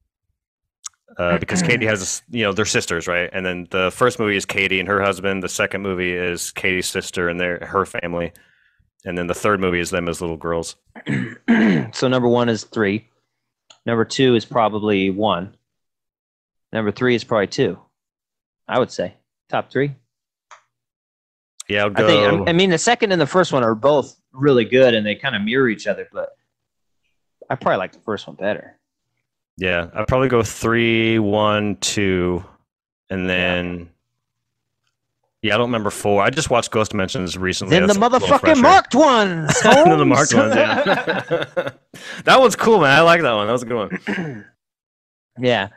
uh, 1.18 1.36
because 1.38 1.62
Katie 1.62 1.86
has, 1.86 2.22
you 2.30 2.42
know, 2.42 2.52
they're 2.52 2.64
sisters, 2.64 3.06
right? 3.06 3.28
And 3.32 3.44
then 3.44 3.66
the 3.70 3.90
first 3.90 4.18
movie 4.18 4.36
is 4.36 4.44
Katie 4.44 4.80
and 4.80 4.88
her 4.88 5.02
husband. 5.02 5.42
The 5.42 5.48
second 5.48 5.82
movie 5.82 6.12
is 6.12 6.52
Katie's 6.52 6.88
sister 6.88 7.28
and 7.28 7.38
their 7.38 7.58
her 7.58 7.84
family. 7.84 8.32
And 9.04 9.16
then 9.16 9.26
the 9.26 9.34
third 9.34 9.60
movie 9.60 9.80
is 9.80 9.90
them 9.90 10.08
as 10.08 10.20
little 10.20 10.36
girls. 10.36 10.76
so 11.92 12.08
number 12.08 12.28
one 12.28 12.48
is 12.48 12.64
three. 12.64 13.08
Number 13.84 14.04
two 14.04 14.36
is 14.36 14.44
probably 14.44 15.10
one. 15.10 15.54
Number 16.72 16.92
three 16.92 17.14
is 17.14 17.24
probably 17.24 17.46
two. 17.46 17.78
I 18.66 18.78
would 18.78 18.90
say 18.90 19.14
top 19.48 19.70
three. 19.70 19.94
Yeah, 21.68 21.84
I'll 21.84 21.92
I 21.94 22.06
think. 22.06 22.48
I 22.48 22.52
mean, 22.52 22.70
the 22.70 22.78
second 22.78 23.12
and 23.12 23.20
the 23.20 23.26
first 23.26 23.52
one 23.52 23.62
are 23.62 23.74
both 23.74 24.18
really 24.32 24.64
good, 24.64 24.94
and 24.94 25.06
they 25.06 25.14
kind 25.14 25.36
of 25.36 25.42
mirror 25.42 25.68
each 25.68 25.86
other. 25.86 26.08
But 26.12 26.30
I 27.50 27.56
probably 27.56 27.78
like 27.78 27.92
the 27.92 28.00
first 28.00 28.26
one 28.26 28.36
better. 28.36 28.78
yeah, 29.58 29.88
I'd 29.94 30.08
probably 30.08 30.28
go 30.28 30.42
three, 30.42 31.18
one, 31.18 31.76
two, 31.76 32.44
and 33.10 33.28
then. 33.28 33.90
Yeah, 35.40 35.54
I 35.54 35.58
don't 35.58 35.68
remember 35.68 35.90
four. 35.90 36.20
I 36.20 36.30
just 36.30 36.50
watched 36.50 36.72
Ghost 36.72 36.90
Dimensions 36.90 37.38
recently. 37.38 37.78
then 37.78 37.82
the 37.86 37.94
That's 37.94 38.00
little 38.00 38.18
motherfucking 38.18 38.60
marked 38.60 38.94
ones. 38.96 39.60
Then 39.62 39.96
the 39.96 40.04
marked 40.04 40.34
ones. 40.34 40.52
Yeah. 40.52 41.70
that 42.24 42.40
one's 42.40 42.56
cool, 42.56 42.80
man. 42.80 42.90
I 42.90 43.02
like 43.02 43.22
that 43.22 43.32
one. 43.34 43.46
That 43.46 43.52
was 43.52 43.62
a 43.62 43.66
good 43.66 43.76
one. 43.76 44.44
yeah. 45.38 45.68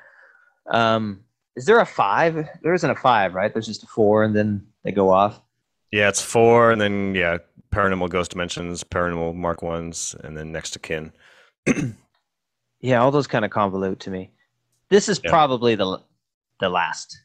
Um, 0.66 1.26
is 1.56 1.66
there 1.66 1.80
a 1.80 1.86
five? 1.86 2.50
There 2.64 2.74
isn't 2.74 2.90
a 2.90 2.96
five, 2.96 3.36
right? 3.36 3.54
There's 3.54 3.68
just 3.68 3.84
a 3.84 3.88
four, 3.88 4.24
and 4.24 4.36
then 4.36 4.66
they 4.84 4.92
go 4.92 5.12
off. 5.12 5.40
Yeah, 5.92 6.08
it's 6.10 6.22
four, 6.22 6.72
and 6.72 6.80
then 6.80 7.16
yeah, 7.16 7.38
Paranormal 7.72 8.10
Ghost 8.10 8.32
Dimensions, 8.32 8.84
Paranormal 8.84 9.36
Marked 9.36 9.64
Ones, 9.64 10.16
and 10.24 10.38
then 10.38 10.52
Next 10.52 10.76
of 10.76 10.82
Kin. 10.82 11.12
Yeah, 12.84 13.00
all 13.04 13.12
those 13.12 13.28
kind 13.28 13.46
of 13.46 13.52
convolute 13.52 14.00
to 14.00 14.10
me. 14.10 14.32
This 14.90 15.08
is 15.08 15.22
Yeah. 15.24 15.30
probably 15.30 15.76
the 15.76 16.00
the 16.60 16.68
last, 16.68 17.16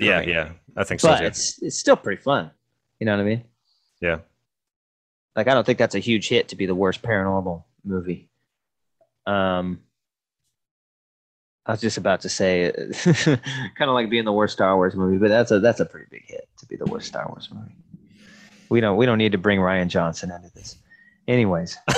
Yeah, 0.00 0.20
Right. 0.20 0.28
yeah, 0.28 0.52
I 0.74 0.84
think 0.84 1.00
so 1.02 1.08
but 1.08 1.22
it's 1.22 1.62
it's 1.62 1.78
still 1.78 1.96
pretty 1.96 2.22
fun. 2.22 2.50
You 2.98 3.04
know 3.04 3.12
what 3.14 3.20
I 3.20 3.24
mean? 3.24 3.44
Yeah. 4.00 4.20
Like 5.36 5.48
I 5.48 5.52
don't 5.54 5.66
think 5.66 5.78
that's 5.78 5.94
a 5.94 5.98
huge 5.98 6.28
hit 6.30 6.48
to 6.48 6.56
be 6.56 6.64
the 6.64 6.74
worst 6.74 7.02
paranormal 7.02 7.64
movie. 7.84 8.30
Um, 9.26 9.82
I 11.66 11.72
was 11.72 11.82
just 11.82 11.98
about 11.98 12.22
to 12.22 12.30
say, 12.30 12.72
kind 13.04 13.38
of 13.80 13.92
like 13.92 14.08
being 14.08 14.24
the 14.24 14.32
worst 14.32 14.54
Star 14.54 14.76
Wars 14.76 14.94
movie, 14.94 15.18
but 15.18 15.28
that's 15.28 15.50
a 15.50 15.60
that's 15.60 15.80
a 15.80 15.84
pretty 15.84 16.06
big 16.10 16.22
hit 16.26 16.48
to 16.60 16.66
be 16.66 16.76
the 16.76 16.86
worst 16.86 17.08
Star 17.08 17.26
Wars 17.28 17.50
movie. 17.52 17.76
We 18.68 18.80
don't 18.80 18.96
we 18.96 19.06
don't 19.06 19.18
need 19.18 19.32
to 19.32 19.38
bring 19.38 19.58
Rian 19.60 19.88
Johnson 19.88 20.30
into 20.30 20.50
this. 20.54 20.76
Anyways, 21.28 21.76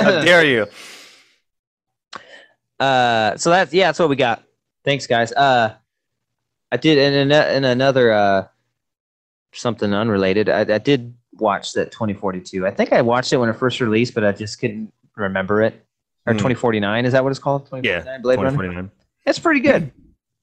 How 0.00 0.22
dare 0.22 0.44
you? 0.44 0.66
uh, 2.78 3.36
so 3.36 3.50
that's 3.50 3.72
yeah, 3.72 3.88
that's 3.88 3.98
what 3.98 4.08
we 4.08 4.16
got. 4.16 4.42
Thanks, 4.84 5.06
guys. 5.06 5.32
Uh, 5.32 5.74
I 6.72 6.76
did 6.76 6.98
in, 6.98 7.12
in, 7.14 7.32
in 7.32 7.64
another 7.64 8.12
uh, 8.12 8.46
something 9.52 9.92
unrelated. 9.92 10.48
I, 10.48 10.60
I 10.60 10.78
did 10.78 11.14
watch 11.34 11.72
that 11.74 11.92
2042. 11.92 12.66
I 12.66 12.70
think 12.70 12.92
I 12.92 13.02
watched 13.02 13.32
it 13.32 13.36
when 13.38 13.48
it 13.48 13.54
first 13.54 13.80
released, 13.80 14.14
but 14.14 14.24
I 14.24 14.32
just 14.32 14.60
couldn't 14.60 14.92
remember 15.16 15.62
it. 15.62 15.74
Or 16.26 16.32
Hmm. 16.34 16.38
2049 16.38 17.06
is 17.06 17.12
that 17.12 17.24
what 17.24 17.30
it's 17.30 17.38
called? 17.38 17.64
2049 17.66 18.04
Yeah, 18.06 18.18
Blade 18.18 18.36
Runner. 18.36 18.50
2049. 18.50 18.90
It's 19.26 19.38
pretty 19.38 19.60
good. 19.60 19.90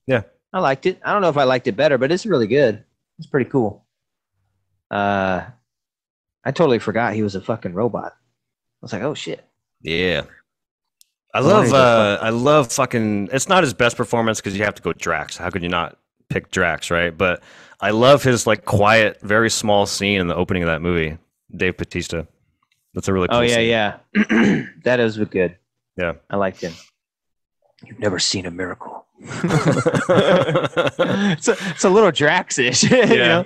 Yeah. 0.07 0.23
I 0.53 0.59
liked 0.59 0.85
it. 0.85 0.99
I 1.03 1.13
don't 1.13 1.21
know 1.21 1.29
if 1.29 1.37
I 1.37 1.43
liked 1.43 1.67
it 1.67 1.75
better, 1.75 1.97
but 1.97 2.11
it's 2.11 2.25
really 2.25 2.47
good. 2.47 2.83
It's 3.19 3.27
pretty 3.27 3.49
cool. 3.49 3.85
Uh, 4.89 5.45
I 6.43 6.51
totally 6.51 6.79
forgot 6.79 7.13
he 7.13 7.23
was 7.23 7.35
a 7.35 7.41
fucking 7.41 7.73
robot. 7.73 8.13
I 8.13 8.79
was 8.81 8.93
like, 8.93 9.01
oh 9.03 9.13
shit. 9.13 9.43
Yeah. 9.81 10.23
I 11.33 11.39
love 11.41 11.73
uh 11.73 12.17
I 12.21 12.29
love 12.29 12.71
fucking 12.71 13.29
it's 13.33 13.49
not 13.49 13.61
his 13.63 13.73
best 13.73 13.97
performance 13.97 14.39
because 14.39 14.57
you 14.57 14.63
have 14.63 14.75
to 14.75 14.81
go 14.81 14.93
Drax. 14.93 15.35
How 15.37 15.49
could 15.49 15.61
you 15.61 15.69
not 15.69 15.97
pick 16.29 16.49
Drax, 16.51 16.89
right? 16.89 17.15
But 17.15 17.43
I 17.81 17.91
love 17.91 18.23
his 18.23 18.47
like 18.47 18.65
quiet, 18.65 19.19
very 19.21 19.49
small 19.49 19.85
scene 19.85 20.19
in 20.21 20.27
the 20.27 20.35
opening 20.35 20.63
of 20.63 20.67
that 20.67 20.81
movie. 20.81 21.17
Dave 21.55 21.77
Bautista. 21.77 22.27
That's 22.93 23.07
a 23.07 23.13
really 23.13 23.27
cool 23.27 23.37
Oh 23.37 23.41
yeah, 23.41 23.55
scene. 23.55 23.69
yeah. 23.69 24.65
that 24.83 24.99
is 24.99 25.17
good. 25.17 25.57
Yeah. 25.97 26.13
I 26.29 26.37
liked 26.37 26.61
him. 26.61 26.73
You've 27.85 27.99
never 27.99 28.19
seen 28.19 28.45
a 28.45 28.51
miracle. 28.51 29.05
it's, 29.19 29.47
a, 31.47 31.55
it's 31.69 31.83
a 31.83 31.89
little 31.89 32.11
Drax-ish. 32.11 32.83
you 32.91 32.97
yeah. 32.97 33.43
know? 33.43 33.45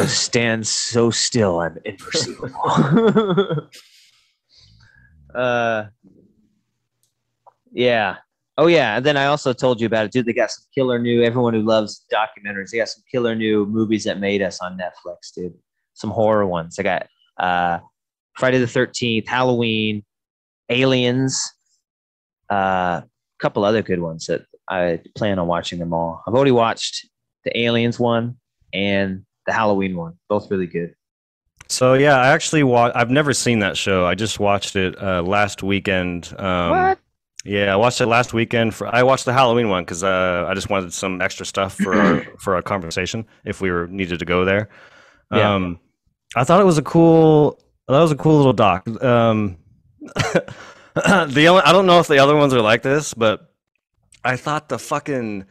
Stand 0.06 0.66
so 0.66 1.10
still, 1.10 1.60
I'm 1.60 1.76
imperceivable. 1.86 3.68
uh, 5.34 5.84
yeah. 7.72 8.16
Oh 8.58 8.66
yeah. 8.66 8.98
And 8.98 9.06
then 9.06 9.16
I 9.16 9.24
also 9.26 9.54
told 9.54 9.80
you 9.80 9.86
about 9.86 10.06
it, 10.06 10.12
dude. 10.12 10.26
They 10.26 10.34
got 10.34 10.50
some 10.50 10.64
killer 10.74 10.98
new. 10.98 11.22
Everyone 11.22 11.54
who 11.54 11.62
loves 11.62 12.04
documentaries, 12.12 12.70
they 12.70 12.78
got 12.78 12.90
some 12.90 13.02
killer 13.10 13.34
new 13.34 13.64
movies 13.66 14.04
that 14.04 14.20
made 14.20 14.42
us 14.42 14.60
on 14.60 14.78
Netflix, 14.78 15.32
dude. 15.34 15.54
Some 15.94 16.10
horror 16.10 16.46
ones. 16.46 16.78
I 16.78 16.82
got 16.82 17.06
uh, 17.38 17.78
Friday 18.36 18.58
the 18.58 18.66
Thirteenth, 18.66 19.26
Halloween, 19.26 20.04
Aliens, 20.68 21.40
uh, 22.50 23.00
couple 23.42 23.64
other 23.64 23.82
good 23.82 24.00
ones 24.00 24.26
that 24.26 24.42
I 24.68 25.00
plan 25.16 25.38
on 25.38 25.46
watching 25.48 25.78
them 25.78 25.92
all. 25.92 26.22
I've 26.26 26.34
already 26.34 26.52
watched 26.52 27.06
the 27.44 27.58
Aliens 27.58 27.98
one 27.98 28.36
and 28.72 29.24
the 29.46 29.52
Halloween 29.52 29.96
one, 29.96 30.14
both 30.28 30.50
really 30.50 30.66
good. 30.68 30.94
So 31.68 31.94
yeah, 31.94 32.16
I 32.16 32.28
actually 32.28 32.62
wa- 32.62 32.92
I've 32.94 33.10
never 33.10 33.32
seen 33.34 33.58
that 33.60 33.76
show. 33.76 34.06
I 34.06 34.14
just 34.14 34.38
watched 34.38 34.76
it 34.76 35.00
uh, 35.02 35.22
last 35.22 35.62
weekend. 35.62 36.32
Um, 36.38 36.70
what? 36.70 36.98
Yeah, 37.44 37.72
I 37.72 37.76
watched 37.76 38.00
it 38.00 38.06
last 38.06 38.32
weekend. 38.32 38.74
For 38.74 38.86
I 38.86 39.02
watched 39.02 39.24
the 39.24 39.32
Halloween 39.32 39.68
one 39.68 39.82
because 39.84 40.04
uh, 40.04 40.46
I 40.48 40.54
just 40.54 40.70
wanted 40.70 40.92
some 40.92 41.20
extra 41.20 41.44
stuff 41.44 41.74
for 41.74 41.94
our, 41.94 42.22
for 42.38 42.54
our 42.54 42.62
conversation 42.62 43.26
if 43.44 43.60
we 43.60 43.70
were 43.70 43.88
needed 43.88 44.20
to 44.20 44.24
go 44.24 44.44
there. 44.44 44.68
Yeah. 45.32 45.54
Um, 45.54 45.80
I 46.36 46.44
thought 46.44 46.60
it 46.60 46.64
was 46.64 46.78
a 46.78 46.82
cool. 46.82 47.58
That 47.88 48.00
was 48.00 48.12
a 48.12 48.16
cool 48.16 48.36
little 48.36 48.52
doc. 48.52 48.86
Um, 49.02 49.56
the 50.94 51.46
only, 51.48 51.62
I 51.62 51.72
don't 51.72 51.86
know 51.86 52.00
if 52.00 52.08
the 52.08 52.18
other 52.18 52.36
ones 52.36 52.52
are 52.54 52.60
like 52.60 52.82
this, 52.82 53.14
but 53.14 53.52
I 54.24 54.36
thought 54.36 54.68
the 54.68 54.78
fucking 54.78 55.46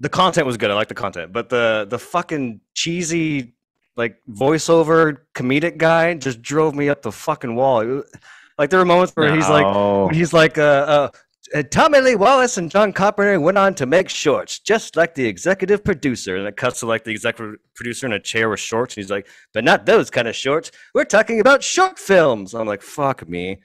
the 0.00 0.08
content 0.08 0.46
was 0.46 0.56
good. 0.56 0.70
I 0.70 0.74
like 0.74 0.88
the 0.88 0.94
content, 0.94 1.32
but 1.32 1.48
the 1.48 1.86
the 1.88 1.98
fucking 1.98 2.60
cheesy 2.74 3.54
like 3.96 4.18
voiceover 4.30 5.18
comedic 5.34 5.76
guy 5.76 6.14
just 6.14 6.40
drove 6.40 6.74
me 6.74 6.88
up 6.88 7.02
the 7.02 7.12
fucking 7.12 7.54
wall. 7.54 7.84
Was- 7.84 8.12
like 8.58 8.70
there 8.70 8.78
were 8.78 8.84
moments 8.84 9.12
where 9.14 9.34
he's 9.34 9.48
like 9.48 9.64
No. 9.64 10.08
he's 10.08 10.32
like 10.32 10.58
uh, 10.58 10.62
uh, 10.62 11.08
uh, 11.54 11.62
Tommy 11.70 12.00
Lee 12.00 12.16
Wallace 12.16 12.58
and 12.58 12.70
John 12.70 12.92
Carpenter 12.92 13.38
went 13.40 13.56
on 13.56 13.74
to 13.76 13.86
make 13.86 14.08
shorts, 14.08 14.58
just 14.58 14.96
like 14.96 15.14
the 15.14 15.24
executive 15.24 15.82
producer. 15.84 16.36
And 16.36 16.46
it 16.46 16.56
cuts 16.56 16.80
to 16.80 16.86
like 16.86 17.04
the 17.04 17.10
executive 17.12 17.56
producer 17.74 18.06
in 18.06 18.12
a 18.12 18.20
chair 18.20 18.48
with 18.48 18.58
shorts. 18.60 18.96
And 18.96 19.02
he's 19.04 19.10
like, 19.10 19.28
but 19.54 19.62
not 19.64 19.86
those 19.86 20.10
kind 20.10 20.26
of 20.28 20.34
shorts. 20.36 20.72
We're 20.92 21.04
talking 21.04 21.38
about 21.40 21.62
short 21.62 21.98
films. 21.98 22.52
I'm 22.54 22.66
like, 22.66 22.82
fuck 22.82 23.28
me. 23.28 23.58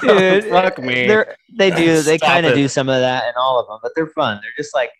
Dude, 0.00 0.44
fuck 0.50 0.78
me. 0.78 1.06
They're, 1.06 1.36
do. 1.56 2.02
They 2.02 2.18
kind 2.18 2.46
of 2.46 2.54
do 2.54 2.68
some 2.68 2.88
of 2.88 3.00
that 3.00 3.24
in 3.28 3.32
all 3.36 3.60
of 3.60 3.66
them, 3.66 3.78
but 3.82 3.92
they're 3.94 4.08
fun. 4.08 4.40
They're 4.42 4.52
just 4.56 4.74
like 4.74 4.90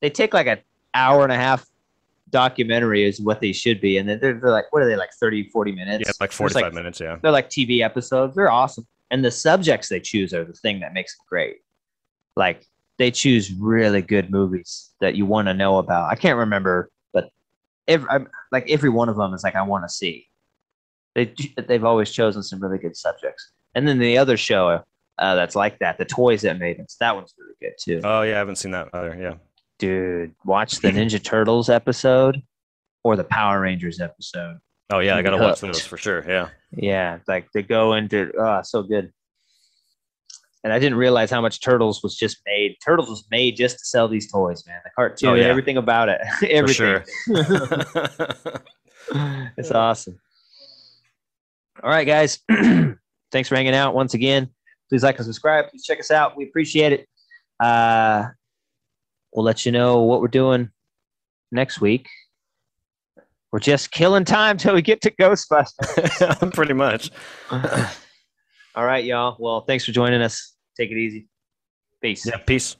they 0.00 0.10
take 0.10 0.34
like 0.34 0.46
an 0.46 0.58
hour 0.94 1.22
and 1.22 1.32
a 1.32 1.36
half 1.36 1.66
documentary 2.30 3.04
is 3.04 3.20
what 3.20 3.40
they 3.40 3.52
should 3.52 3.80
be, 3.80 3.98
and 3.98 4.08
then 4.08 4.18
they're, 4.20 4.34
they're 4.34 4.50
like, 4.50 4.72
what 4.72 4.82
are 4.82 4.86
they 4.86 4.96
like 4.96 5.10
30, 5.18 5.50
40 5.50 5.72
minutes? 5.72 6.04
Yeah, 6.06 6.12
like 6.20 6.30
There's, 6.30 6.52
45 6.52 6.74
minutes. 6.74 7.00
Yeah. 7.00 7.16
They're 7.22 7.32
like 7.32 7.48
TV 7.48 7.80
episodes. 7.82 8.34
They're 8.34 8.50
awesome, 8.50 8.86
and 9.10 9.24
the 9.24 9.30
subjects 9.30 9.88
they 9.88 10.00
choose 10.00 10.34
are 10.34 10.44
the 10.44 10.52
thing 10.52 10.80
that 10.80 10.92
makes 10.92 11.16
them 11.16 11.24
great. 11.28 11.56
Like 12.36 12.66
they 12.98 13.10
choose 13.10 13.52
really 13.52 14.02
good 14.02 14.30
movies 14.30 14.90
that 15.00 15.14
you 15.14 15.26
want 15.26 15.48
to 15.48 15.54
know 15.54 15.78
about. 15.78 16.10
I 16.10 16.14
can't 16.14 16.38
remember, 16.38 16.90
but 17.12 17.30
every, 17.88 18.08
I'm, 18.08 18.28
like 18.52 18.70
every 18.70 18.90
one 18.90 19.08
of 19.08 19.16
them 19.16 19.34
is 19.34 19.42
like 19.44 19.54
I 19.54 19.62
want 19.62 19.84
to 19.84 19.88
see. 19.88 20.26
They 21.14 21.34
they've 21.66 21.84
always 21.84 22.10
chosen 22.10 22.42
some 22.42 22.60
really 22.60 22.78
good 22.78 22.96
subjects, 22.96 23.52
and 23.76 23.86
then 23.86 23.98
the 23.98 24.16
other 24.18 24.36
show 24.38 24.82
uh, 25.18 25.34
that's 25.34 25.54
like 25.54 25.78
that, 25.78 25.98
the 25.98 26.04
toys 26.04 26.42
that 26.42 26.58
made 26.58 26.80
us, 26.80 26.96
that 26.98 27.14
one's 27.14 27.34
really 27.38 27.54
good 27.60 27.74
too. 27.78 28.00
Oh, 28.02 28.22
yeah. 28.22 28.34
I 28.34 28.38
haven't 28.38 28.56
seen 28.56 28.72
that 28.72 28.88
either. 28.92 29.16
Yeah. 29.20 29.34
Dude, 29.78 30.34
watch 30.44 30.80
the 30.80 30.88
Ninja 30.88 31.22
Turtles 31.22 31.68
episode 31.68 32.42
or 33.04 33.14
the 33.16 33.24
Power 33.24 33.60
Rangers 33.60 34.00
episode. 34.00 34.58
Oh, 34.90 35.00
yeah. 35.00 35.16
I 35.16 35.22
got 35.22 35.30
to 35.30 35.36
watch 35.36 35.60
those 35.60 35.86
for 35.86 35.98
sure. 35.98 36.24
Yeah. 36.26 36.48
Yeah, 36.72 37.18
like 37.28 37.48
they 37.52 37.62
go 37.62 37.94
into 37.94 38.32
oh, 38.38 38.62
so 38.62 38.82
good. 38.82 39.12
And 40.64 40.72
I 40.72 40.78
didn't 40.78 40.98
realize 40.98 41.30
how 41.30 41.40
much 41.42 41.60
Turtles 41.60 42.02
was 42.02 42.16
just 42.16 42.38
made. 42.46 42.76
Turtles 42.84 43.08
was 43.08 43.24
made 43.30 43.56
just 43.56 43.78
to 43.78 43.84
sell 43.84 44.08
these 44.08 44.30
toys, 44.32 44.64
man. 44.66 44.80
The 44.84 44.90
cartoon, 44.96 45.28
Oh, 45.28 45.34
yeah. 45.34 45.44
everything 45.44 45.76
about 45.76 46.08
it, 46.08 46.20
everything. 46.48 47.02
it's 49.56 49.70
awesome. 49.70 50.18
All 51.82 51.90
right, 51.90 52.06
guys. 52.06 52.38
thanks 53.32 53.48
for 53.48 53.56
hanging 53.56 53.74
out 53.74 53.94
once 53.94 54.14
again. 54.14 54.50
Please 54.88 55.02
like 55.02 55.16
and 55.16 55.24
subscribe. 55.26 55.68
Please 55.70 55.84
check 55.84 56.00
us 56.00 56.10
out. 56.10 56.36
We 56.36 56.44
appreciate 56.44 56.92
it. 56.92 57.08
Uh, 57.58 58.26
we'll 59.32 59.44
let 59.44 59.66
you 59.66 59.72
know 59.72 60.02
what 60.02 60.20
we're 60.20 60.28
doing 60.28 60.70
next 61.50 61.80
week. 61.80 62.08
We're 63.52 63.60
just 63.60 63.90
killing 63.90 64.24
time 64.24 64.58
till 64.58 64.74
we 64.74 64.82
get 64.82 65.00
to 65.02 65.10
Ghostbusters. 65.10 66.52
Pretty 66.54 66.74
much. 66.74 67.10
All 67.50 68.84
right, 68.84 69.04
y'all. 69.04 69.36
Well, 69.38 69.62
thanks 69.62 69.84
for 69.84 69.92
joining 69.92 70.20
us. 70.20 70.54
Take 70.76 70.90
it 70.90 70.98
easy. 70.98 71.28
Peace. 72.02 72.26
Yeah, 72.26 72.36
peace. 72.38 72.76